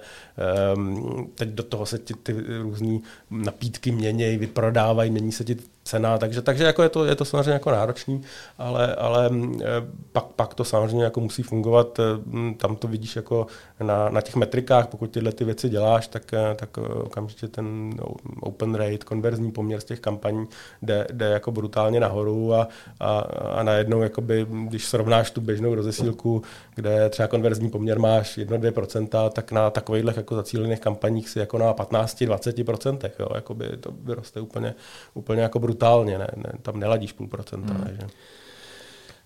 Um, 0.75 1.31
teď 1.35 1.49
do 1.49 1.63
toho 1.63 1.85
se 1.85 1.97
ti 1.97 2.13
ty 2.13 2.35
různé 2.61 2.99
napítky 3.31 3.91
měnějí, 3.91 4.37
vyprodávají, 4.37 5.11
mění 5.11 5.31
se 5.31 5.43
ti 5.43 5.57
cena, 5.83 6.17
takže, 6.17 6.41
takže 6.41 6.63
jako 6.63 6.83
je, 6.83 6.89
to, 6.89 7.05
je 7.05 7.15
to 7.15 7.25
samozřejmě 7.25 7.51
jako 7.51 7.71
náročný, 7.71 8.21
ale, 8.57 8.95
ale 8.95 9.29
eh, 9.61 9.65
pak, 10.11 10.25
pak 10.25 10.53
to 10.53 10.63
samozřejmě 10.63 11.03
jako 11.03 11.19
musí 11.19 11.43
fungovat, 11.43 11.99
eh, 11.99 12.53
tam 12.57 12.75
to 12.75 12.87
vidíš 12.87 13.15
jako 13.15 13.47
na, 13.83 14.09
na 14.09 14.21
těch 14.21 14.35
metrikách, 14.35 14.87
pokud 14.87 15.11
tyhle 15.11 15.31
ty 15.31 15.45
věci 15.45 15.69
děláš, 15.69 16.07
tak, 16.07 16.33
eh, 16.33 16.55
tak 16.55 16.77
okamžitě 16.77 17.47
ten 17.47 17.93
open 18.41 18.75
rate, 18.75 18.97
konverzní 18.97 19.51
poměr 19.51 19.79
z 19.79 19.83
těch 19.83 19.99
kampaní 19.99 20.47
jde, 20.81 21.07
jde 21.11 21.25
jako 21.25 21.51
brutálně 21.51 21.99
nahoru 21.99 22.53
a, 22.53 22.67
a, 22.99 23.19
a 23.55 23.63
najednou, 23.63 24.01
jakoby, 24.01 24.45
když 24.49 24.85
srovnáš 24.85 25.31
tu 25.31 25.41
běžnou 25.41 25.75
rozesílku, 25.75 26.41
kde 26.75 27.09
třeba 27.09 27.27
konverzní 27.27 27.69
poměr 27.69 27.99
máš 27.99 28.37
1-2%, 28.37 29.29
tak 29.29 29.51
na 29.51 29.69
takových 29.69 30.17
jako 30.17 30.35
zacílených 30.35 30.79
kampaních 30.79 31.29
si 31.29 31.39
jako 31.39 31.57
na 31.57 31.73
15-20%, 31.73 33.11
jo, 33.19 33.27
jakoby 33.35 33.77
to 33.79 33.91
vyroste 34.03 34.41
úplně, 34.41 34.75
úplně 35.13 35.41
jako 35.41 35.59
brutálně, 35.71 36.17
ne, 36.17 36.27
ne, 36.35 36.51
tam 36.61 36.79
neladíš 36.79 37.11
půl 37.11 37.27
procenta. 37.27 37.73
Hmm. 37.73 37.83
Ne, 37.83 37.97
že? 38.01 38.07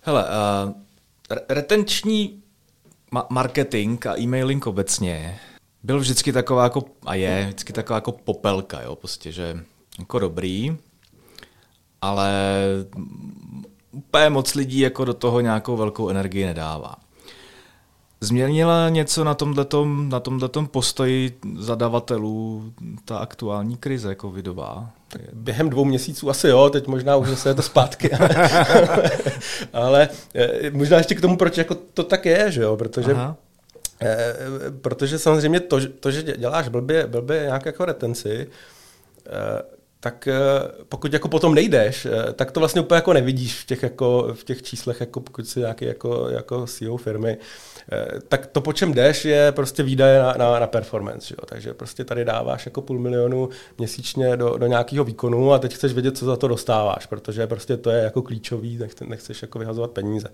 Hele, 0.00 0.24
uh, 0.24 0.72
retenční 1.48 2.42
ma- 3.12 3.26
marketing 3.30 4.06
a 4.06 4.20
e-mailing 4.20 4.66
obecně 4.66 5.38
byl 5.82 5.98
vždycky 5.98 6.32
taková 6.32 6.64
jako, 6.64 6.84
a 7.06 7.14
je 7.14 7.44
vždycky 7.44 7.72
taková 7.72 7.96
jako 7.96 8.12
popelka, 8.12 8.82
jo, 8.82 8.96
prostě, 8.96 9.32
že 9.32 9.58
jako 9.98 10.18
dobrý, 10.18 10.76
ale 12.00 12.32
úplně 13.92 14.30
moc 14.30 14.54
lidí 14.54 14.80
jako 14.80 15.04
do 15.04 15.14
toho 15.14 15.40
nějakou 15.40 15.76
velkou 15.76 16.08
energii 16.08 16.46
nedává. 16.46 16.96
Změnila 18.26 18.88
něco 18.88 19.24
na 19.24 19.34
tomhletom, 19.34 20.08
na 20.08 20.20
tomhletom 20.20 20.66
postoji 20.66 21.38
zadavatelů 21.58 22.64
ta 23.04 23.18
aktuální 23.18 23.76
krize 23.76 24.16
covidová? 24.20 24.90
Tak 25.08 25.20
během 25.32 25.70
dvou 25.70 25.84
měsíců 25.84 26.30
asi 26.30 26.48
jo, 26.48 26.70
teď 26.70 26.86
možná 26.86 27.16
už 27.16 27.28
zase 27.28 27.48
je 27.48 27.54
to 27.54 27.62
zpátky. 27.62 28.10
Ale 29.72 30.08
eh, 30.34 30.70
možná 30.70 30.98
ještě 30.98 31.14
k 31.14 31.20
tomu, 31.20 31.36
proč 31.36 31.58
jako 31.58 31.74
to 31.74 32.02
tak 32.02 32.26
je, 32.26 32.50
že 32.50 32.62
jo, 32.62 32.76
protože 32.76 33.12
Aha. 33.12 33.36
Eh, 34.02 34.36
protože 34.80 35.18
samozřejmě 35.18 35.60
to, 35.60 35.80
to, 36.00 36.10
že 36.10 36.22
děláš 36.22 36.68
blbě, 36.68 37.06
blbě 37.06 37.42
nějak 37.42 37.66
jako 37.66 37.84
retenci, 37.84 38.46
eh, 39.26 39.75
tak 40.00 40.28
pokud 40.88 41.12
jako 41.12 41.28
potom 41.28 41.54
nejdeš, 41.54 42.06
tak 42.34 42.50
to 42.50 42.60
vlastně 42.60 42.80
úplně 42.80 42.96
jako 42.96 43.12
nevidíš 43.12 43.62
v 43.62 43.66
těch, 43.66 43.82
jako, 43.82 44.28
v 44.34 44.44
těch 44.44 44.62
číslech, 44.62 45.00
jako 45.00 45.20
pokud 45.20 45.48
jsi 45.48 45.60
nějaký 45.60 45.84
jako, 45.84 46.28
jako 46.28 46.66
CEO 46.66 46.96
firmy, 46.96 47.38
Eh, 47.92 48.20
tak 48.28 48.46
to, 48.46 48.60
po 48.60 48.72
čem 48.72 48.94
jdeš, 48.94 49.24
je 49.24 49.52
prostě 49.52 49.82
výdaje 49.82 50.18
na, 50.22 50.34
na, 50.38 50.58
na 50.58 50.66
performance. 50.66 51.34
Jo? 51.34 51.46
Takže 51.46 51.74
prostě 51.74 52.04
tady 52.04 52.24
dáváš 52.24 52.66
jako 52.66 52.82
půl 52.82 52.98
milionu 52.98 53.48
měsíčně 53.78 54.36
do, 54.36 54.58
do 54.58 54.66
nějakého 54.66 55.04
výkonu 55.04 55.52
a 55.52 55.58
teď 55.58 55.74
chceš 55.74 55.92
vědět, 55.92 56.18
co 56.18 56.24
za 56.24 56.36
to 56.36 56.48
dostáváš, 56.48 57.06
protože 57.06 57.46
prostě 57.46 57.76
to 57.76 57.90
je 57.90 58.02
jako 58.02 58.22
klíčový, 58.22 58.78
nechceš 59.06 59.42
jako 59.42 59.58
vyhazovat 59.58 59.90
peníze. 59.90 60.28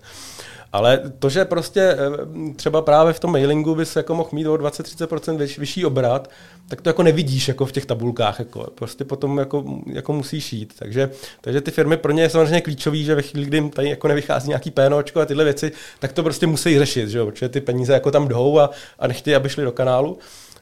Ale 0.71 1.01
to, 1.19 1.29
že 1.29 1.45
prostě 1.45 1.81
eh, 1.81 2.53
třeba 2.55 2.81
právě 2.81 3.13
v 3.13 3.19
tom 3.19 3.31
mailingu 3.31 3.75
bys 3.75 3.95
jako 3.95 4.15
mohl 4.15 4.29
mít 4.31 4.47
o 4.47 4.55
20-30% 4.55 5.37
vyš, 5.37 5.59
vyšší 5.59 5.85
obrat, 5.85 6.29
tak 6.67 6.81
to 6.81 6.89
jako 6.89 7.03
nevidíš 7.03 7.47
jako 7.47 7.65
v 7.65 7.71
těch 7.71 7.85
tabulkách. 7.85 8.39
Jako, 8.39 8.67
prostě 8.75 9.05
potom 9.05 9.37
jako, 9.37 9.52
jako 9.85 10.13
musíš 10.13 10.53
jít. 10.53 10.73
Takže, 10.79 11.09
takže 11.41 11.61
ty 11.61 11.71
firmy 11.71 11.97
pro 11.97 12.11
ně 12.11 12.23
je 12.23 12.29
samozřejmě 12.29 12.61
klíčový, 12.61 13.03
že 13.03 13.15
ve 13.15 13.21
chvíli, 13.21 13.45
kdy 13.45 13.57
jim 13.57 13.69
tady 13.69 13.89
jako 13.89 14.07
nevychází 14.07 14.47
nějaký 14.47 14.71
PNOčko 14.71 15.19
a 15.19 15.25
tyhle 15.25 15.43
věci, 15.43 15.71
tak 15.99 16.13
to 16.13 16.23
prostě 16.23 16.47
musí 16.47 16.79
řešit, 16.79 17.09
že 17.09 17.17
jo? 17.17 17.25
protože 17.25 17.49
ty 17.49 17.61
peníze 17.61 17.93
jako 17.93 18.11
tam 18.11 18.27
jdou 18.27 18.59
a, 18.59 18.69
a 18.99 19.07
nechtějí, 19.07 19.35
aby 19.35 19.49
šli 19.49 19.63
do 19.63 19.71
kanálu. 19.71 20.17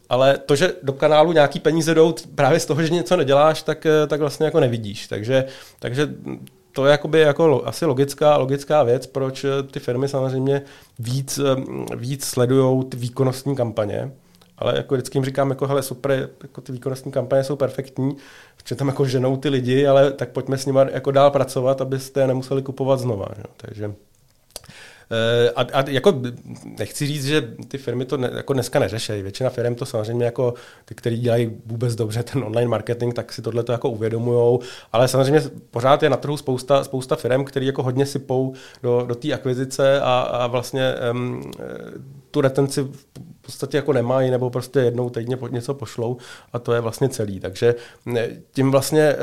Ale 0.10 0.38
to, 0.38 0.56
že 0.56 0.74
do 0.84 0.94
kanálu 0.94 1.32
nějaký 1.32 1.60
peníze 1.60 1.94
jdou 1.94 2.16
právě 2.36 2.60
z 2.60 2.66
toho, 2.66 2.84
že 2.84 2.90
něco 2.90 3.18
neděláš, 3.18 3.64
tak, 3.64 3.86
eh, 3.86 4.08
tak 4.08 4.20
vlastně 4.20 4.46
jako 4.46 4.60
nevidíš. 4.60 5.08
Takže, 5.08 5.46
takže 5.80 6.10
to 6.72 6.86
je 6.86 6.92
jakoby 6.92 7.20
jako 7.20 7.62
asi 7.66 7.86
logická, 7.86 8.38
logická 8.38 8.84
věc, 8.84 9.08
proč 9.08 9.46
ty 9.72 9.80
firmy 9.80 10.08
samozřejmě 10.08 10.62
víc, 11.00 11.40
víc 11.96 12.26
sledují 12.26 12.86
ty 12.86 12.98
výkonnostní 12.98 13.56
kampaně, 13.56 14.12
ale 14.62 14.78
jako 14.78 14.96
vždycky 14.96 15.18
jim 15.18 15.26
říkám, 15.26 15.50
jako 15.50 15.68
hele, 15.68 15.84
super, 15.84 16.30
jako 16.42 16.62
ty 16.62 16.72
výkonnostní 16.72 17.12
kampaně 17.12 17.44
jsou 17.44 17.56
perfektní, 17.56 18.16
že 18.66 18.76
tam 18.76 18.88
jako 18.88 19.06
ženou 19.06 19.38
ty 19.38 19.50
lidi, 19.50 19.88
ale 19.88 20.12
tak 20.12 20.30
pojďme 20.30 20.58
s 20.58 20.66
nimi 20.66 20.80
jako 20.92 21.12
dál 21.12 21.32
pracovat, 21.32 21.82
abyste 21.82 22.28
nemuseli 22.28 22.62
kupovat 22.62 23.00
znova. 23.00 23.28
Jo. 23.38 23.46
Takže 23.58 23.94
Eh, 25.12 25.50
a, 25.50 25.62
a 25.62 25.90
jako 25.90 26.22
nechci 26.80 27.08
říct, 27.08 27.26
že 27.26 27.42
ty 27.68 27.78
firmy 27.78 28.06
to 28.06 28.18
ne, 28.18 28.30
jako 28.36 28.54
dneska 28.54 28.80
neřešejí. 28.80 29.24
Většina 29.24 29.50
firm 29.50 29.76
to 29.76 29.86
samozřejmě 29.86 30.26
jako 30.26 30.54
ty, 30.86 30.96
kteří 30.96 31.20
dělají 31.20 31.52
vůbec 31.66 31.96
dobře 31.96 32.24
ten 32.24 32.44
online 32.44 32.68
marketing, 32.68 33.14
tak 33.14 33.34
si 33.34 33.42
tohle 33.42 33.64
to 33.64 33.72
jako 33.72 33.90
uvědomují. 33.90 34.60
Ale 34.94 35.08
samozřejmě 35.08 35.42
pořád 35.72 36.04
je 36.04 36.10
na 36.10 36.18
trhu 36.18 36.38
spousta, 36.38 36.84
spousta 36.84 37.16
firm, 37.16 37.46
který 37.46 37.66
jako 37.66 37.84
hodně 37.84 38.06
sypou 38.06 38.54
do, 38.84 39.06
do 39.08 39.16
té 39.16 39.34
akvizice 39.34 40.02
a, 40.02 40.20
a 40.20 40.48
vlastně 40.48 40.94
um, 41.12 41.52
tu 42.32 42.42
retenci 42.42 42.88
podstatě 43.52 43.78
jako 43.78 43.94
nemají, 43.94 44.32
nebo 44.32 44.50
prostě 44.50 44.80
jednou 44.80 45.10
týdně 45.10 45.38
něco 45.50 45.74
pošlou 45.74 46.18
a 46.54 46.60
to 46.60 46.74
je 46.74 46.82
vlastně 46.82 47.10
celý. 47.10 47.40
Takže 47.40 47.76
tím 48.52 48.72
vlastně 48.72 49.16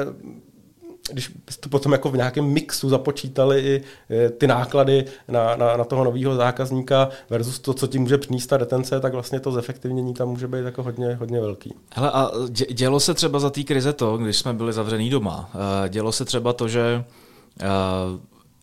když 1.12 1.28
byste 1.46 1.68
potom 1.68 1.92
jako 1.92 2.10
v 2.10 2.16
nějakém 2.16 2.44
mixu 2.44 2.88
započítali 2.88 3.60
i 3.60 3.82
e, 4.10 4.30
ty 4.30 4.46
náklady 4.46 5.04
na, 5.28 5.56
na, 5.56 5.76
na 5.76 5.84
toho 5.84 6.04
nového 6.04 6.36
zákazníka 6.36 7.08
versus 7.30 7.58
to, 7.58 7.74
co 7.74 7.86
ti 7.86 7.98
může 7.98 8.18
přinést 8.18 8.46
ta 8.46 8.56
retence, 8.56 9.00
tak 9.00 9.12
vlastně 9.12 9.40
to 9.40 9.52
zefektivnění 9.52 10.14
tam 10.14 10.28
může 10.28 10.48
být 10.48 10.64
jako 10.64 10.82
hodně, 10.82 11.14
hodně 11.14 11.40
velký. 11.40 11.74
Hele, 11.94 12.10
a 12.10 12.30
dělo 12.70 13.00
se 13.00 13.14
třeba 13.14 13.38
za 13.38 13.50
té 13.50 13.62
krize 13.62 13.92
to, 13.92 14.16
když 14.16 14.38
jsme 14.38 14.52
byli 14.52 14.72
zavřený 14.72 15.10
doma, 15.10 15.50
e, 15.84 15.88
dělo 15.88 16.12
se 16.12 16.24
třeba 16.24 16.52
to, 16.52 16.68
že 16.68 17.04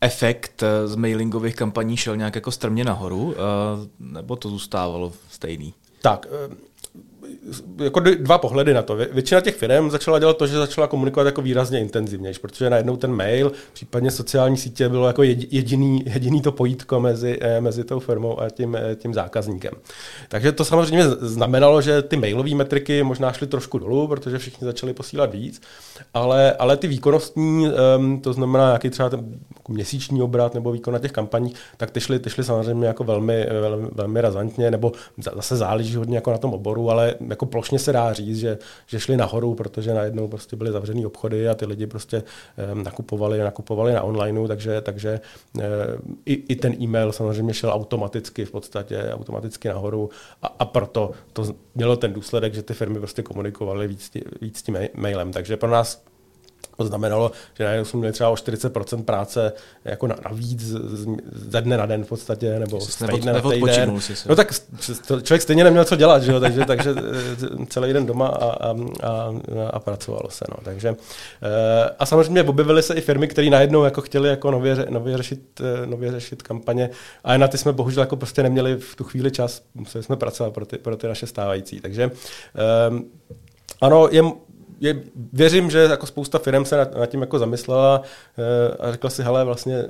efekt 0.02 0.64
z 0.86 0.96
mailingových 0.96 1.56
kampaní 1.56 1.98
šel 1.98 2.18
nějak 2.18 2.36
jako 2.36 2.52
strmě 2.52 2.84
nahoru, 2.84 3.36
nebo 4.00 4.36
to 4.36 4.50
zůstávalo 4.50 5.14
stejný? 5.30 5.74
Tak, 6.02 6.26
jako 7.84 8.00
dva 8.00 8.38
pohledy 8.38 8.74
na 8.74 8.82
to. 8.82 8.96
Většina 8.96 9.42
těch 9.42 9.56
firm 9.56 9.92
začala 9.92 10.20
dělat 10.20 10.38
to, 10.38 10.48
že 10.48 10.58
začala 10.58 10.88
komunikovat 10.88 11.26
jako 11.26 11.42
výrazně 11.42 11.80
intenzivněji, 11.80 12.36
protože 12.42 12.70
najednou 12.70 12.98
ten 12.98 13.12
mail, 13.12 13.52
případně 13.74 14.12
sociální 14.12 14.58
sítě 14.58 14.90
bylo 14.90 15.08
jako 15.08 15.24
jediný, 15.24 16.04
jediný 16.06 16.42
to 16.42 16.52
pojítko 16.52 17.00
mezi, 17.00 17.38
eh, 17.42 17.62
mezi 17.62 17.84
tou 17.84 18.00
firmou 18.00 18.42
a 18.42 18.50
tím, 18.50 18.76
eh, 18.76 18.96
tím 18.96 19.14
zákazníkem. 19.14 19.74
Takže 20.30 20.52
to 20.52 20.66
samozřejmě 20.66 21.04
znamenalo, 21.10 21.82
že 21.82 22.02
ty 22.02 22.18
mailové 22.18 22.56
metriky 22.56 23.04
možná 23.04 23.32
šly 23.32 23.48
trošku 23.48 23.80
dolů, 23.80 24.08
protože 24.08 24.38
všichni 24.38 24.66
začali 24.66 24.94
posílat 24.94 25.34
víc, 25.34 25.62
ale, 26.14 26.54
ale 26.54 26.78
ty 26.78 26.88
výkonnostní, 26.88 27.68
ehm, 27.68 28.20
to 28.20 28.34
znamená 28.34 28.72
jaký 28.72 28.90
třeba 28.90 29.10
ten 29.10 29.20
jako 29.58 29.74
měsíční 29.74 30.22
obrat 30.22 30.54
nebo 30.54 30.72
výkon 30.72 30.94
na 30.94 31.00
těch 31.00 31.12
kampaních, 31.12 31.56
tak 31.78 31.92
ty 31.92 32.02
šly, 32.02 32.20
ty 32.20 32.30
šly 32.30 32.44
samozřejmě 32.44 32.88
jako 32.88 33.04
velmi, 33.04 33.48
velmi, 33.62 33.88
velmi 33.92 34.22
razantně, 34.22 34.72
nebo 34.72 34.92
zase 35.36 35.56
záleží 35.56 35.96
hodně 35.96 36.18
jako 36.18 36.32
na 36.32 36.38
tom 36.38 36.54
oboru, 36.54 36.92
ale 36.92 37.15
jako 37.30 37.46
plošně 37.46 37.80
se 37.80 37.92
dá 37.92 38.14
říct, 38.14 38.38
že, 38.38 38.58
že 38.88 39.00
šli 39.00 39.18
nahoru, 39.18 39.56
protože 39.56 39.94
najednou 39.94 40.28
prostě 40.28 40.56
byly 40.56 40.72
zavřený 40.72 41.06
obchody 41.06 41.50
a 41.50 41.54
ty 41.54 41.66
lidi 41.66 41.88
prostě 41.88 42.24
um, 42.74 42.84
nakupovali, 42.84 43.40
nakupovali 43.40 43.94
na 43.94 44.02
onlineu, 44.02 44.48
takže, 44.48 44.82
takže 44.82 45.20
um, 45.54 45.64
i, 46.26 46.34
i, 46.34 46.56
ten 46.56 46.74
e-mail 46.82 47.12
samozřejmě 47.12 47.54
šel 47.54 47.70
automaticky 47.70 48.46
v 48.46 48.52
podstatě, 48.52 49.10
automaticky 49.12 49.68
nahoru 49.68 50.10
a, 50.42 50.48
a 50.60 50.66
proto 50.66 51.12
to 51.34 51.46
mělo 51.76 51.96
ten 51.96 52.14
důsledek, 52.14 52.54
že 52.54 52.64
ty 52.64 52.74
firmy 52.74 53.00
prostě 53.00 53.24
komunikovaly 53.24 53.88
víc, 53.88 54.12
víc 54.42 54.62
tím 54.62 54.78
mailem. 54.96 55.32
Takže 55.32 55.58
pro 55.58 55.70
nás 55.70 56.04
to 56.78 56.86
znamenalo, 56.86 57.32
že 57.54 57.64
najednou 57.64 57.86
jsme 57.86 58.00
měli 58.00 58.14
třeba 58.14 58.30
o 58.30 58.36
40% 58.36 59.04
práce 59.04 59.54
jako 59.86 60.08
navíc 60.08 60.62
ze 61.32 61.62
dne 61.62 61.78
na 61.78 61.86
den 61.86 62.04
v 62.04 62.08
podstatě, 62.08 62.60
nebo 62.60 62.82
z 62.82 62.96
týdne 62.96 63.34
na 63.34 63.42
týden. 63.42 64.00
No 64.30 64.36
tak 64.36 64.54
člověk 65.24 65.42
stejně 65.42 65.64
neměl 65.64 65.86
co 65.86 65.96
dělat, 65.96 66.24
že 66.24 66.32
jo? 66.32 66.40
takže, 66.40 66.66
takže 66.66 66.96
eh, 66.98 67.66
celý 67.70 67.94
den 67.94 68.06
doma 68.06 68.28
a, 68.28 68.46
a, 68.46 68.76
a, 69.04 69.32
a 69.70 69.80
pracovalo 69.80 70.30
se. 70.30 70.46
No. 70.50 70.58
Takže, 70.64 70.90
eh, 70.90 71.90
a 72.00 72.06
samozřejmě 72.06 72.44
objevily 72.44 72.84
se 72.84 72.94
i 72.94 73.02
firmy, 73.02 73.28
které 73.28 73.50
najednou 73.50 73.84
jako 73.84 74.02
chtěli 74.02 74.30
jako 74.30 74.52
nově, 74.52 74.86
nově, 74.90 75.18
řešit, 75.18 75.62
eh, 75.62 75.86
nově 75.86 76.12
řešit 76.12 76.42
kampaně, 76.42 76.90
a 77.24 77.38
na 77.38 77.48
ty 77.48 77.58
jsme 77.58 77.74
bohužel 77.74 78.04
jako 78.04 78.16
prostě 78.16 78.44
neměli 78.44 78.76
v 78.76 78.96
tu 78.96 79.04
chvíli 79.04 79.32
čas, 79.32 79.62
museli 79.74 80.04
jsme 80.04 80.16
pracovat 80.16 80.54
pro 80.54 80.66
ty, 80.66 80.78
pro 80.78 80.98
ty 80.98 81.08
naše 81.08 81.28
stávající. 81.28 81.82
Takže 81.82 82.12
ano, 83.82 84.08
je 84.12 84.24
je, 84.80 85.04
věřím, 85.34 85.72
že 85.72 85.80
jako 85.80 86.06
spousta 86.06 86.40
firm 86.40 86.66
se 86.66 86.78
nad, 86.78 86.96
nad 86.96 87.06
tím 87.06 87.22
jako 87.22 87.40
zamyslela 87.40 88.02
e, 88.38 88.78
a 88.78 88.92
řekla 88.92 89.10
si, 89.10 89.24
hele, 89.24 89.44
vlastně 89.44 89.76
e, 89.76 89.86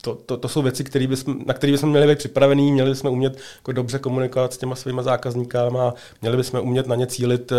to, 0.00 0.18
to, 0.26 0.36
to 0.36 0.48
jsou 0.48 0.62
věci, 0.62 0.84
který 0.84 1.06
bysm, 1.06 1.34
na 1.46 1.54
které 1.54 1.72
bychom 1.72 1.90
měli 1.90 2.06
být 2.06 2.18
připravení, 2.18 2.72
měli 2.72 2.90
bychom 2.90 3.10
umět 3.10 3.38
jako 3.56 3.72
dobře 3.72 3.98
komunikovat 3.98 4.52
s 4.52 4.58
těma 4.58 4.74
svýma 4.74 5.02
zákazníkama, 5.02 5.94
měli 6.22 6.36
bychom 6.36 6.60
umět 6.60 6.86
na 6.86 6.94
ně 6.94 7.06
cílit 7.06 7.52
e, 7.52 7.56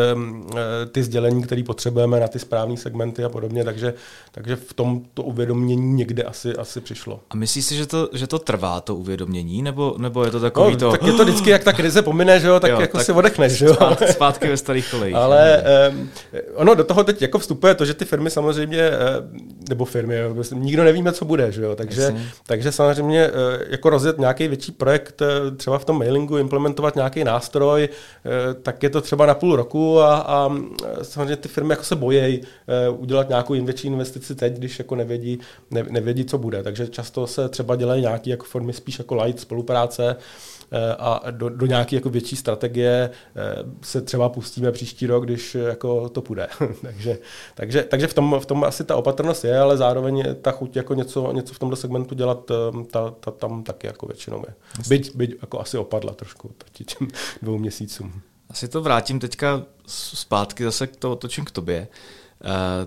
ty 0.86 1.04
sdělení, 1.04 1.44
které 1.44 1.64
potřebujeme 1.64 2.20
na 2.20 2.28
ty 2.28 2.40
správné 2.40 2.78
segmenty 2.78 3.24
a 3.24 3.30
podobně, 3.30 3.64
takže, 3.64 3.94
takže 4.32 4.56
v 4.56 4.74
tom 4.74 5.02
to 5.14 5.24
uvědomění 5.24 5.94
někde 5.94 6.24
asi, 6.24 6.56
asi 6.56 6.82
přišlo. 6.82 7.20
A 7.30 7.36
myslíš 7.36 7.66
si, 7.66 7.76
že 7.76 7.86
to, 7.86 8.10
že 8.14 8.28
to 8.28 8.40
trvá, 8.40 8.82
to 8.82 8.96
uvědomění, 8.96 9.62
nebo, 9.62 9.96
nebo 9.98 10.26
je 10.26 10.32
to 10.32 10.40
takový 10.40 10.72
no, 10.72 10.80
to... 10.80 10.92
Tak 10.92 11.04
je 11.04 11.14
to 11.14 11.24
vždycky, 11.24 11.50
jak 11.50 11.64
ta 11.64 11.74
krize 11.74 12.02
pomine, 12.02 12.40
že 12.40 12.48
jo, 12.48 12.60
tak 12.60 12.72
jo, 12.72 12.82
jako 12.82 12.98
tak 12.98 13.06
si 13.06 13.12
odechneš, 13.12 13.54
že 13.54 13.66
jo. 13.66 13.74
Zpátky, 13.74 14.08
zpátky 14.08 14.48
ve 14.48 14.58
starých 14.58 14.92
kolejích. 14.92 15.16
Ale 15.16 15.64
ono 16.56 16.76
do 16.76 16.84
toho 16.84 17.04
teď 17.04 17.22
jako 17.22 17.40
vstupuje 17.40 17.76
to, 17.76 17.86
že 17.86 17.94
ty 17.94 18.06
firmy 18.06 18.30
samozřejmě, 18.30 18.82
eh, 18.82 18.98
nebo 19.70 19.86
firmy, 19.86 20.16
nikdo 20.54 20.84
nevíme, 20.84 21.12
co 21.12 21.26
bude, 21.26 21.52
že 21.52 21.64
jo? 21.64 21.76
Takže, 21.76 22.16
takže 22.46 22.72
samozřejmě 22.72 23.24
eh, 23.24 23.32
jako 23.70 23.90
rozjet 23.90 24.20
nějaký 24.20 24.48
větší 24.48 24.72
projekt, 24.72 25.22
eh, 25.22 25.52
třeba 25.52 25.80
v 25.80 25.86
tom 25.86 25.98
mailingu, 26.00 26.38
implementovat 26.38 26.96
nějaký 26.96 27.24
nástroj, 27.24 27.90
tak 28.62 28.84
je 28.84 28.90
to 28.90 29.02
třeba 29.02 29.26
na 29.26 29.34
půl 29.34 29.56
roku 29.56 30.00
a, 30.02 30.18
a 30.18 30.50
samozřejmě 31.02 31.36
ty 31.36 31.50
firmy 31.50 31.74
jako 31.74 31.84
se 31.84 31.96
bojejí 31.96 32.42
udělat 32.98 33.30
nějakou 33.30 33.54
větší 33.54 33.88
investici 33.88 34.36
teď, 34.36 34.54
když 34.58 34.80
jako 34.80 34.96
nevědí, 34.96 35.40
ne, 35.72 35.86
nevědí, 35.90 36.26
co 36.26 36.38
bude. 36.38 36.64
Takže 36.64 36.88
často 36.88 37.28
se 37.28 37.50
třeba 37.50 37.76
dělají 37.76 38.02
nějaké 38.02 38.30
jako 38.30 38.46
formy 38.46 38.74
spíš 38.74 39.00
jako 39.00 39.16
light 39.16 39.40
spolupráce, 39.40 40.16
Eh, 40.16 40.59
a 41.00 41.32
do, 41.32 41.50
do 41.50 41.66
nějaké 41.66 41.96
jako 41.96 42.10
větší 42.10 42.36
strategie 42.36 43.10
eh, 43.36 43.56
se 43.82 44.02
třeba 44.02 44.30
pustíme 44.30 44.72
příští 44.72 45.08
rok, 45.08 45.26
když 45.26 45.56
jako 45.56 46.10
to 46.10 46.22
půjde. 46.22 46.48
takže, 46.82 47.18
takže, 47.56 47.84
takže 47.84 48.08
v, 48.08 48.14
tom, 48.14 48.36
v 48.40 48.46
tom 48.46 48.64
asi 48.64 48.84
ta 48.84 48.96
opatrnost 48.96 49.46
je, 49.46 49.60
ale 49.60 49.78
zároveň 49.78 50.36
ta 50.42 50.52
chuť 50.52 50.76
jako 50.76 50.94
něco, 50.94 51.32
něco 51.32 51.54
v 51.54 51.60
tomto 51.60 51.76
segmentu 51.76 52.16
dělat, 52.16 52.52
eh, 52.52 52.84
ta, 52.92 53.12
ta 53.20 53.32
tam 53.32 53.64
taky 53.64 53.88
jako 53.88 54.06
většinou 54.08 54.44
je. 54.48 54.54
Byť, 54.88 55.16
byť 55.16 55.36
jako 55.42 55.60
asi 55.60 55.78
opadla 55.78 56.14
trošku 56.14 56.52
proti 56.58 56.84
těm 56.84 57.08
dvou 57.42 57.58
měsícům. 57.58 58.22
Asi 58.50 58.68
to 58.68 58.82
vrátím 58.82 59.20
teďka 59.20 59.64
zpátky 59.88 60.64
zase 60.64 60.88
k 60.88 60.96
to 60.96 61.12
otočím 61.12 61.46
k 61.46 61.52
tobě. 61.52 61.88
Uh, 61.90 62.19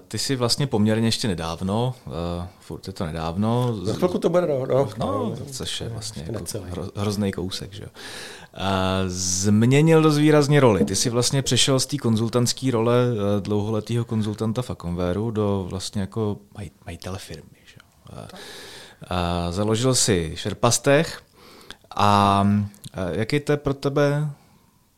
ty 0.08 0.18
jsi 0.18 0.36
vlastně 0.36 0.66
poměrně 0.66 1.08
ještě 1.08 1.28
nedávno, 1.28 1.94
uh, 2.06 2.12
furt 2.60 2.86
je 2.86 2.92
to 2.92 3.06
nedávno. 3.06 3.76
Za 3.82 3.92
chvilku 3.92 4.18
to 4.18 4.28
bude 4.28 4.46
rok. 4.46 4.98
No, 4.98 5.06
no, 5.06 5.36
což 5.50 5.80
je 5.80 5.88
vlastně 5.88 6.24
jako 6.32 6.44
hro, 6.70 6.84
hrozný 6.96 7.32
kousek. 7.32 7.72
Že? 7.72 7.84
Uh, 7.84 7.90
změnil 9.06 10.02
dost 10.02 10.18
výrazně 10.18 10.60
roli. 10.60 10.84
Ty 10.84 10.96
jsi 10.96 11.10
vlastně 11.10 11.42
přešel 11.42 11.80
z 11.80 11.86
té 11.86 11.96
konzultantské 11.96 12.70
role 12.70 12.96
uh, 13.12 13.18
dlouholetého 13.42 14.04
konzultanta 14.04 14.62
Fakonvéru 14.62 15.30
do 15.30 15.66
vlastně 15.68 16.00
jako 16.00 16.36
maj, 16.56 16.70
majitele 16.86 17.18
firmy. 17.18 17.58
Že? 17.66 17.76
Uh, 18.12 18.18
uh, 18.18 18.26
založil 19.50 19.94
si 19.94 20.32
Šerpastech 20.34 21.22
a 21.96 22.42
uh, 22.46 22.58
jaký 23.12 23.40
to 23.40 23.52
je 23.52 23.56
pro 23.56 23.74
tebe 23.74 24.30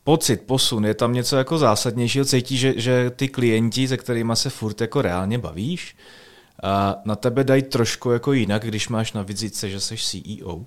pocit, 0.05 0.41
posun, 0.41 0.85
je 0.85 0.93
tam 0.93 1.13
něco 1.13 1.37
jako 1.37 1.57
zásadnějšího, 1.57 2.25
cítí, 2.25 2.57
že, 2.57 2.73
že 2.77 3.11
ty 3.15 3.27
klienti, 3.27 3.87
se 3.87 3.97
kterými 3.97 4.33
se 4.35 4.49
furt 4.49 4.81
jako 4.81 5.01
reálně 5.01 5.37
bavíš, 5.37 5.95
a 6.63 7.01
na 7.05 7.15
tebe 7.15 7.43
dají 7.43 7.63
trošku 7.63 8.11
jako 8.11 8.33
jinak, 8.33 8.65
když 8.65 8.89
máš 8.89 9.13
na 9.13 9.21
vizitce, 9.21 9.69
že 9.69 9.79
jsi 9.79 9.97
CEO. 9.97 10.65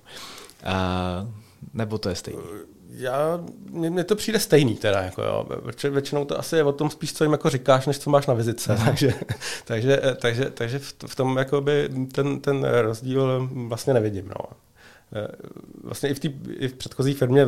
A, 0.63 1.27
nebo 1.73 1.97
to 1.97 2.09
je 2.09 2.15
stejný? 2.15 2.41
Já, 2.89 3.39
mně 3.69 4.03
to 4.03 4.15
přijde 4.15 4.39
stejný 4.39 4.75
teda, 4.75 5.01
jako 5.01 5.23
jo, 5.23 5.45
protože 5.63 5.89
většinou 5.89 6.25
to 6.25 6.39
asi 6.39 6.55
je 6.55 6.63
o 6.63 6.71
tom 6.71 6.89
spíš, 6.89 7.13
co 7.13 7.23
jim 7.23 7.31
jako 7.31 7.49
říkáš, 7.49 7.87
než 7.87 7.99
co 7.99 8.09
máš 8.09 8.27
na 8.27 8.33
vizitce, 8.33 8.75
no. 8.79 8.85
takže, 8.85 9.13
takže, 9.65 10.01
takže, 10.21 10.49
takže 10.49 10.79
v 11.07 11.15
tom 11.15 11.37
jakoby 11.37 11.89
ten, 12.11 12.39
ten 12.39 12.63
rozdíl 12.63 13.49
vlastně 13.51 13.93
nevidím. 13.93 14.27
No. 14.27 14.45
Eh, 15.13 15.27
vlastně 15.83 16.09
i 16.09 16.13
v, 16.13 16.19
tý, 16.19 16.33
i 16.49 16.67
v 16.67 16.73
předchozí 16.73 17.13
firmě 17.13 17.47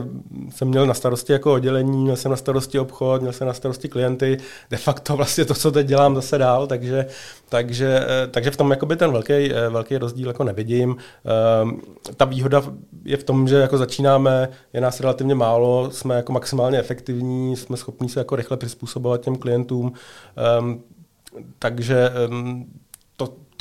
jsem 0.49 0.67
měl 0.67 0.85
na 0.85 0.93
starosti 0.93 1.33
jako 1.33 1.53
oddělení, 1.53 2.03
měl 2.03 2.15
jsem 2.15 2.31
na 2.31 2.37
starosti 2.37 2.79
obchod, 2.79 3.21
měl 3.21 3.33
jsem 3.33 3.47
na 3.47 3.53
starosti 3.53 3.89
klienty, 3.89 4.37
de 4.69 4.77
facto 4.77 5.17
vlastně 5.17 5.45
to, 5.45 5.53
co 5.53 5.71
teď 5.71 5.87
dělám 5.87 6.15
zase 6.15 6.37
dál, 6.37 6.67
takže, 6.67 7.05
takže, 7.49 8.05
eh, 8.07 8.27
takže 8.27 8.51
v 8.51 8.57
tom 8.57 8.71
jakoby 8.71 8.95
ten 8.95 9.11
velký, 9.11 9.33
eh, 9.33 9.69
velký 9.69 9.97
rozdíl 9.97 10.27
jako 10.27 10.43
nevidím. 10.43 10.95
Ta 12.17 12.25
výhoda 12.25 12.63
je 13.03 13.17
v 13.17 13.23
tom, 13.23 13.47
že 13.47 13.55
jako 13.55 13.77
začínáme, 13.77 14.49
je 14.73 14.81
nás 14.81 14.99
relativně 14.99 15.35
málo, 15.35 15.91
jsme 15.91 16.15
jako 16.15 16.33
maximálně 16.33 16.79
efektivní, 16.79 17.57
jsme 17.57 17.77
schopni 17.77 18.09
se 18.09 18.19
jako 18.19 18.35
rychle 18.35 18.57
přizpůsobovat 18.57 19.21
těm 19.21 19.35
klientům, 19.35 19.93
takže 21.59 22.11
to, 22.29 22.65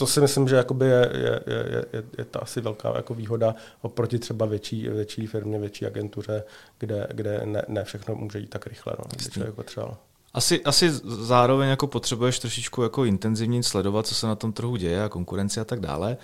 to 0.01 0.07
si 0.07 0.21
myslím, 0.21 0.49
že 0.49 0.57
jakoby 0.57 0.87
je, 0.87 1.11
je, 1.15 1.41
je, 1.47 1.85
je, 1.93 2.03
je 2.19 2.25
to 2.25 2.43
asi 2.43 2.61
velká 2.61 2.93
jako 2.97 3.15
výhoda 3.15 3.55
oproti 3.83 4.19
třeba 4.19 4.47
větší, 4.47 4.89
větší 4.89 5.27
firmě, 5.27 5.59
větší 5.59 5.87
agentuře, 5.87 6.45
kde, 6.79 7.07
kde 7.15 7.41
ne, 7.45 7.63
ne 7.69 7.85
všechno 7.85 8.15
může 8.15 8.39
jít 8.39 8.51
tak 8.51 8.67
rychle, 8.67 8.93
no, 8.99 9.05
když 9.13 9.29
člověk 9.29 9.55
potřeboval. 9.55 9.97
Asi, 10.35 10.65
asi 10.65 10.91
zároveň 11.05 11.69
jako 11.69 11.87
potřebuješ 11.87 12.39
trošičku 12.39 12.83
jako 12.83 13.05
intenzivně 13.05 13.63
sledovat, 13.63 14.07
co 14.07 14.15
se 14.15 14.27
na 14.27 14.35
tom 14.35 14.53
trhu 14.53 14.77
děje 14.77 15.05
a 15.05 15.09
konkurenci 15.09 15.61
a 15.61 15.65
tak 15.65 15.81
dále. 15.81 16.17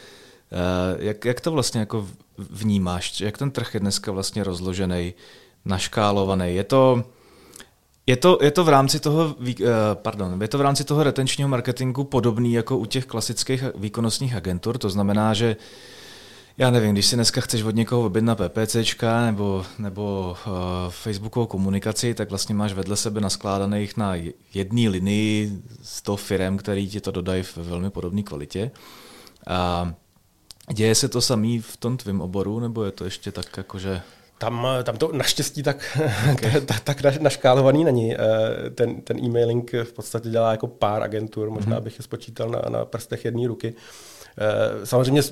Eh, 0.52 0.96
jak, 0.98 1.24
jak 1.24 1.40
to 1.40 1.52
vlastně 1.52 1.80
jako 1.80 2.08
vnímáš? 2.38 3.20
Jak 3.20 3.38
ten 3.38 3.50
trh 3.50 3.74
je 3.74 3.80
dneska 3.80 4.12
vlastně 4.12 4.44
rozložený, 4.44 5.14
naškálovaný? 5.64 6.54
Je 6.54 6.64
to, 6.64 7.04
je 8.06 8.16
to, 8.16 8.38
je 8.42 8.50
to 8.50 8.64
v 8.64 8.68
rámci 8.68 9.00
toho, 9.00 9.36
eh, 9.48 9.64
pardon, 9.94 10.42
je 10.42 10.48
to 10.48 10.58
v 10.58 10.60
rámci 10.60 10.84
toho 10.84 11.02
retenčního 11.02 11.48
marketingu 11.48 12.04
podobný 12.04 12.52
jako 12.52 12.78
u 12.78 12.84
těch 12.86 13.06
klasických 13.06 13.64
výkonnostních 13.74 14.34
agentur, 14.34 14.78
to 14.78 14.90
znamená, 14.90 15.34
že 15.34 15.56
já 16.58 16.70
nevím, 16.70 16.92
když 16.92 17.06
si 17.06 17.16
dneska 17.16 17.40
chceš 17.40 17.62
od 17.62 17.74
někoho 17.74 18.06
objednat 18.06 18.38
PPCčka 18.38 19.26
nebo, 19.26 19.66
nebo 19.78 20.36
uh, 20.46 20.52
Facebookovou 20.88 21.46
komunikaci, 21.46 22.14
tak 22.14 22.30
vlastně 22.30 22.54
máš 22.54 22.72
vedle 22.72 22.96
sebe 22.96 23.20
naskládaných 23.20 23.96
na 23.96 24.14
jedné 24.54 24.88
linii 24.88 25.62
100 25.82 26.16
firm, 26.16 26.56
který 26.56 26.88
ti 26.88 27.00
to 27.00 27.10
dodají 27.10 27.42
v 27.42 27.56
velmi 27.56 27.90
podobné 27.90 28.22
kvalitě. 28.22 28.70
A 29.46 29.92
děje 30.72 30.94
se 30.94 31.08
to 31.08 31.20
samý 31.20 31.60
v 31.60 31.76
tom 31.76 31.96
tvém 31.96 32.20
oboru, 32.20 32.60
nebo 32.60 32.84
je 32.84 32.90
to 32.90 33.04
ještě 33.04 33.32
tak 33.32 33.56
jakože... 33.56 34.02
Tam, 34.38 34.66
tam 34.84 34.96
to 34.96 35.12
naštěstí 35.12 35.62
tak, 35.62 35.98
okay. 36.32 36.60
tak, 36.84 36.84
tak 36.84 37.20
naškálovaný 37.20 37.84
není. 37.84 38.14
Eh, 38.14 38.70
ten, 38.70 39.00
ten 39.00 39.24
e-mailing 39.24 39.72
v 39.84 39.92
podstatě 39.92 40.28
dělá 40.28 40.50
jako 40.50 40.66
pár 40.66 41.02
agentur, 41.02 41.50
možná 41.50 41.78
mm-hmm. 41.78 41.84
bych 41.84 41.98
je 41.98 42.02
spočítal 42.02 42.48
na, 42.48 42.62
na 42.68 42.84
prstech 42.84 43.24
jedné 43.24 43.48
ruky. 43.48 43.74
Eh, 44.38 44.86
samozřejmě 44.86 45.22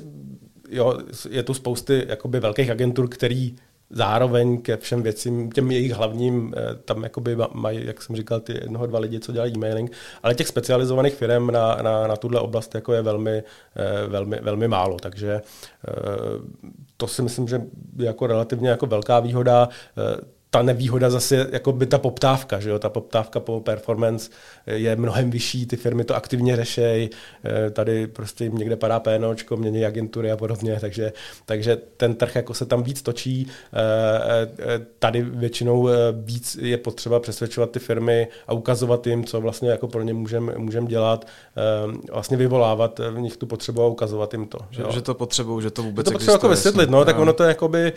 jo, 0.70 0.98
je 1.30 1.42
tu 1.42 1.54
spousty 1.54 2.04
jakoby 2.08 2.40
velkých 2.40 2.70
agentur, 2.70 3.08
který 3.08 3.56
zároveň 3.94 4.62
ke 4.62 4.76
všem 4.76 5.02
věcím, 5.02 5.52
těm 5.52 5.70
jejich 5.70 5.92
hlavním, 5.92 6.54
eh, 6.56 6.74
tam 6.84 7.02
jakoby 7.02 7.36
mají, 7.52 7.86
jak 7.86 8.02
jsem 8.02 8.16
říkal, 8.16 8.40
ty 8.40 8.52
jednoho, 8.52 8.86
dva 8.86 8.98
lidi, 8.98 9.20
co 9.20 9.32
dělají 9.32 9.52
e-mailing, 9.54 9.92
ale 10.22 10.34
těch 10.34 10.48
specializovaných 10.48 11.14
firm 11.14 11.50
na, 11.50 11.74
na, 11.82 12.06
na 12.06 12.16
tuhle 12.16 12.40
oblast 12.40 12.74
jako 12.74 12.92
je 12.92 13.02
velmi, 13.02 13.42
eh, 13.76 14.06
velmi, 14.06 14.38
velmi 14.42 14.68
málo, 14.68 14.96
takže 14.96 15.32
eh, 15.32 15.92
to 16.96 17.06
si 17.06 17.22
myslím, 17.22 17.48
že 17.48 17.62
je 17.96 18.06
jako 18.06 18.26
relativně 18.26 18.68
jako 18.68 18.86
velká 18.86 19.20
výhoda 19.20 19.68
ta 20.54 20.62
nevýhoda 20.62 21.10
zase 21.10 21.48
jako 21.52 21.72
by 21.72 21.86
ta 21.86 21.98
poptávka, 21.98 22.60
že 22.60 22.70
jo? 22.70 22.78
ta 22.78 22.88
poptávka 22.88 23.40
po 23.40 23.60
performance 23.60 24.30
je 24.66 24.96
mnohem 24.96 25.30
vyšší, 25.30 25.66
ty 25.66 25.76
firmy 25.76 26.04
to 26.04 26.14
aktivně 26.14 26.56
řešejí, 26.56 27.10
eh, 27.44 27.70
tady 27.70 28.06
prostě 28.06 28.44
jim 28.44 28.54
někde 28.54 28.76
padá 28.76 29.00
PNOčko, 29.00 29.56
mění 29.56 29.84
agentury 29.84 30.30
a 30.30 30.36
podobně, 30.36 30.78
takže, 30.80 31.12
takže 31.46 31.76
ten 31.96 32.14
trh 32.14 32.36
jako 32.36 32.54
se 32.54 32.66
tam 32.66 32.82
víc 32.82 33.02
točí, 33.02 33.46
eh, 33.46 34.48
eh, 34.58 34.86
tady 34.98 35.22
většinou 35.22 35.88
víc 36.12 36.58
je 36.60 36.76
potřeba 36.76 37.20
přesvědčovat 37.20 37.70
ty 37.70 37.78
firmy 37.78 38.28
a 38.46 38.52
ukazovat 38.52 39.06
jim, 39.06 39.24
co 39.24 39.40
vlastně 39.40 39.70
jako 39.70 39.88
pro 39.88 40.02
ně 40.02 40.14
můžeme 40.14 40.54
můžem 40.58 40.86
dělat, 40.86 41.26
vlastně 42.12 42.36
vyvolávat 42.36 42.98
v 42.98 43.18
nich 43.18 43.36
tu 43.36 43.46
potřebu 43.46 43.82
a 43.82 43.86
ukazovat 43.86 44.32
jim 44.32 44.46
to. 44.46 44.58
Že, 44.70 44.82
že 44.90 45.02
to 45.02 45.14
potřebují, 45.14 45.62
že 45.62 45.70
to 45.70 45.82
vůbec 45.82 46.06
že 46.06 46.10
to 46.10 46.12
potřeba 46.12 46.32
jako 46.32 46.48
vysvětlit, 46.48 46.90
no, 46.90 47.04
tak 47.04 47.18
ono 47.18 47.32
to 47.32 47.42
je 47.42 47.48
jakoby, 47.48 47.92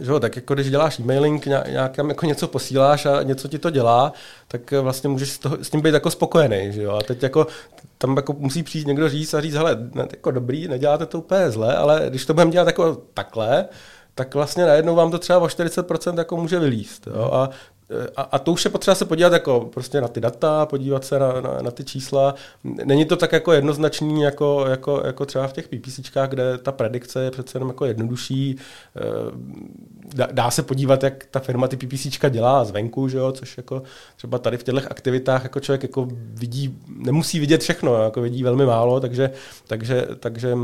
že 0.00 0.20
tak 0.20 0.36
jako 0.36 0.54
když 0.54 0.70
děláš 0.70 0.98
e-mailing, 0.98 1.46
nějak 1.46 1.98
jako 1.98 2.26
něco 2.26 2.48
posíláš 2.48 3.06
a 3.06 3.22
něco 3.22 3.48
ti 3.48 3.58
to 3.58 3.70
dělá, 3.70 4.12
tak 4.48 4.70
vlastně 4.70 5.08
můžeš 5.08 5.30
s, 5.30 5.38
toho, 5.38 5.58
s 5.62 5.70
tím 5.70 5.80
být 5.80 5.94
jako 5.94 6.10
spokojený. 6.10 6.72
Že 6.72 6.82
jo? 6.82 6.92
A 6.92 7.02
teď 7.02 7.22
jako 7.22 7.46
tam 7.98 8.16
jako 8.16 8.32
musí 8.38 8.62
přijít 8.62 8.86
někdo 8.86 9.08
říct 9.08 9.34
a 9.34 9.40
říct, 9.40 9.54
hele, 9.54 9.76
ne, 9.94 10.06
jako 10.10 10.30
dobrý, 10.30 10.68
neděláte 10.68 11.06
to 11.06 11.18
úplně 11.18 11.50
zle, 11.50 11.76
ale 11.76 12.06
když 12.08 12.26
to 12.26 12.34
budeme 12.34 12.50
dělat 12.50 12.66
jako 12.66 12.96
takhle, 13.14 13.68
tak 14.14 14.34
vlastně 14.34 14.66
najednou 14.66 14.94
vám 14.94 15.10
to 15.10 15.18
třeba 15.18 15.38
o 15.38 15.46
40% 15.46 16.18
jako 16.18 16.36
může 16.36 16.58
vylíst. 16.58 17.06
Jo? 17.06 17.30
A 17.32 17.50
a, 18.16 18.22
a 18.22 18.38
to 18.38 18.52
už 18.52 18.64
je 18.64 18.70
potřeba 18.70 18.94
se 18.94 19.04
podívat 19.04 19.32
jako 19.32 19.60
prostě 19.60 20.00
na 20.00 20.08
ty 20.08 20.20
data, 20.20 20.66
podívat 20.66 21.04
se 21.04 21.18
na, 21.18 21.40
na, 21.40 21.58
na 21.62 21.70
ty 21.70 21.84
čísla. 21.84 22.34
Není 22.64 23.04
to 23.04 23.16
tak 23.16 23.32
jako 23.32 23.52
jednoznačný 23.52 24.22
jako, 24.22 24.64
jako, 24.68 25.02
jako 25.06 25.26
třeba 25.26 25.46
v 25.46 25.52
těch 25.52 25.68
PPCčkách, 25.68 26.28
kde 26.28 26.58
ta 26.58 26.72
predikce 26.72 27.24
je 27.24 27.30
přece 27.30 27.56
jenom 27.56 27.68
jako 27.68 27.84
jednodušší. 27.84 28.56
Eh, 28.96 29.00
dá, 30.14 30.28
dá 30.32 30.50
se 30.50 30.62
podívat, 30.62 31.02
jak 31.02 31.24
ta 31.24 31.40
firma 31.40 31.68
ty 31.68 31.76
PPCčka 31.76 32.28
dělá 32.28 32.64
zvenku, 32.64 33.08
že 33.08 33.18
jo? 33.18 33.32
což 33.32 33.56
jako 33.56 33.82
třeba 34.16 34.38
tady 34.38 34.58
v 34.58 34.62
těchto 34.62 34.80
aktivitách 34.90 35.42
jako 35.42 35.60
člověk 35.60 35.82
jako 35.82 36.08
vidí, 36.14 36.78
nemusí 36.88 37.40
vidět 37.40 37.60
všechno, 37.60 38.02
jako 38.02 38.20
vidí 38.20 38.42
velmi 38.42 38.66
málo, 38.66 39.00
takže, 39.00 39.30
takže, 39.66 40.06
takže 40.20 40.56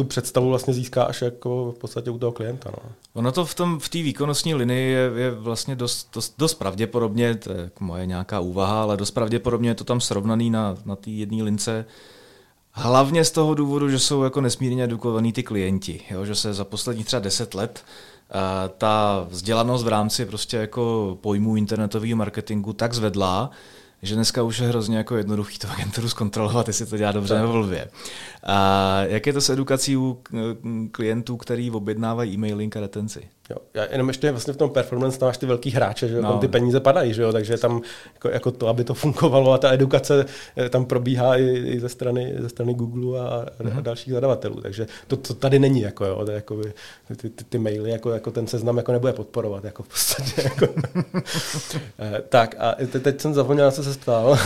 tu 0.00 0.04
představu 0.04 0.48
vlastně 0.48 0.74
získá 0.74 1.02
až 1.04 1.22
jako 1.22 1.72
v 1.76 1.78
podstatě 1.78 2.10
u 2.10 2.18
toho 2.18 2.32
klienta. 2.32 2.70
No. 2.72 2.92
Ono 3.14 3.32
to 3.32 3.44
v 3.44 3.54
té 3.54 3.64
v 3.78 3.92
výkonnostní 3.92 4.54
linii 4.54 4.92
je, 4.92 5.10
je 5.14 5.30
vlastně 5.30 5.76
dost, 5.76 6.08
dost, 6.14 6.34
dost 6.38 6.54
pravděpodobně, 6.54 7.34
to 7.34 7.52
je 7.52 7.58
jako 7.60 7.84
moje 7.84 8.06
nějaká 8.06 8.40
úvaha, 8.40 8.82
ale 8.82 8.96
dost 8.96 9.10
pravděpodobně 9.10 9.70
je 9.70 9.74
to 9.74 9.84
tam 9.84 10.00
srovnaný 10.00 10.50
na, 10.50 10.76
na 10.84 10.96
té 10.96 11.10
jedné 11.10 11.42
lince. 11.42 11.84
Hlavně 12.70 13.24
z 13.24 13.30
toho 13.30 13.54
důvodu, 13.54 13.90
že 13.90 13.98
jsou 13.98 14.22
jako 14.22 14.40
nesmírně 14.40 14.84
edukovaní 14.84 15.32
ty 15.32 15.42
klienti, 15.42 16.00
jo? 16.10 16.24
že 16.24 16.34
se 16.34 16.54
za 16.54 16.64
poslední 16.64 17.04
třeba 17.04 17.20
deset 17.20 17.54
let 17.54 17.84
uh, 17.84 18.40
ta 18.78 19.26
vzdělanost 19.28 19.84
v 19.84 19.88
rámci 19.88 20.26
prostě 20.26 20.56
jako 20.56 21.18
pojmů 21.20 21.56
internetového 21.56 22.16
marketingu 22.16 22.72
tak 22.72 22.94
zvedla, 22.94 23.50
že 24.02 24.14
dneska 24.14 24.42
už 24.42 24.58
je 24.58 24.68
hrozně 24.68 24.96
jako 24.96 25.16
jednoduchý 25.16 25.58
to 25.58 25.70
agenturu 25.70 26.08
zkontrolovat, 26.08 26.68
jestli 26.68 26.86
to 26.86 26.96
dělá 26.96 27.12
dobře 27.12 27.38
nebo 27.38 27.52
blbě. 27.52 27.90
A 28.42 29.00
jak 29.02 29.26
je 29.26 29.32
to 29.32 29.40
s 29.40 29.50
edukací 29.50 29.96
u 29.96 30.22
klientů, 30.92 31.36
který 31.36 31.70
objednávají 31.70 32.34
e-mailing 32.34 32.76
a 32.76 32.80
retenci? 32.80 33.28
Jo. 33.50 33.56
Já 33.74 33.86
jenom 33.92 34.08
ještě 34.08 34.30
vlastně 34.30 34.52
v 34.52 34.56
tom 34.56 34.70
performance 34.70 35.18
tam 35.18 35.26
máš 35.26 35.38
ty 35.38 35.46
velký 35.46 35.70
hráče, 35.70 36.08
že 36.08 36.14
jo? 36.14 36.22
No. 36.22 36.30
tam 36.30 36.38
ty 36.38 36.48
peníze 36.48 36.80
padají, 36.80 37.14
že 37.14 37.22
jo? 37.22 37.32
takže 37.32 37.58
tam 37.58 37.82
jako, 38.14 38.28
jako, 38.28 38.50
to, 38.50 38.68
aby 38.68 38.84
to 38.84 38.94
fungovalo 38.94 39.52
a 39.52 39.58
ta 39.58 39.72
edukace 39.72 40.24
eh, 40.56 40.68
tam 40.68 40.84
probíhá 40.84 41.36
i, 41.36 41.44
i 41.44 41.80
ze, 41.80 41.88
strany, 41.88 42.34
ze 42.38 42.48
strany 42.48 42.74
Google 42.74 43.20
a, 43.20 43.46
mm-hmm. 43.60 43.78
a 43.78 43.80
dalších 43.80 44.12
zadavatelů, 44.12 44.60
takže 44.60 44.86
to, 45.06 45.16
to 45.16 45.34
tady 45.34 45.58
není, 45.58 45.80
jako, 45.80 46.04
jo? 46.04 46.24
To 46.26 46.32
jako, 46.32 46.60
ty, 47.16 47.30
ty, 47.30 47.44
ty, 47.44 47.58
maily, 47.58 47.90
jako, 47.90 48.10
jako 48.10 48.30
ten 48.30 48.46
seznam 48.46 48.76
jako 48.76 48.92
nebude 48.92 49.12
podporovat, 49.12 49.64
jako 49.64 49.82
v 49.82 49.88
podstatě. 49.88 50.42
Jako. 50.42 50.66
Eh, 51.98 52.22
tak 52.28 52.54
a 52.58 52.74
teď 53.02 53.20
jsem 53.20 53.34
zapomněl, 53.34 53.70
co 53.70 53.84
se 53.84 53.98
ptal. 53.98 54.38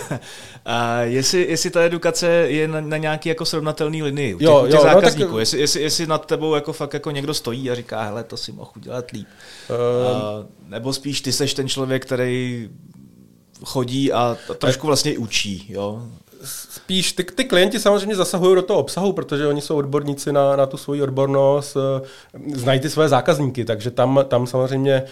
a 0.64 1.00
jestli, 1.00 1.46
jestli 1.48 1.70
ta 1.70 1.82
edukace 1.82 2.26
je 2.26 2.68
na, 2.68 2.80
na 2.80 2.96
nějaký 2.96 3.28
jako 3.28 3.44
srovnatelný 3.44 4.02
linii 4.02 4.34
u 4.34 4.38
těch, 4.38 4.46
jo, 4.46 4.62
u 4.62 4.66
těch 4.66 4.74
jo, 4.74 4.82
zákazníků, 4.82 5.30
no, 5.30 5.36
tak... 5.36 5.40
jestli, 5.40 5.60
jestli, 5.60 5.82
jestli 5.82 6.06
nad 6.06 6.26
tebou 6.26 6.54
jako 6.54 6.72
fakt 6.72 6.94
jako 6.94 7.10
někdo 7.10 7.34
stojí 7.34 7.70
a 7.70 7.74
říká, 7.74 8.02
hele, 8.02 8.24
to 8.24 8.36
si 8.38 8.52
mohl 8.52 8.70
udělat 8.76 9.10
líp. 9.10 9.26
Uh, 9.70 10.46
nebo 10.68 10.92
spíš 10.92 11.20
ty 11.20 11.32
seš 11.32 11.54
ten 11.54 11.68
člověk, 11.68 12.06
který 12.06 12.70
chodí 13.64 14.12
a 14.12 14.36
trošku 14.58 14.86
vlastně 14.86 15.18
učí, 15.18 15.66
jo? 15.68 16.08
Spíš 16.44 17.12
ty, 17.12 17.24
ty 17.24 17.44
klienti 17.44 17.80
samozřejmě 17.80 18.16
zasahují 18.16 18.54
do 18.54 18.62
toho 18.62 18.80
obsahu, 18.80 19.12
protože 19.12 19.46
oni 19.46 19.60
jsou 19.60 19.76
odborníci 19.76 20.32
na, 20.32 20.56
na 20.56 20.66
tu 20.66 20.76
svoji 20.76 21.02
odbornost, 21.02 21.76
eh, 21.76 22.06
znají 22.54 22.80
ty 22.80 22.90
své 22.90 23.08
zákazníky, 23.08 23.64
takže 23.64 23.90
tam, 23.90 24.24
tam 24.28 24.46
samozřejmě 24.46 25.02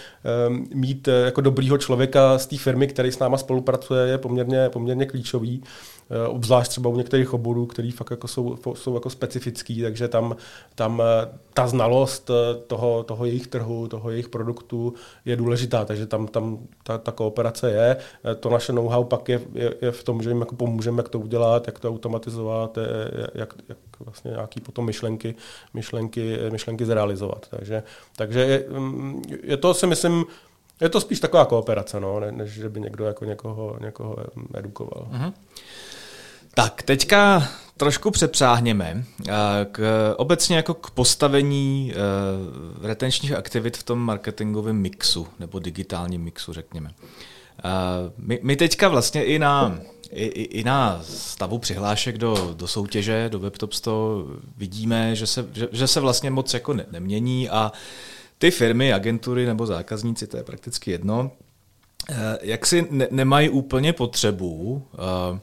um, 0.47 0.67
mít 0.73 1.07
eh, 1.07 1.11
jako 1.25 1.41
dobrýho 1.41 1.77
člověka 1.77 2.37
z 2.37 2.45
té 2.45 2.57
firmy, 2.57 2.87
který 2.87 3.11
s 3.11 3.19
náma 3.19 3.37
spolupracuje, 3.37 4.07
je 4.07 4.17
poměrně, 4.17 4.69
poměrně 4.69 5.05
klíčový. 5.05 5.63
Eh, 6.09 6.27
obzvlášť 6.27 6.69
třeba 6.69 6.89
u 6.89 6.95
některých 6.95 7.33
oborů, 7.33 7.65
který 7.65 7.91
fakt 7.91 8.11
jako 8.11 8.27
jsou, 8.27 8.57
jsou 8.73 8.93
jako 8.93 9.09
specifický, 9.09 9.81
takže 9.81 10.07
tam, 10.07 10.35
tam 10.75 11.01
eh, 11.01 11.37
ta 11.53 11.67
znalost 11.67 12.29
eh, 12.29 12.55
toho, 12.67 13.03
toho 13.03 13.25
jejich 13.25 13.47
trhu, 13.47 13.87
toho 13.87 14.09
jejich 14.09 14.29
produktu 14.29 14.93
je 15.25 15.35
důležitá, 15.35 15.85
takže 15.85 16.05
tam, 16.05 16.27
tam 16.27 16.59
ta, 16.83 16.97
ta 16.97 17.11
kooperace 17.11 17.71
je. 17.71 17.97
To 18.39 18.49
naše 18.49 18.73
know-how 18.73 19.03
pak 19.03 19.29
je, 19.29 19.41
je, 19.53 19.73
je 19.81 19.91
v 19.91 20.03
tom, 20.03 20.21
že 20.21 20.29
jim 20.29 20.39
jako 20.39 20.55
pomůžeme, 20.55 20.99
jak 20.99 21.09
to 21.17 21.23
udělat, 21.23 21.67
jak 21.67 21.79
to 21.79 21.89
automatizovat, 21.89 22.77
jak, 23.35 23.53
jak 23.69 23.77
vlastně 23.99 24.31
nějaký 24.31 24.61
potom 24.61 24.85
myšlenky, 24.85 25.35
myšlenky, 25.73 26.37
myšlenky 26.51 26.85
zrealizovat. 26.85 27.47
Takže, 27.49 27.83
takže 28.15 28.39
je, 28.39 28.65
mm, 28.69 29.21
je 29.43 29.57
to 29.57 29.73
si 29.73 29.87
myslím, 29.87 30.25
je 30.81 30.89
to 30.89 31.01
spíš 31.01 31.19
taková 31.19 31.45
kooperace, 31.45 31.99
no, 31.99 32.19
než 32.19 32.51
že 32.51 32.69
by 32.69 32.79
někdo 32.79 33.05
jako 33.05 33.25
někoho, 33.25 33.77
někoho 33.81 34.17
edukoval. 34.53 35.07
Uh-huh. 35.11 35.33
Tak, 36.53 36.83
teďka 36.83 37.47
trošku 37.77 38.11
přepřáhněme 38.11 39.03
eh, 39.27 39.33
k, 39.71 40.13
obecně 40.17 40.55
jako 40.55 40.73
k 40.73 40.91
postavení 40.91 41.93
uh, 41.93 42.85
retenčních 42.85 43.31
aktivit 43.31 43.77
v 43.77 43.83
tom 43.83 43.99
marketingovém 43.99 44.75
mixu, 44.75 45.27
nebo 45.39 45.59
digitálním 45.59 46.21
mixu, 46.21 46.53
řekněme. 46.53 46.89
Uh, 46.89 48.13
my, 48.17 48.39
my 48.43 48.55
teďka 48.55 48.89
vlastně 48.89 49.25
i 49.25 49.39
na, 49.39 49.79
i, 50.11 50.41
i 50.43 50.63
na 50.63 51.03
stavu 51.03 51.59
přihlášek 51.59 52.17
do, 52.17 52.53
do 52.57 52.67
soutěže, 52.67 53.29
do 53.29 53.39
WebTop 53.39 53.73
100 53.73 54.27
vidíme, 54.57 55.15
že 55.15 55.27
se, 55.27 55.47
že, 55.53 55.67
že 55.71 55.87
se 55.87 55.99
vlastně 55.99 56.29
moc 56.29 56.53
jako 56.53 56.73
ne, 56.73 56.85
nemění 56.91 57.49
a 57.49 57.71
ty 58.37 58.51
firmy, 58.51 58.93
agentury 58.93 59.45
nebo 59.45 59.65
zákazníci, 59.65 60.27
to 60.27 60.37
je 60.37 60.43
prakticky 60.43 60.91
jedno, 60.91 61.31
uh, 62.09 62.15
jak 62.41 62.65
si 62.65 62.87
ne, 62.91 63.07
nemají 63.11 63.49
úplně 63.49 63.93
potřebu 63.93 64.83
uh, 64.93 65.39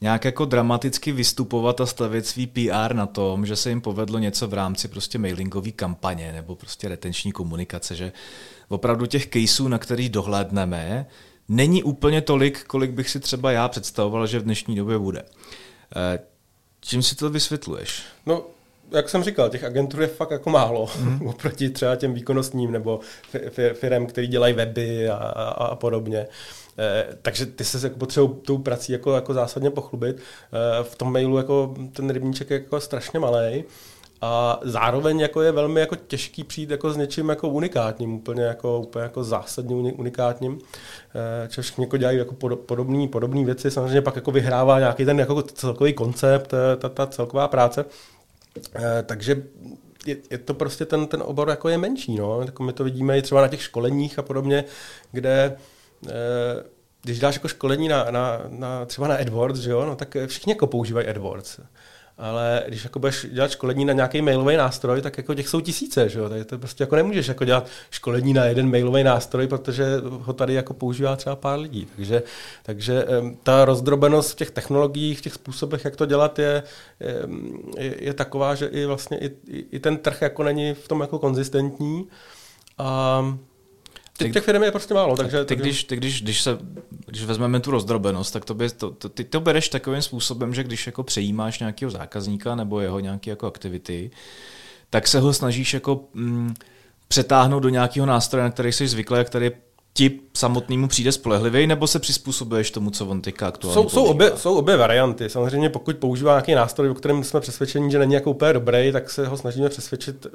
nějak 0.00 0.24
jako 0.24 0.44
dramaticky 0.44 1.12
vystupovat 1.12 1.80
a 1.80 1.86
stavět 1.86 2.26
svý 2.26 2.46
PR 2.46 2.94
na 2.94 3.06
tom, 3.06 3.46
že 3.46 3.56
se 3.56 3.68
jim 3.68 3.80
povedlo 3.80 4.18
něco 4.18 4.48
v 4.48 4.54
rámci 4.54 4.88
prostě 4.88 5.18
mailingové 5.18 5.70
kampaně 5.70 6.32
nebo 6.32 6.56
prostě 6.56 6.88
retenční 6.88 7.32
komunikace, 7.32 7.94
že 7.94 8.12
opravdu 8.68 9.06
těch 9.06 9.26
caseů, 9.26 9.68
na 9.68 9.78
kterých 9.78 10.08
dohlédneme, 10.08 11.06
není 11.48 11.82
úplně 11.82 12.20
tolik, 12.20 12.64
kolik 12.64 12.90
bych 12.90 13.10
si 13.10 13.20
třeba 13.20 13.52
já 13.52 13.68
představoval, 13.68 14.26
že 14.26 14.38
v 14.38 14.42
dnešní 14.44 14.76
době 14.76 14.98
bude. 14.98 15.22
Eh, 15.96 16.18
čím 16.80 17.02
si 17.02 17.16
to 17.16 17.30
vysvětluješ? 17.30 18.02
No, 18.26 18.44
jak 18.90 19.08
jsem 19.08 19.22
říkal, 19.22 19.48
těch 19.48 19.64
agentur 19.64 20.00
je 20.00 20.06
fakt 20.06 20.30
jako 20.30 20.50
málo 20.50 20.88
mm. 21.00 21.26
oproti 21.26 21.70
třeba 21.70 21.96
těm 21.96 22.14
výkonnostním 22.14 22.72
nebo 22.72 23.00
firm, 23.72 24.06
který 24.06 24.26
dělají 24.26 24.54
weby 24.54 25.08
a, 25.08 25.14
a, 25.14 25.64
a 25.64 25.76
podobně. 25.76 26.26
Eh, 26.78 27.06
takže 27.22 27.46
ty 27.46 27.64
se 27.64 27.86
jako 27.86 27.98
potřebují 27.98 28.34
tou 28.46 28.58
prací 28.58 28.92
jako, 28.92 29.14
jako 29.14 29.34
zásadně 29.34 29.70
pochlubit. 29.70 30.16
Eh, 30.16 30.84
v 30.84 30.96
tom 30.96 31.12
mailu 31.12 31.36
jako 31.36 31.74
ten 31.92 32.10
rybníček 32.10 32.50
je 32.50 32.58
jako 32.58 32.80
strašně 32.80 33.18
malý. 33.18 33.64
A 34.20 34.60
zároveň 34.62 35.20
jako 35.20 35.42
je 35.42 35.52
velmi 35.52 35.80
jako 35.80 35.96
těžký 35.96 36.44
přijít 36.44 36.70
jako 36.70 36.92
s 36.92 36.96
něčím 36.96 37.28
jako 37.28 37.48
unikátním, 37.48 38.14
úplně 38.14 38.42
jako, 38.42 38.80
úplně 38.80 39.02
jako 39.02 39.24
zásadně 39.24 39.92
unikátním. 39.92 40.58
Eh, 41.44 41.48
Češ 41.48 41.72
jako 41.78 41.96
dělají 41.96 42.18
jako 42.18 42.34
podobné 42.56 43.08
podobné 43.08 43.44
věci, 43.44 43.70
samozřejmě 43.70 44.00
pak 44.00 44.16
jako 44.16 44.30
vyhrává 44.30 44.78
nějaký 44.78 45.04
ten 45.04 45.20
jako 45.20 45.42
celkový 45.42 45.92
koncept, 45.92 46.54
ta, 46.78 46.88
ta 46.88 47.06
celková 47.06 47.48
práce. 47.48 47.84
Takže 49.06 49.42
je, 50.06 50.16
je 50.30 50.38
to 50.38 50.54
prostě 50.54 50.86
ten, 50.86 51.06
ten 51.06 51.22
obor 51.26 51.48
jako 51.48 51.68
je 51.68 51.78
menší. 51.78 52.16
No. 52.16 52.44
Tak 52.44 52.60
my 52.60 52.72
to 52.72 52.84
vidíme 52.84 53.18
i 53.18 53.22
třeba 53.22 53.40
na 53.40 53.48
těch 53.48 53.62
školeních 53.62 54.18
a 54.18 54.22
podobně, 54.22 54.64
kde 55.12 55.56
Eh, 56.06 56.64
když 57.02 57.18
dáš 57.18 57.34
jako 57.34 57.48
školení 57.48 57.88
na, 57.88 58.10
na, 58.10 58.40
na, 58.48 58.84
třeba 58.84 59.08
na 59.08 59.14
AdWords, 59.14 59.58
že 59.58 59.70
jo, 59.70 59.86
no, 59.86 59.96
tak 59.96 60.16
všichni 60.26 60.52
jako 60.52 60.66
používají 60.66 61.06
AdWords 61.06 61.60
ale 62.18 62.64
když 62.68 62.84
jako 62.84 62.98
budeš 62.98 63.26
dělat 63.32 63.50
školení 63.50 63.84
na 63.84 63.92
nějaký 63.92 64.22
mailový 64.22 64.56
nástroj, 64.56 65.02
tak 65.02 65.18
jako 65.18 65.34
těch 65.34 65.48
jsou 65.48 65.60
tisíce, 65.60 66.08
že 66.08 66.18
jo? 66.18 66.28
Takže 66.28 66.44
to 66.44 66.58
prostě 66.58 66.82
jako 66.82 66.96
nemůžeš 66.96 67.28
jako 67.28 67.44
dělat 67.44 67.66
školení 67.90 68.32
na 68.32 68.44
jeden 68.44 68.70
mailový 68.70 69.04
nástroj, 69.04 69.46
protože 69.46 69.84
ho 70.08 70.32
tady 70.32 70.54
jako 70.54 70.74
používá 70.74 71.16
třeba 71.16 71.36
pár 71.36 71.58
lidí. 71.58 71.88
Takže, 71.96 72.22
takže 72.62 73.06
ta 73.42 73.64
rozdrobenost 73.64 74.32
v 74.32 74.36
těch 74.36 74.50
technologiích, 74.50 75.18
v 75.18 75.22
těch 75.22 75.34
způsobech, 75.34 75.84
jak 75.84 75.96
to 75.96 76.06
dělat, 76.06 76.38
je, 76.38 76.62
je, 77.78 77.94
je 78.04 78.14
taková, 78.14 78.54
že 78.54 78.66
i 78.66 78.86
vlastně 78.86 79.18
i, 79.18 79.30
i 79.70 79.78
ten 79.78 79.96
trh 79.96 80.22
jako 80.22 80.42
není 80.42 80.74
v 80.74 80.88
tom 80.88 81.00
jako 81.00 81.18
konzistentní. 81.18 82.06
A 82.78 83.22
Těch, 84.18 84.32
těch 84.32 84.44
firm 84.44 84.62
je 84.62 84.70
prostě 84.70 84.94
málo, 84.94 85.16
takže... 85.16 85.44
Ty, 85.44 85.56
když, 85.56 85.84
ty 85.84 85.96
když, 85.96 86.22
když, 86.22 86.42
se, 86.42 86.58
když 87.06 87.24
vezmeme 87.24 87.60
tu 87.60 87.70
rozdrobenost, 87.70 88.32
tak 88.32 88.44
to, 88.44 88.54
by, 88.54 88.70
to, 88.70 88.90
to, 88.90 89.08
ty 89.08 89.24
to 89.24 89.40
bereš 89.40 89.68
takovým 89.68 90.02
způsobem, 90.02 90.54
že 90.54 90.64
když 90.64 90.86
jako 90.86 91.02
přejímáš 91.02 91.58
nějakého 91.58 91.90
zákazníka 91.90 92.54
nebo 92.54 92.80
jeho 92.80 93.00
nějaké 93.00 93.30
jako 93.30 93.46
aktivity, 93.46 94.10
tak 94.90 95.08
se 95.08 95.20
ho 95.20 95.32
snažíš 95.32 95.74
jako 95.74 96.04
mm, 96.14 96.54
přetáhnout 97.08 97.62
do 97.62 97.68
nějakého 97.68 98.06
nástroje, 98.06 98.44
na 98.44 98.50
který 98.50 98.72
jsi 98.72 98.88
zvyklý 98.88 99.18
a 99.18 99.24
který 99.24 99.50
ti 99.92 100.20
samotnému 100.34 100.88
přijde 100.88 101.12
spolehlivý, 101.12 101.66
nebo 101.66 101.86
se 101.86 101.98
přizpůsobuješ 101.98 102.70
tomu, 102.70 102.90
co 102.90 103.06
on 103.06 103.20
teďka 103.20 103.48
aktuálně 103.48 103.82
jsou, 103.82 103.88
jsou, 103.88 104.04
obě, 104.04 104.32
jsou 104.36 104.54
obě 104.54 104.76
varianty. 104.76 105.30
Samozřejmě 105.30 105.68
pokud 105.68 105.96
používá 105.96 106.32
nějaký 106.32 106.54
nástroj, 106.54 106.90
o 106.90 106.94
kterém 106.94 107.24
jsme 107.24 107.40
přesvědčeni, 107.40 107.90
že 107.90 107.98
není 107.98 108.14
jako 108.14 108.30
úplně 108.30 108.52
dobrý, 108.52 108.92
tak 108.92 109.10
se 109.10 109.26
ho 109.26 109.36
snažíme 109.36 109.68
přesvědčit 109.68 110.26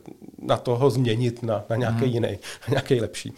na 0.48 0.58
toho 0.58 0.90
změnit 0.90 1.44
na, 1.44 1.64
na 1.70 1.76
nějaký 1.76 2.06
hmm. 2.06 2.14
jiný, 2.14 2.30
na 2.30 2.38
nějaký 2.70 3.02
lepší. 3.02 3.30
Uh, 3.30 3.36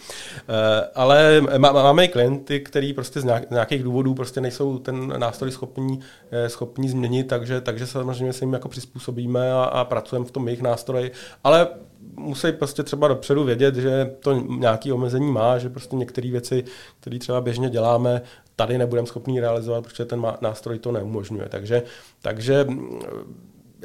ale 0.95 1.41
má, 1.57 1.71
máme 1.71 2.05
i 2.05 2.07
klienty, 2.07 2.59
kteří 2.59 2.93
prostě 2.93 3.21
z 3.21 3.25
nějakých 3.51 3.83
důvodů 3.83 4.13
prostě 4.13 4.41
nejsou 4.41 4.79
ten 4.79 5.13
nástroj 5.17 5.51
schopní, 5.51 5.99
eh, 6.31 6.49
schopní 6.49 6.89
změnit, 6.89 7.23
takže, 7.23 7.61
takže 7.61 7.87
samozřejmě 7.87 8.33
se 8.33 8.45
jim 8.45 8.53
jako 8.53 8.69
přizpůsobíme 8.69 9.51
a, 9.51 9.63
a 9.63 9.85
pracujeme 9.85 10.25
v 10.25 10.31
tom 10.31 10.47
jejich 10.47 10.61
nástroji. 10.61 11.11
Ale 11.43 11.67
musí 12.15 12.51
prostě 12.51 12.83
třeba 12.83 13.07
dopředu 13.07 13.43
vědět, 13.43 13.75
že 13.75 14.11
to 14.19 14.33
nějaké 14.33 14.93
omezení 14.93 15.31
má, 15.31 15.57
že 15.57 15.69
prostě 15.69 15.95
některé 15.95 16.31
věci, 16.31 16.63
které 16.99 17.19
třeba 17.19 17.41
běžně 17.41 17.69
děláme, 17.69 18.21
tady 18.55 18.77
nebudeme 18.77 19.07
schopni 19.07 19.39
realizovat, 19.39 19.83
protože 19.83 20.05
ten 20.05 20.25
nástroj 20.41 20.79
to 20.79 20.91
neumožňuje. 20.91 21.49
Takže, 21.49 21.83
takže 22.21 22.67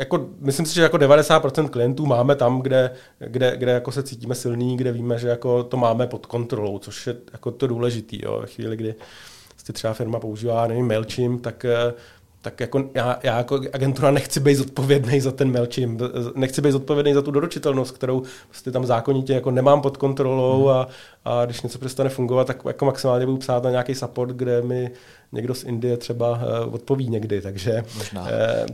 jako, 0.00 0.28
myslím 0.40 0.66
si, 0.66 0.74
že 0.74 0.82
jako 0.82 0.96
90% 0.96 1.68
klientů 1.68 2.06
máme 2.06 2.36
tam, 2.36 2.60
kde, 2.60 2.90
kde, 3.18 3.56
kde 3.56 3.72
jako 3.72 3.92
se 3.92 4.02
cítíme 4.02 4.34
silný, 4.34 4.76
kde 4.76 4.92
víme, 4.92 5.18
že 5.18 5.28
jako 5.28 5.64
to 5.64 5.76
máme 5.76 6.06
pod 6.06 6.26
kontrolou, 6.26 6.78
což 6.78 7.06
je 7.06 7.16
jako 7.32 7.50
to 7.50 7.66
důležité. 7.66 8.16
Ve 8.40 8.46
chvíli, 8.46 8.76
kdy 8.76 8.94
třeba 9.72 9.94
firma 9.94 10.20
používá 10.20 10.66
nevím, 10.66 10.88
MailChimp, 10.88 11.42
tak 11.42 11.66
tak 12.42 12.60
jako 12.60 12.90
já, 12.94 13.18
já 13.22 13.38
jako 13.38 13.60
agentura 13.72 14.10
nechci 14.10 14.40
být 14.40 14.54
zodpovědný 14.54 15.20
za 15.20 15.32
ten 15.32 15.52
MailChimp, 15.52 16.00
nechci 16.34 16.62
být 16.62 16.72
zodpovědný 16.72 17.14
za 17.14 17.22
tu 17.22 17.30
doručitelnost, 17.30 17.94
kterou 17.94 18.22
prostě 18.48 18.70
tam 18.70 18.86
zákonitě 18.86 19.32
jako 19.32 19.50
nemám 19.50 19.80
pod 19.80 19.96
kontrolou 19.96 20.66
hmm. 20.66 20.76
a, 20.76 20.88
a 21.24 21.44
když 21.44 21.62
něco 21.62 21.78
přestane 21.78 22.10
fungovat, 22.10 22.46
tak 22.46 22.62
jako 22.66 22.84
maximálně 22.84 23.26
budu 23.26 23.38
psát 23.38 23.64
na 23.64 23.70
nějaký 23.70 23.94
support, 23.94 24.30
kde 24.30 24.62
mi 24.62 24.90
někdo 25.32 25.54
z 25.54 25.64
Indie 25.64 25.96
třeba 25.96 26.30
uh, 26.30 26.74
odpoví 26.74 27.08
někdy, 27.08 27.40
takže, 27.40 27.84
Možná. 27.98 28.22
Uh, 28.22 28.28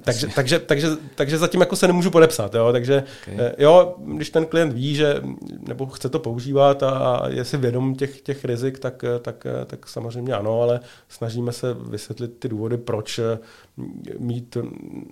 takže, 0.04 0.26
takže, 0.34 0.58
takže, 0.58 0.88
takže 1.14 1.38
zatím 1.38 1.60
jako 1.60 1.76
se 1.76 1.86
nemůžu 1.86 2.10
podepsat, 2.10 2.54
jo, 2.54 2.72
takže 2.72 3.04
okay. 3.22 3.34
uh, 3.34 3.40
jo, 3.58 3.94
když 3.98 4.30
ten 4.30 4.46
klient 4.46 4.72
ví, 4.72 4.94
že 4.94 5.22
nebo 5.68 5.86
chce 5.86 6.08
to 6.08 6.18
používat 6.18 6.82
a, 6.82 6.90
a 6.90 7.28
je 7.28 7.44
si 7.44 7.56
vědom 7.56 7.94
těch, 7.94 8.20
těch 8.20 8.44
rizik, 8.44 8.78
tak, 8.78 9.04
tak, 9.22 9.46
tak 9.66 9.88
samozřejmě 9.88 10.34
ano, 10.34 10.62
ale 10.62 10.80
snažíme 11.08 11.52
se 11.52 11.74
vysvětlit 11.74 12.38
ty 12.38 12.48
důvody, 12.48 12.76
proč 12.76 13.20
mít 14.18 14.56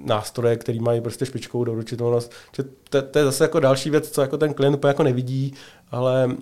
nástroje, 0.05 0.57
které 0.57 0.81
mají 0.81 1.01
prostě 1.01 1.27
špičkovou 1.27 1.65
doručitelnost. 1.65 2.33
To, 2.91 3.03
to, 3.03 3.19
je 3.19 3.25
zase 3.25 3.45
jako 3.45 3.61
další 3.61 3.91
věc, 3.91 4.11
co 4.11 4.21
jako 4.21 4.39
ten 4.39 4.55
klient 4.55 4.75
úplně 4.75 4.89
jako 4.89 5.03
nevidí, 5.03 5.55
ale 5.91 6.37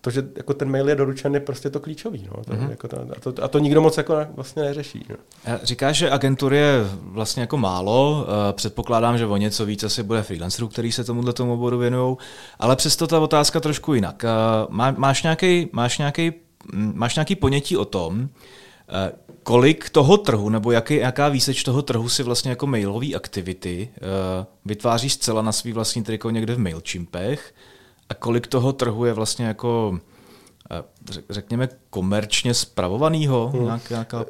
to, 0.00 0.10
že 0.10 0.28
jako 0.36 0.54
ten 0.54 0.70
mail 0.70 0.88
je 0.88 0.94
doručen, 0.94 1.34
je 1.34 1.40
prostě 1.40 1.70
to 1.70 1.80
klíčový. 1.80 2.28
No. 2.36 2.44
To, 2.44 2.52
mm-hmm. 2.52 2.70
jako 2.70 2.88
to, 2.88 3.00
a, 3.00 3.20
to, 3.20 3.44
a 3.44 3.48
to 3.48 3.58
nikdo 3.58 3.80
moc 3.80 3.96
jako 3.96 4.16
vlastně 4.34 4.62
neřeší. 4.62 5.06
No. 5.10 5.16
Říkáš, 5.62 5.96
že 5.96 6.10
agentur 6.10 6.54
je 6.54 6.86
vlastně 7.02 7.40
jako 7.40 7.56
málo, 7.56 8.26
eh, 8.28 8.52
předpokládám, 8.52 9.18
že 9.18 9.26
o 9.26 9.36
něco 9.36 9.66
víc 9.66 9.84
asi 9.84 10.02
bude 10.02 10.22
freelancerů, 10.22 10.68
který 10.68 10.92
se 10.92 11.04
tomuhle 11.04 11.32
tomu 11.32 11.52
oboru 11.52 11.78
věnují, 11.78 12.16
ale 12.58 12.76
přesto 12.76 13.06
ta 13.06 13.20
otázka 13.20 13.60
trošku 13.60 13.94
jinak. 13.94 14.24
Eh, 14.24 14.28
má, 14.68 14.90
máš 14.90 15.22
nějaký 15.22 15.68
máš 15.72 15.98
nějaký 15.98 16.32
hm, 16.72 16.92
máš 16.94 17.16
nějaký 17.16 17.34
ponětí 17.36 17.76
o 17.76 17.84
tom, 17.84 18.28
eh, 18.88 19.12
kolik 19.44 19.90
toho 19.90 20.16
trhu, 20.16 20.48
nebo 20.48 20.72
jaký, 20.72 20.96
jaká 20.96 21.28
výseč 21.28 21.62
toho 21.62 21.82
trhu 21.82 22.08
si 22.08 22.22
vlastně 22.22 22.50
jako 22.50 22.66
mailové 22.66 23.14
aktivity 23.14 23.88
vytváří 24.64 25.10
zcela 25.10 25.42
na 25.42 25.52
svý 25.52 25.72
vlastní 25.72 26.02
triko 26.02 26.30
někde 26.30 26.54
v 26.54 26.58
MailChimpech 26.58 27.54
a 28.08 28.14
kolik 28.14 28.46
toho 28.46 28.72
trhu 28.72 29.04
je 29.04 29.12
vlastně 29.12 29.46
jako 29.46 29.98
eh, 30.70 30.82
řekněme, 31.30 31.68
komerčně 31.90 32.54
spravovanýho? 32.54 33.48
Hmm. 33.48 33.64
Nějak, 33.64 33.90
nějaká, 33.90 34.24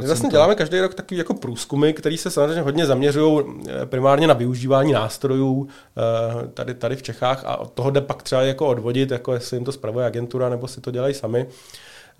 My 0.00 0.06
vlastně 0.06 0.28
děláme 0.28 0.54
každý 0.54 0.80
rok 0.80 0.94
takový 0.94 1.18
jako 1.18 1.34
průzkumy, 1.34 1.92
které 1.92 2.16
se 2.16 2.30
samozřejmě 2.30 2.60
hodně 2.60 2.86
zaměřují 2.86 3.44
eh, 3.68 3.86
primárně 3.86 4.26
na 4.26 4.34
využívání 4.34 4.92
nástrojů 4.92 5.68
eh, 5.68 6.48
tady, 6.48 6.74
tady 6.74 6.96
v 6.96 7.02
Čechách 7.02 7.44
a 7.44 7.56
od 7.56 7.72
toho 7.72 7.90
jde 7.90 8.00
pak 8.00 8.22
třeba 8.22 8.42
jako 8.42 8.66
odvodit, 8.66 9.10
jako 9.10 9.32
jestli 9.32 9.56
jim 9.56 9.64
to 9.64 9.72
spravuje 9.72 10.06
agentura 10.06 10.48
nebo 10.48 10.68
si 10.68 10.80
to 10.80 10.90
dělají 10.90 11.14
sami. 11.14 11.46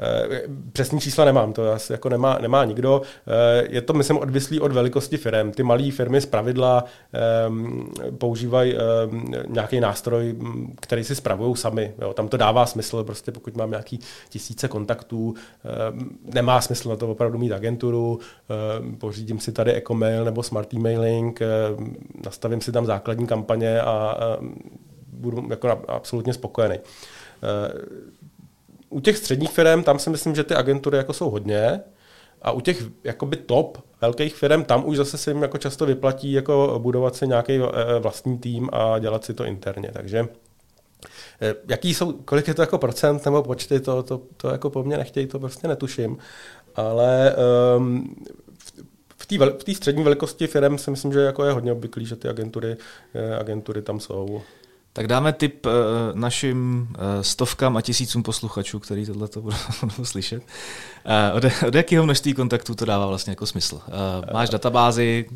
Eh, 0.01 0.43
přesní 0.73 1.01
čísla 1.01 1.25
nemám, 1.25 1.53
to 1.53 1.73
asi 1.73 1.93
jako 1.93 2.09
nemá, 2.09 2.39
nemá 2.39 2.65
nikdo. 2.65 3.03
Eh, 3.27 3.67
je 3.71 3.81
to, 3.81 3.93
myslím, 3.93 4.19
odvislý 4.19 4.61
od 4.61 4.73
velikosti 4.73 5.17
firm. 5.17 5.53
Ty 5.53 5.63
malé 5.63 5.91
firmy 5.91 6.21
z 6.21 6.27
pravidla 6.27 6.85
um, 7.49 7.93
používají 8.19 8.75
um, 8.75 9.35
nějaký 9.49 9.81
nástroj, 9.81 10.37
který 10.81 11.05
si 11.05 11.15
spravují 11.15 11.57
sami. 11.57 11.95
Jo, 12.01 12.13
tam 12.13 12.29
to 12.29 12.37
dává 12.37 12.67
smysl, 12.67 13.05
prostě 13.05 13.33
pokud 13.33 13.57
mám 13.57 13.71
nějaký 13.71 14.01
tisíce 14.29 14.69
kontaktů, 14.69 15.35
um, 15.93 16.19
nemá 16.35 16.61
smysl 16.61 16.89
na 16.89 16.97
to 16.97 17.09
opravdu 17.09 17.39
mít 17.39 17.53
agenturu, 17.53 18.19
pořídím 18.99 19.41
si 19.41 19.53
tady 19.53 19.75
Ecomail 19.75 20.25
nebo 20.25 20.43
Smart 20.43 20.75
Emailing, 20.75 21.41
nastavím 22.25 22.61
si 22.61 22.73
tam 22.73 22.87
základní 22.87 23.27
kampaně 23.27 23.81
a 23.81 24.17
budu 25.13 25.47
jako 25.51 25.69
absolutně 25.89 26.33
spokojený. 26.33 26.79
U 28.91 29.01
těch 29.01 29.16
středních 29.16 29.51
firm, 29.51 29.82
tam 29.82 29.99
si 29.99 30.11
myslím, 30.11 30.34
že 30.34 30.45
ty 30.45 30.55
agentury 30.55 30.97
jako 30.97 31.12
jsou 31.12 31.30
hodně. 31.30 31.80
A 32.43 32.53
u 32.53 32.61
těch 32.61 32.82
jakoby 33.05 33.36
top 33.36 33.78
velkých 34.01 34.34
firm, 34.34 34.64
tam 34.64 34.88
už 34.88 34.97
zase 34.97 35.18
se 35.18 35.30
jim 35.30 35.43
jako 35.43 35.59
často 35.59 35.86
vyplatí 35.86 36.32
jako 36.32 36.78
budovat 36.82 37.16
si 37.16 37.26
nějaký 37.26 37.53
eh, 37.57 37.99
vlastní 37.99 38.38
tým 38.38 38.68
a 38.72 38.99
dělat 38.99 39.24
si 39.24 39.34
to 39.34 39.45
interně. 39.45 39.91
Takže 39.93 40.28
eh, 41.41 41.55
jaký 41.68 41.95
jsou, 41.95 42.12
kolik 42.12 42.49
je 42.49 42.55
to 42.55 42.62
jako 42.62 42.78
procent 42.78 43.24
nebo 43.24 43.43
počty, 43.43 43.80
to, 43.80 44.03
to, 44.03 44.20
to 44.36 44.49
jako 44.49 44.70
po 44.70 44.82
mně 44.82 44.97
nechtějí, 44.97 45.26
to 45.26 45.38
prostě 45.38 45.68
netuším. 45.68 46.18
Ale 46.74 47.36
um, 47.76 48.16
v 49.18 49.64
té 49.64 49.74
střední 49.74 50.03
velikosti 50.03 50.47
firm 50.47 50.78
si 50.78 50.91
myslím, 50.91 51.12
že 51.12 51.20
jako 51.20 51.45
je 51.45 51.53
hodně 51.53 51.72
obvyklý, 51.72 52.07
že 52.07 52.16
ty 52.16 52.28
agentury, 52.28 52.76
eh, 53.14 53.36
agentury 53.36 53.82
tam 53.82 54.01
jsou. 54.01 54.43
Tak 54.93 55.07
dáme 55.07 55.32
tip 55.32 55.66
uh, 55.66 55.72
našim 56.14 56.88
uh, 56.91 57.22
stovkám 57.22 57.76
a 57.76 57.80
tisícům 57.80 58.22
posluchačů, 58.22 58.78
který 58.78 59.07
tohle 59.07 59.28
to 59.28 59.41
budou 59.41 59.57
slyšet. 60.03 60.43
Uh, 60.43 61.36
od, 61.36 61.45
od 61.68 61.74
jakého 61.74 62.05
množství 62.05 62.34
kontaktů 62.34 62.74
to 62.74 62.84
dává 62.84 63.07
vlastně 63.07 63.30
jako 63.30 63.47
smysl? 63.47 63.80
Máš 64.32 64.51
databázi, 64.51 65.26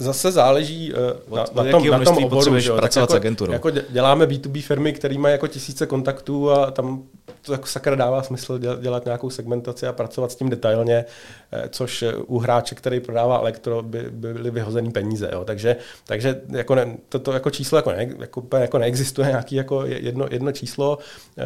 Zase 0.00 0.32
záleží 0.32 0.92
uh, 0.92 1.36
na, 1.36 1.44
na, 1.64 1.70
tom, 1.70 1.90
na 1.90 1.98
tom 1.98 2.24
oboru. 2.24 2.58
Že? 2.58 2.72
Pracovat 2.72 3.10
jako, 3.10 3.12
s 3.12 3.16
agenturou. 3.16 3.52
Jako 3.52 3.70
děláme 3.70 4.26
B2B 4.26 4.62
firmy, 4.62 4.92
které 4.92 5.18
mají 5.18 5.32
jako 5.32 5.46
tisíce 5.46 5.86
kontaktů 5.86 6.50
a 6.50 6.70
tam 6.70 7.02
to 7.42 7.52
jako 7.52 7.66
sakra 7.66 7.96
dává 7.96 8.22
smysl 8.22 8.58
dělat 8.58 9.04
nějakou 9.04 9.30
segmentaci 9.30 9.86
a 9.86 9.92
pracovat 9.92 10.32
s 10.32 10.36
tím 10.36 10.50
detailně, 10.50 11.04
eh, 11.52 11.68
což 11.68 12.04
u 12.26 12.38
hráče, 12.38 12.74
který 12.74 13.00
prodává 13.00 13.38
elektro, 13.38 13.82
by, 13.82 14.02
by 14.10 14.34
byly 14.34 14.50
vyhozený 14.50 14.90
peníze. 14.90 15.30
Jo. 15.32 15.44
Takže, 15.44 15.76
takže 16.04 16.40
jako 16.48 16.74
ne, 16.74 16.96
to, 17.08 17.18
to 17.18 17.32
jako 17.32 17.50
číslo 17.50 17.78
jako, 17.78 17.90
ne, 17.90 18.08
jako, 18.18 18.46
jako 18.58 18.78
neexistuje 18.78 19.28
nějaký 19.28 19.54
jako 19.54 19.84
jedno, 19.86 20.26
jedno 20.30 20.52
číslo. 20.52 20.98
Eh, 21.38 21.42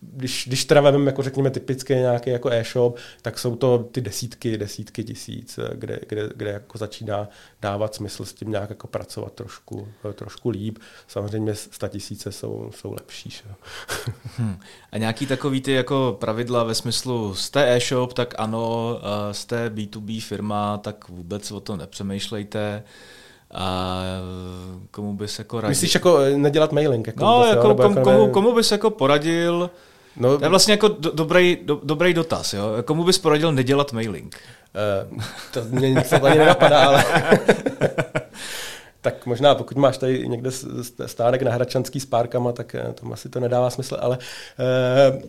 když, 0.00 0.44
když 0.46 0.64
teda 0.64 0.80
vememe, 0.80 1.06
jako 1.06 1.22
řekněme, 1.22 1.50
typicky 1.50 1.94
nějaký 1.94 2.30
jako 2.30 2.50
e-shop, 2.50 2.96
tak 3.22 3.38
jsou 3.38 3.56
to 3.56 3.78
ty 3.92 4.00
desítky, 4.00 4.58
desítky 4.58 5.04
tisíc, 5.04 5.58
kde, 5.74 5.98
kde, 6.08 6.28
kde 6.36 6.50
jako 6.50 6.78
začíná 6.78 7.28
dávat 7.62 7.94
smysl 7.94 8.24
s 8.24 8.32
tím 8.32 8.50
nějak 8.50 8.70
jako 8.70 8.86
pracovat 8.86 9.32
trošku, 9.32 9.88
trošku 10.14 10.50
líp. 10.50 10.78
Samozřejmě 11.08 11.54
tisíce 11.88 12.32
jsou, 12.32 12.70
jsou 12.74 12.92
lepší. 12.92 13.30
Že? 13.30 13.42
Hmm. 14.36 14.58
A 14.92 14.98
nějaký 15.04 15.26
takový 15.26 15.60
ty 15.60 15.72
jako 15.72 16.16
pravidla 16.20 16.64
ve 16.64 16.74
smyslu 16.74 17.34
jste 17.34 17.76
e-shop, 17.76 18.12
tak 18.12 18.34
ano, 18.38 18.98
jste 19.32 19.68
B2B 19.68 20.20
firma, 20.20 20.78
tak 20.78 21.08
vůbec 21.08 21.52
o 21.52 21.60
to 21.60 21.76
nepřemýšlejte. 21.76 22.82
A 23.54 24.02
komu 24.90 25.16
bys 25.16 25.38
jako 25.38 25.60
radil? 25.60 25.68
Myslíš 25.68 25.94
jako 25.94 26.18
eh, 26.18 26.36
nedělat 26.36 26.72
mailing? 26.72 27.06
Jako 27.06 27.24
no, 27.24 27.44
jako, 27.44 27.74
kom, 27.74 27.96
jako 27.96 28.10
komu, 28.10 28.28
komu 28.28 28.54
bys 28.54 28.72
jako 28.72 28.90
poradil? 28.90 29.70
No, 30.16 30.38
to 30.38 30.44
je 30.44 30.48
vlastně 30.48 30.72
jako 30.72 30.88
do, 30.88 31.10
dobrý, 31.10 31.58
do, 31.62 31.80
dobrý 31.82 32.14
dotaz. 32.14 32.54
Jo? 32.54 32.64
Komu 32.84 33.04
bys 33.04 33.18
poradil 33.18 33.52
nedělat 33.52 33.92
mailing? 33.92 34.36
Uh, 35.12 35.20
to 35.52 35.60
mě 35.70 35.90
nic 35.90 36.12
ani 36.12 36.38
nenapadá, 36.38 36.86
ale... 36.86 37.04
tak 39.04 39.26
možná 39.26 39.54
pokud 39.54 39.76
máš 39.76 39.98
tady 39.98 40.28
někde 40.28 40.50
stánek 41.06 41.42
na 41.42 41.52
Hračanský 41.52 42.00
s 42.00 42.06
párkama, 42.06 42.52
tak 42.52 42.74
eh, 42.74 42.92
tam 42.92 43.12
asi 43.12 43.28
to 43.28 43.40
nedává 43.40 43.70
smysl, 43.70 43.96
ale 44.00 44.18
uh, 44.18 45.22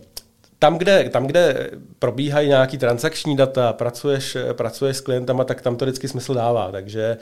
tam 0.58 0.78
kde, 0.78 1.08
tam, 1.10 1.26
kde 1.26 1.70
probíhají 1.98 2.48
nějaký 2.48 2.78
transakční 2.78 3.36
data, 3.36 3.72
pracuješ, 3.72 4.36
pracuješ 4.52 4.96
s 4.96 5.00
klientama, 5.00 5.44
tak 5.44 5.60
tam 5.60 5.76
to 5.76 5.84
vždycky 5.84 6.08
smysl 6.08 6.34
dává. 6.34 6.72
Takže 6.72 7.16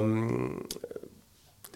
um, 0.00 0.60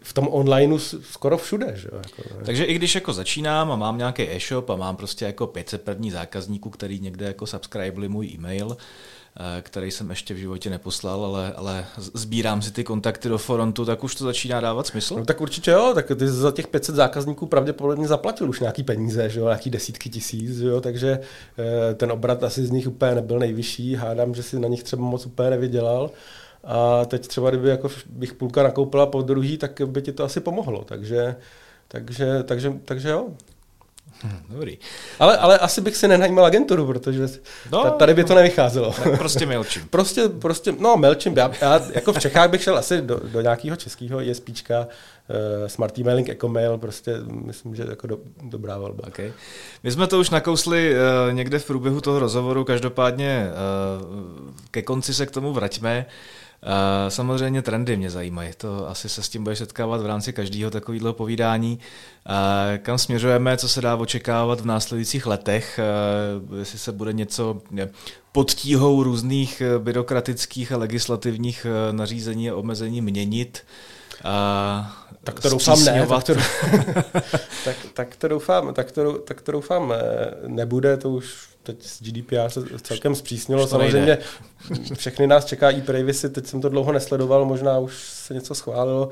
v 0.02 0.12
tom 0.12 0.28
onlineu 0.30 0.78
skoro 0.78 1.38
všude. 1.38 1.72
Že? 1.76 1.88
Jako, 1.92 2.44
Takže 2.44 2.64
i 2.64 2.74
když 2.74 2.94
jako 2.94 3.12
začínám 3.12 3.72
a 3.72 3.76
mám 3.76 3.98
nějaký 3.98 4.22
e-shop 4.22 4.70
a 4.70 4.76
mám 4.76 4.96
prostě 4.96 5.24
jako 5.24 5.46
500 5.46 5.82
první 5.82 6.10
zákazníků, 6.10 6.70
který 6.70 7.00
někde 7.00 7.26
jako 7.26 7.46
subscribeli 7.46 8.08
můj 8.08 8.26
e-mail, 8.26 8.76
eh, 8.76 8.84
který 9.60 9.90
jsem 9.90 10.10
ještě 10.10 10.34
v 10.34 10.36
životě 10.36 10.70
neposlal, 10.70 11.24
ale, 11.24 11.52
ale 11.52 11.84
sbírám 12.14 12.62
si 12.62 12.72
ty 12.72 12.84
kontakty 12.84 13.28
do 13.28 13.38
Forontu, 13.38 13.84
tak 13.84 14.04
už 14.04 14.14
to 14.14 14.24
začíná 14.24 14.60
dávat 14.60 14.86
smysl? 14.86 15.16
No 15.16 15.24
tak 15.24 15.40
určitě 15.40 15.70
jo, 15.70 15.92
tak 15.94 16.06
ty 16.16 16.28
za 16.28 16.50
těch 16.50 16.66
500 16.66 16.94
zákazníků 16.94 17.46
pravděpodobně 17.46 18.08
zaplatil 18.08 18.48
už 18.48 18.60
nějaký 18.60 18.82
peníze, 18.82 19.30
že 19.30 19.40
jo, 19.40 19.46
nějaký 19.46 19.70
desítky 19.70 20.10
tisíc, 20.10 20.58
že 20.58 20.66
jo, 20.66 20.80
takže 20.80 21.20
eh, 21.58 21.94
ten 21.94 22.12
obrat 22.12 22.44
asi 22.44 22.66
z 22.66 22.70
nich 22.70 22.88
úplně 22.88 23.14
nebyl 23.14 23.38
nejvyšší, 23.38 23.94
hádám, 23.94 24.34
že 24.34 24.42
si 24.42 24.60
na 24.60 24.68
nich 24.68 24.82
třeba 24.82 25.02
moc 25.02 25.26
úplně 25.26 25.50
nevydělal. 25.50 26.10
A 26.64 27.04
teď 27.04 27.26
třeba, 27.26 27.50
kdyby 27.50 27.68
jako 27.68 27.88
bych 28.06 28.34
půlka 28.34 28.62
nakoupila 28.62 29.06
po 29.06 29.22
druhý, 29.22 29.58
tak 29.58 29.80
by 29.86 30.02
ti 30.02 30.12
to 30.12 30.24
asi 30.24 30.40
pomohlo. 30.40 30.84
Takže, 30.84 31.36
takže, 31.88 32.42
takže, 32.42 32.72
takže 32.84 33.08
jo. 33.08 33.28
Hm, 34.24 34.38
dobrý. 34.48 34.78
Ale, 35.18 35.36
ale 35.36 35.58
asi 35.58 35.80
bych 35.80 35.96
si 35.96 36.08
nenajímal 36.08 36.44
agenturu, 36.44 36.86
protože 36.86 37.28
no, 37.72 37.90
tady 37.90 38.14
by 38.14 38.24
to 38.24 38.34
nevycházelo. 38.34 38.94
Tak 39.04 39.18
prostě 39.18 39.46
MailChimp. 39.46 39.86
prostě, 39.90 40.28
prostě, 40.28 40.72
no 40.78 40.96
MailChimp, 40.96 41.36
já, 41.36 41.50
já 41.60 41.80
jako 41.94 42.12
v 42.12 42.18
Čechách 42.18 42.50
bych 42.50 42.62
šel 42.62 42.78
asi 42.78 43.02
do, 43.02 43.20
do 43.24 43.40
nějakého 43.40 43.76
českého 43.76 44.22
ISPčka, 44.22 44.80
uh, 44.80 45.66
Smart 45.66 45.98
Emailing, 45.98 46.28
Ecomail, 46.28 46.78
prostě 46.78 47.14
myslím, 47.44 47.74
že 47.74 47.84
jako 47.88 48.06
do, 48.06 48.18
dobrá 48.42 48.78
volba. 48.78 49.04
Okay. 49.06 49.32
My 49.82 49.92
jsme 49.92 50.06
to 50.06 50.20
už 50.20 50.30
nakousli 50.30 50.94
uh, 50.94 51.34
někde 51.34 51.58
v 51.58 51.66
průběhu 51.66 52.00
toho 52.00 52.18
rozhovoru, 52.18 52.64
každopádně 52.64 53.48
uh, 54.00 54.54
ke 54.70 54.82
konci 54.82 55.14
se 55.14 55.26
k 55.26 55.30
tomu 55.30 55.52
vraťme. 55.52 56.06
Uh, 56.08 56.41
Samozřejmě 57.08 57.62
trendy 57.62 57.96
mě 57.96 58.10
zajímají, 58.10 58.50
to 58.56 58.88
asi 58.88 59.08
se 59.08 59.22
s 59.22 59.28
tím 59.28 59.44
bude 59.44 59.56
setkávat 59.56 60.00
v 60.00 60.06
rámci 60.06 60.32
každého 60.32 60.70
takového 60.70 61.12
povídání. 61.12 61.78
Kam 62.82 62.98
směřujeme, 62.98 63.56
co 63.56 63.68
se 63.68 63.80
dá 63.80 63.96
očekávat 63.96 64.60
v 64.60 64.66
následujících 64.66 65.26
letech, 65.26 65.80
jestli 66.58 66.78
se 66.78 66.92
bude 66.92 67.12
něco 67.12 67.62
pod 68.32 68.50
tíhou 68.50 69.02
různých 69.02 69.62
byrokratických 69.78 70.72
a 70.72 70.76
legislativních 70.76 71.66
nařízení 71.90 72.50
a 72.50 72.56
omezení 72.56 73.00
měnit. 73.00 73.62
A 74.24 75.06
tak 75.24 75.40
to 75.40 75.48
doufám 75.50 75.84
ne, 75.84 76.06
tak 76.06 76.24
to, 76.24 76.34
tak, 77.64 77.76
tak 77.94 78.16
to 78.16 78.28
doufám, 78.28 78.74
tak 78.74 78.92
to, 78.92 79.12
tak 79.12 79.40
to 79.40 79.52
doufám 79.52 79.94
nebude, 80.46 80.96
to 80.96 81.10
už 81.10 81.51
teď 81.62 81.86
s 81.86 82.02
GDPR 82.02 82.48
se 82.48 82.60
celkem 82.82 83.14
zpřísnilo. 83.14 83.66
Samozřejmě 83.66 84.18
všechny 84.96 85.26
nás 85.26 85.44
čeká 85.44 85.70
e-privacy, 85.70 86.30
teď 86.30 86.46
jsem 86.46 86.60
to 86.60 86.68
dlouho 86.68 86.92
nesledoval, 86.92 87.44
možná 87.44 87.78
už 87.78 88.08
se 88.08 88.34
něco 88.34 88.54
schválilo 88.54 89.10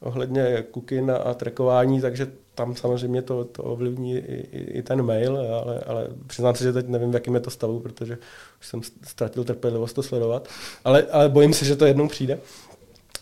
ohledně 0.00 0.64
cookin 0.74 1.12
a 1.24 1.34
trackování, 1.34 2.00
takže 2.00 2.26
tam 2.54 2.76
samozřejmě 2.76 3.22
to, 3.22 3.44
to 3.44 3.62
ovlivní 3.62 4.16
i, 4.16 4.48
i, 4.52 4.78
i 4.78 4.82
ten 4.82 5.02
mail, 5.02 5.36
ale, 5.36 5.80
ale 5.86 6.08
přiznám 6.26 6.54
se, 6.54 6.64
že 6.64 6.72
teď 6.72 6.88
nevím, 6.88 7.10
v 7.10 7.14
jakém 7.14 7.34
je 7.34 7.40
to 7.40 7.50
stavu, 7.50 7.80
protože 7.80 8.18
už 8.60 8.66
jsem 8.66 8.80
ztratil 9.04 9.44
trpělivost 9.44 9.92
to 9.92 10.02
sledovat, 10.02 10.48
ale, 10.84 11.06
ale 11.10 11.28
bojím 11.28 11.54
se, 11.54 11.64
že 11.64 11.76
to 11.76 11.86
jednou 11.86 12.08
přijde. 12.08 12.38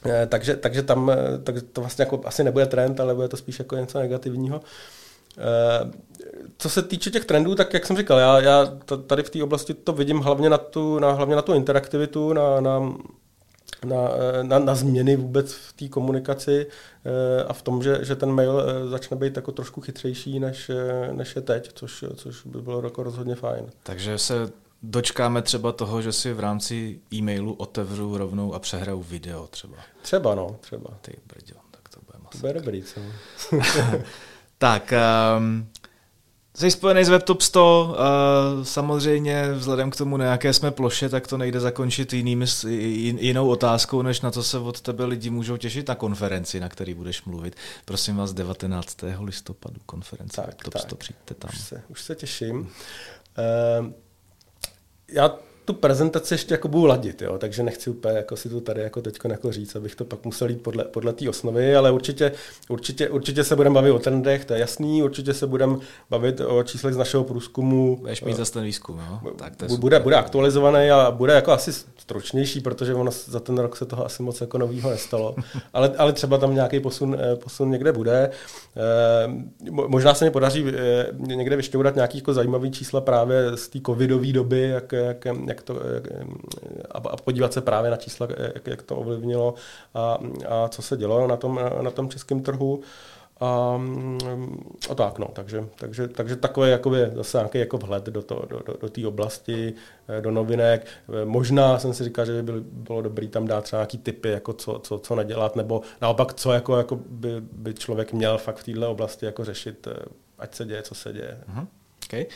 Eh, 0.07 0.27
takže, 0.27 0.57
takže 0.57 0.83
tam 0.83 1.11
eh, 1.11 1.39
tak 1.39 1.55
to 1.73 1.81
vlastně 1.81 2.03
jako 2.03 2.21
asi 2.25 2.45
nebude 2.45 2.67
trend, 2.67 3.01
ale 3.01 3.15
bude 3.15 3.29
to 3.29 3.37
spíš 3.37 3.59
jako 3.59 3.77
něco 3.77 3.99
negativního. 3.99 4.61
Eh, 5.39 5.91
co 6.59 6.71
se 6.71 6.83
týče 6.83 7.11
těch 7.11 7.25
trendů, 7.25 7.55
tak 7.55 7.75
jak 7.75 7.87
jsem 7.87 7.97
říkal, 7.97 8.19
já, 8.19 8.41
já 8.41 8.67
tady 9.07 9.23
v 9.23 9.31
té 9.31 9.43
oblasti 9.43 9.75
to 9.75 9.93
vidím 9.93 10.19
hlavně 10.19 10.51
na 10.51 10.59
tu, 10.59 10.99
na, 10.99 11.13
hlavně 11.13 11.37
na 11.37 11.43
tu 11.43 11.55
interaktivitu, 11.55 12.33
na, 12.33 12.61
na, 12.61 12.95
na, 13.85 14.11
na, 14.43 14.59
na 14.59 14.75
změny 14.75 15.17
vůbec 15.17 15.53
v 15.53 15.73
té 15.73 15.89
komunikaci 15.89 16.67
eh, 17.05 17.45
a 17.45 17.53
v 17.53 17.63
tom, 17.63 17.83
že, 17.83 17.99
že 18.03 18.17
ten 18.17 18.33
mail 18.33 18.63
eh, 18.63 18.89
začne 18.89 19.17
být 19.17 19.37
jako 19.37 19.53
trošku 19.53 19.81
chytřejší, 19.81 20.41
než, 20.41 20.71
než 21.13 21.37
je 21.37 21.43
teď, 21.43 21.73
což, 21.73 22.05
což 22.15 22.47
by 22.47 22.63
bylo 22.63 22.83
jako 22.85 23.03
rozhodně 23.03 23.35
fajn. 23.35 23.67
Takže 23.83 24.19
se 24.19 24.51
dočkáme 24.83 25.43
třeba 25.43 25.73
toho, 25.73 26.03
že 26.03 26.13
si 26.13 26.33
v 26.33 26.41
rámci 26.41 27.01
e-mailu 27.15 27.53
otevřu 27.53 28.19
rovnou 28.19 28.55
a 28.55 28.59
přehraju 28.59 29.03
video 29.03 29.47
třeba. 29.47 29.77
Třeba, 30.03 30.35
no, 30.35 30.57
třeba. 30.61 30.91
Ty 31.01 31.17
brďo, 31.27 31.55
tak 31.71 31.89
to 31.89 32.01
bude 32.07 32.19
masakr. 32.25 32.41
Bude 32.41 32.53
dobrý, 32.53 32.83
co? 32.83 33.01
tak, 34.59 34.93
um, 35.39 35.69
Jsi 36.59 36.71
spojený 36.71 37.05
s 37.05 37.09
WebTop 37.09 37.41
100, 37.41 37.97
uh, 38.59 38.65
samozřejmě 38.65 39.53
vzhledem 39.53 39.91
k 39.91 39.97
tomu, 39.97 40.17
na 40.17 40.25
jaké 40.25 40.53
jsme 40.53 40.71
ploše, 40.71 41.09
tak 41.09 41.27
to 41.27 41.39
nejde 41.39 41.61
zakončit 41.61 42.13
jinými, 42.13 42.47
jinou 43.19 43.49
otázkou, 43.49 44.03
než 44.03 44.21
na 44.21 44.31
co 44.31 44.43
se 44.43 44.59
od 44.59 44.81
tebe 44.81 45.05
lidi 45.05 45.31
můžou 45.31 45.57
těšit 45.57 45.89
na 45.89 45.95
konferenci, 45.95 46.61
na 46.61 46.69
který 46.69 46.95
budeš 46.95 47.25
mluvit. 47.25 47.57
Prosím 47.85 48.17
vás, 48.17 48.33
19. 48.33 48.97
listopadu 49.21 49.81
konference 49.87 50.37
tak, 50.37 50.47
WebTop 50.47 50.73
tak. 50.73 50.83
100, 50.83 50.97
přijďte 50.97 51.35
tam. 51.35 51.51
Už 51.55 51.61
se, 51.61 51.83
už 51.89 52.03
se 52.03 52.15
těším. 52.15 52.61
Uh, 52.61 52.67
já 55.09 55.31
tu 55.69 55.75
prezentaci 55.75 56.35
ještě 56.35 56.55
jako 56.55 56.69
budu 56.69 56.87
ladit, 56.87 57.23
jo? 57.23 57.39
takže 57.39 57.63
nechci 57.63 57.91
úplně 57.91 58.17
jako 58.17 58.37
si 58.37 58.49
to 58.49 58.61
tady 58.61 58.83
jako 58.83 59.03
teď 59.03 59.19
jako 59.29 59.53
říct, 59.53 59.77
abych 59.77 59.95
to 59.95 60.05
pak 60.05 60.25
musel 60.25 60.49
jít 60.49 60.63
podle, 60.63 60.85
podle 60.85 61.13
té 61.13 61.29
osnovy, 61.29 61.77
ale 61.77 61.91
určitě, 61.91 62.33
určitě, 62.69 63.09
určitě 63.09 63.45
se 63.45 63.57
budeme 63.57 63.75
bavit 63.75 63.91
o 63.91 63.99
trendech, 63.99 64.45
to 64.45 64.55
je 64.55 64.61
jasný, 64.61 65.03
určitě 65.03 65.35
se 65.35 65.47
budeme 65.47 65.77
bavit 66.11 66.41
o 66.41 66.63
číslech 66.63 66.95
z 66.95 66.97
našeho 66.97 67.25
průzkumu. 67.25 67.97
Budeš 67.97 68.23
mít 68.23 68.37
zase 68.37 68.53
ten 68.53 68.65
výzkum, 68.65 68.99
jo? 68.99 69.33
Tak 69.37 69.57
to 69.57 69.77
bude, 69.77 70.01
bude 70.01 70.17
aktualizovaný 70.17 70.91
a 70.91 71.11
bude 71.11 71.33
jako 71.33 71.53
asi 71.53 71.73
stručnější, 72.09 72.61
protože 72.61 72.95
ono 72.95 73.11
za 73.11 73.41
ten 73.41 73.59
rok 73.59 73.77
se 73.77 73.87
toho 73.87 74.07
asi 74.07 74.23
moc 74.23 74.41
jako 74.41 74.59
novýho 74.59 74.91
nestalo, 74.91 75.35
ale, 75.73 75.93
ale 75.99 76.13
třeba 76.13 76.39
tam 76.39 76.55
nějaký 76.55 76.81
posun, 76.81 77.17
eh, 77.21 77.37
posun 77.37 77.71
někde 77.71 77.93
bude. 77.93 78.31
Eh, 78.77 79.71
možná 79.71 80.15
se 80.15 80.25
mi 80.25 80.31
podaří 80.31 80.65
eh, 80.69 81.07
někde 81.19 81.57
vyšťourat 81.57 81.95
nějaký 81.95 82.19
jako 82.19 82.35
zajímavý 82.35 82.71
čísla 82.71 83.01
právě 83.01 83.57
z 83.57 83.69
té 83.69 83.79
covidové 83.87 84.33
doby, 84.33 84.61
jak, 84.61 84.93
jak, 84.93 85.25
jak 85.47 85.58
jak 85.59 85.63
to, 85.63 85.81
a 86.91 87.17
podívat 87.17 87.53
se 87.53 87.61
právě 87.61 87.91
na 87.91 87.97
čísla, 87.97 88.29
jak, 88.55 88.67
jak 88.67 88.83
to 88.83 88.97
ovlivnilo 88.97 89.55
a, 89.95 90.19
a 90.49 90.69
co 90.69 90.83
se 90.83 90.97
dělo 90.97 91.27
na 91.27 91.37
tom, 91.37 91.61
na 91.83 91.91
tom 91.91 92.09
českém 92.09 92.43
trhu. 92.43 92.81
A, 93.41 93.81
a 94.91 94.95
tak, 94.95 95.19
no, 95.19 95.29
takže, 95.33 95.69
takže, 95.77 96.09
takže 96.09 96.37
takové 96.37 96.71
jakoby, 96.71 96.99
zase 97.15 97.39
nějaký 97.39 97.59
jako 97.59 97.79
vhled 97.79 98.05
do, 98.05 98.23
to, 98.23 98.45
do, 98.49 98.61
do, 98.67 98.75
do 98.81 98.89
té 98.89 99.07
oblasti, 99.07 99.75
eh, 100.09 100.21
do 100.21 100.31
novinek. 100.31 100.87
Eh, 100.87 101.25
možná 101.25 101.79
jsem 101.79 101.95
si 101.95 102.05
říkal, 102.05 102.27
že 102.27 102.43
by 102.43 102.53
bylo, 102.61 103.03
dobré 103.03 103.29
tam 103.29 103.47
dát 103.47 103.65
třeba 103.65 103.81
nějaký 103.81 103.99
typy, 103.99 104.29
jako 104.29 104.53
co, 104.53 104.79
co, 104.79 104.99
co 104.99 105.15
nedělat, 105.15 105.57
nebo 105.57 105.83
naopak, 106.01 106.35
co 106.35 106.53
jako, 106.53 106.77
jako 106.77 106.97
by, 106.97 107.29
by 107.41 107.75
člověk 107.75 108.13
měl 108.13 108.39
fakt 108.39 108.57
v 108.57 108.65
této 108.65 108.91
oblasti 108.91 109.27
jako 109.27 109.45
řešit, 109.45 109.87
eh, 109.87 109.97
ať 110.39 110.55
se 110.55 110.65
děje, 110.65 110.83
co 110.83 110.95
se 110.95 111.13
děje. 111.13 111.39
Uh-huh. 111.55 111.67
Okay. 112.07 112.27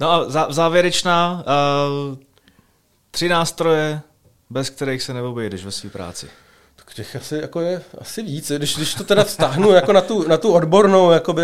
No 0.00 0.10
a 0.10 0.30
zá, 0.30 0.46
závěrečná, 0.50 1.44
uh, 2.10 2.18
tři 3.10 3.28
nástroje, 3.28 4.00
bez 4.50 4.70
kterých 4.70 5.02
se 5.02 5.14
neobejdeš 5.14 5.64
ve 5.64 5.70
své 5.70 5.90
práci. 5.90 6.26
Tak 6.76 6.94
těch 6.94 7.16
asi, 7.16 7.36
jako 7.36 7.60
je 7.60 7.82
asi 7.98 8.22
víc. 8.22 8.52
Když, 8.56 8.76
když 8.76 8.94
to 8.94 9.04
teda 9.04 9.24
vztáhnu 9.24 9.70
jako 9.70 9.92
na, 9.92 10.00
tu, 10.00 10.28
na 10.28 10.36
tu 10.36 10.52
odbornou, 10.52 11.10
jakoby, 11.10 11.42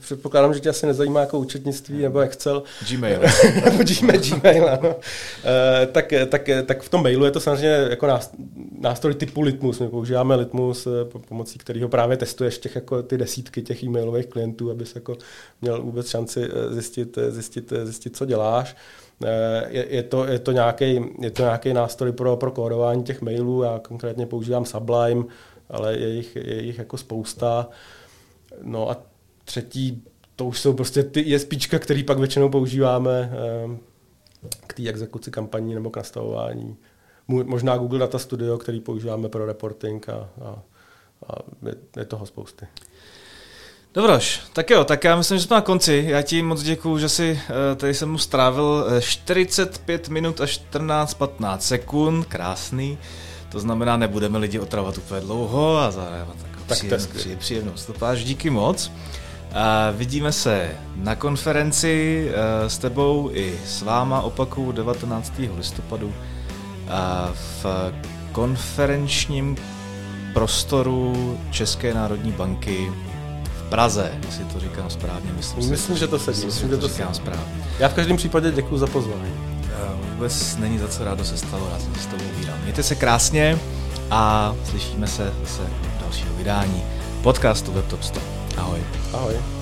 předpokládám, 0.00 0.54
že 0.54 0.60
tě 0.60 0.68
asi 0.68 0.86
nezajímá 0.86 1.20
jako 1.20 1.38
účetnictví 1.38 2.02
nebo 2.02 2.18
Excel. 2.18 2.62
Gmail. 2.90 3.20
nebo 3.64 3.84
Gmail, 3.84 4.20
Gmail 4.20 4.68
ano. 4.68 4.96
E, 5.44 5.86
tak, 5.86 6.12
tak, 6.28 6.48
tak, 6.66 6.82
v 6.82 6.88
tom 6.88 7.02
mailu 7.02 7.24
je 7.24 7.30
to 7.30 7.40
samozřejmě 7.40 7.86
jako 7.90 8.06
nástroj 8.80 9.14
typu 9.14 9.40
Litmus. 9.40 9.78
My 9.78 9.88
používáme 9.88 10.34
Litmus, 10.34 10.86
eh, 10.86 11.18
pomocí 11.28 11.58
kterého 11.58 11.88
právě 11.88 12.16
testuješ 12.16 12.58
těch, 12.58 12.74
jako 12.74 13.02
ty 13.02 13.18
desítky 13.18 13.62
těch 13.62 13.82
e-mailových 13.82 14.26
klientů, 14.26 14.70
abys 14.70 14.94
jako 14.94 15.16
měl 15.60 15.82
vůbec 15.82 16.08
šanci 16.08 16.48
eh, 16.50 16.72
zjistit, 16.72 17.18
zjistit, 17.28 17.72
zjistit 17.84 18.16
co 18.16 18.24
děláš. 18.24 18.76
Eh, 19.24 19.66
je, 19.68 19.86
je, 19.94 20.02
to, 20.02 20.24
je, 20.24 20.38
to 20.38 20.52
nějaký, 20.52 21.00
je 21.20 21.30
to 21.30 21.42
nějaký 21.42 21.72
nástroj 21.72 22.12
pro, 22.12 22.36
pro 22.36 22.50
kódování 22.50 23.02
těch 23.02 23.22
mailů. 23.22 23.62
Já 23.62 23.78
konkrétně 23.78 24.26
používám 24.26 24.64
Sublime, 24.64 25.24
ale 25.68 25.98
je 25.98 26.08
jich, 26.08 26.36
je 26.36 26.62
jich 26.62 26.78
jako 26.78 26.96
spousta. 26.96 27.68
No 28.62 28.90
a 28.90 28.96
třetí, 29.44 30.02
to 30.36 30.46
už 30.46 30.60
jsou 30.60 30.72
prostě 30.72 31.02
ty 31.02 31.34
ESPčka, 31.34 31.78
který 31.78 32.04
pak 32.04 32.18
většinou 32.18 32.48
používáme 32.48 33.32
eh, 33.32 33.78
k 34.66 34.74
té 34.74 34.88
exekuci 34.88 35.30
kampaní 35.30 35.74
nebo 35.74 35.90
k 35.90 35.96
nastavování. 35.96 36.76
Možná 37.28 37.76
Google 37.76 37.98
Data 37.98 38.18
Studio, 38.18 38.58
který 38.58 38.80
používáme 38.80 39.28
pro 39.28 39.46
reporting 39.46 40.08
a, 40.08 40.30
a, 40.44 40.62
a 41.26 41.34
je 41.96 42.04
toho 42.04 42.26
spousty. 42.26 42.66
Dobroš, 43.94 44.40
tak 44.52 44.70
jo, 44.70 44.84
tak 44.84 45.04
já 45.04 45.16
myslím, 45.16 45.38
že 45.38 45.44
jsme 45.44 45.56
na 45.56 45.62
konci. 45.62 46.04
Já 46.08 46.22
ti 46.22 46.42
moc 46.42 46.62
děkuju, 46.62 46.98
že 46.98 47.08
jsi 47.08 47.40
eh, 47.72 47.74
tady 47.76 47.94
jsem 47.94 48.10
mu 48.10 48.18
strávil 48.18 48.86
45 49.00 50.08
eh, 50.08 50.12
minut 50.12 50.40
a 50.40 50.44
14-15 50.44 51.58
sekund, 51.58 52.24
krásný. 52.24 52.98
To 53.48 53.60
znamená, 53.60 53.96
nebudeme 53.96 54.38
lidi 54.38 54.58
otravovat 54.58 54.98
úplně 54.98 55.20
dlouho 55.20 55.78
a 55.78 55.90
zároveň 55.90 56.26
tak 56.66 56.78
příjem, 56.78 57.00
příjem, 57.16 57.38
příjemnou 57.38 57.72
stopáž. 57.76 58.24
Díky 58.24 58.50
moc. 58.50 58.92
A 59.54 59.90
vidíme 59.90 60.32
se 60.32 60.70
na 60.96 61.16
konferenci 61.16 62.28
eh, 62.30 62.70
s 62.70 62.78
tebou 62.78 63.30
i 63.32 63.60
s 63.66 63.82
váma 63.82 64.20
opaku 64.20 64.72
19. 64.72 65.32
listopadu 65.56 66.14
v 67.34 67.66
konferenčním 68.32 69.56
prostoru 70.34 71.38
České 71.50 71.94
národní 71.94 72.32
banky 72.32 72.92
Praze, 73.68 74.12
jestli 74.26 74.44
to 74.44 74.60
říkám 74.60 74.90
správně. 74.90 75.32
Myslím, 75.36 75.70
myslím 75.70 75.96
že 75.96 76.06
to 76.06 76.18
sedí. 76.18 76.46
Myslím, 76.46 76.68
že 76.70 76.76
to 76.76 76.88
říkám 76.88 77.14
správně. 77.14 77.64
Já 77.78 77.88
v 77.88 77.94
každém 77.94 78.16
případě 78.16 78.50
děkuji 78.50 78.78
za 78.78 78.86
pozvání. 78.86 79.32
Vůbec 80.12 80.56
není 80.56 80.78
za 80.78 80.88
co 80.88 81.04
rádo 81.04 81.24
se 81.24 81.36
stalo, 81.36 81.68
rád 81.70 81.80
jsem 81.80 81.94
se 81.94 82.00
s 82.00 82.06
tobou 82.06 82.24
uvídal. 82.36 82.56
Mějte 82.62 82.82
se 82.82 82.94
krásně 82.94 83.58
a 84.10 84.54
slyšíme 84.64 85.06
se 85.06 85.32
zase 85.42 85.62
v 85.62 86.00
dalšího 86.00 86.34
vydání 86.34 86.82
podcastu 87.22 87.72
WebTop 87.72 88.02
100. 88.02 88.20
Ahoj. 88.56 88.80
Ahoj. 89.12 89.57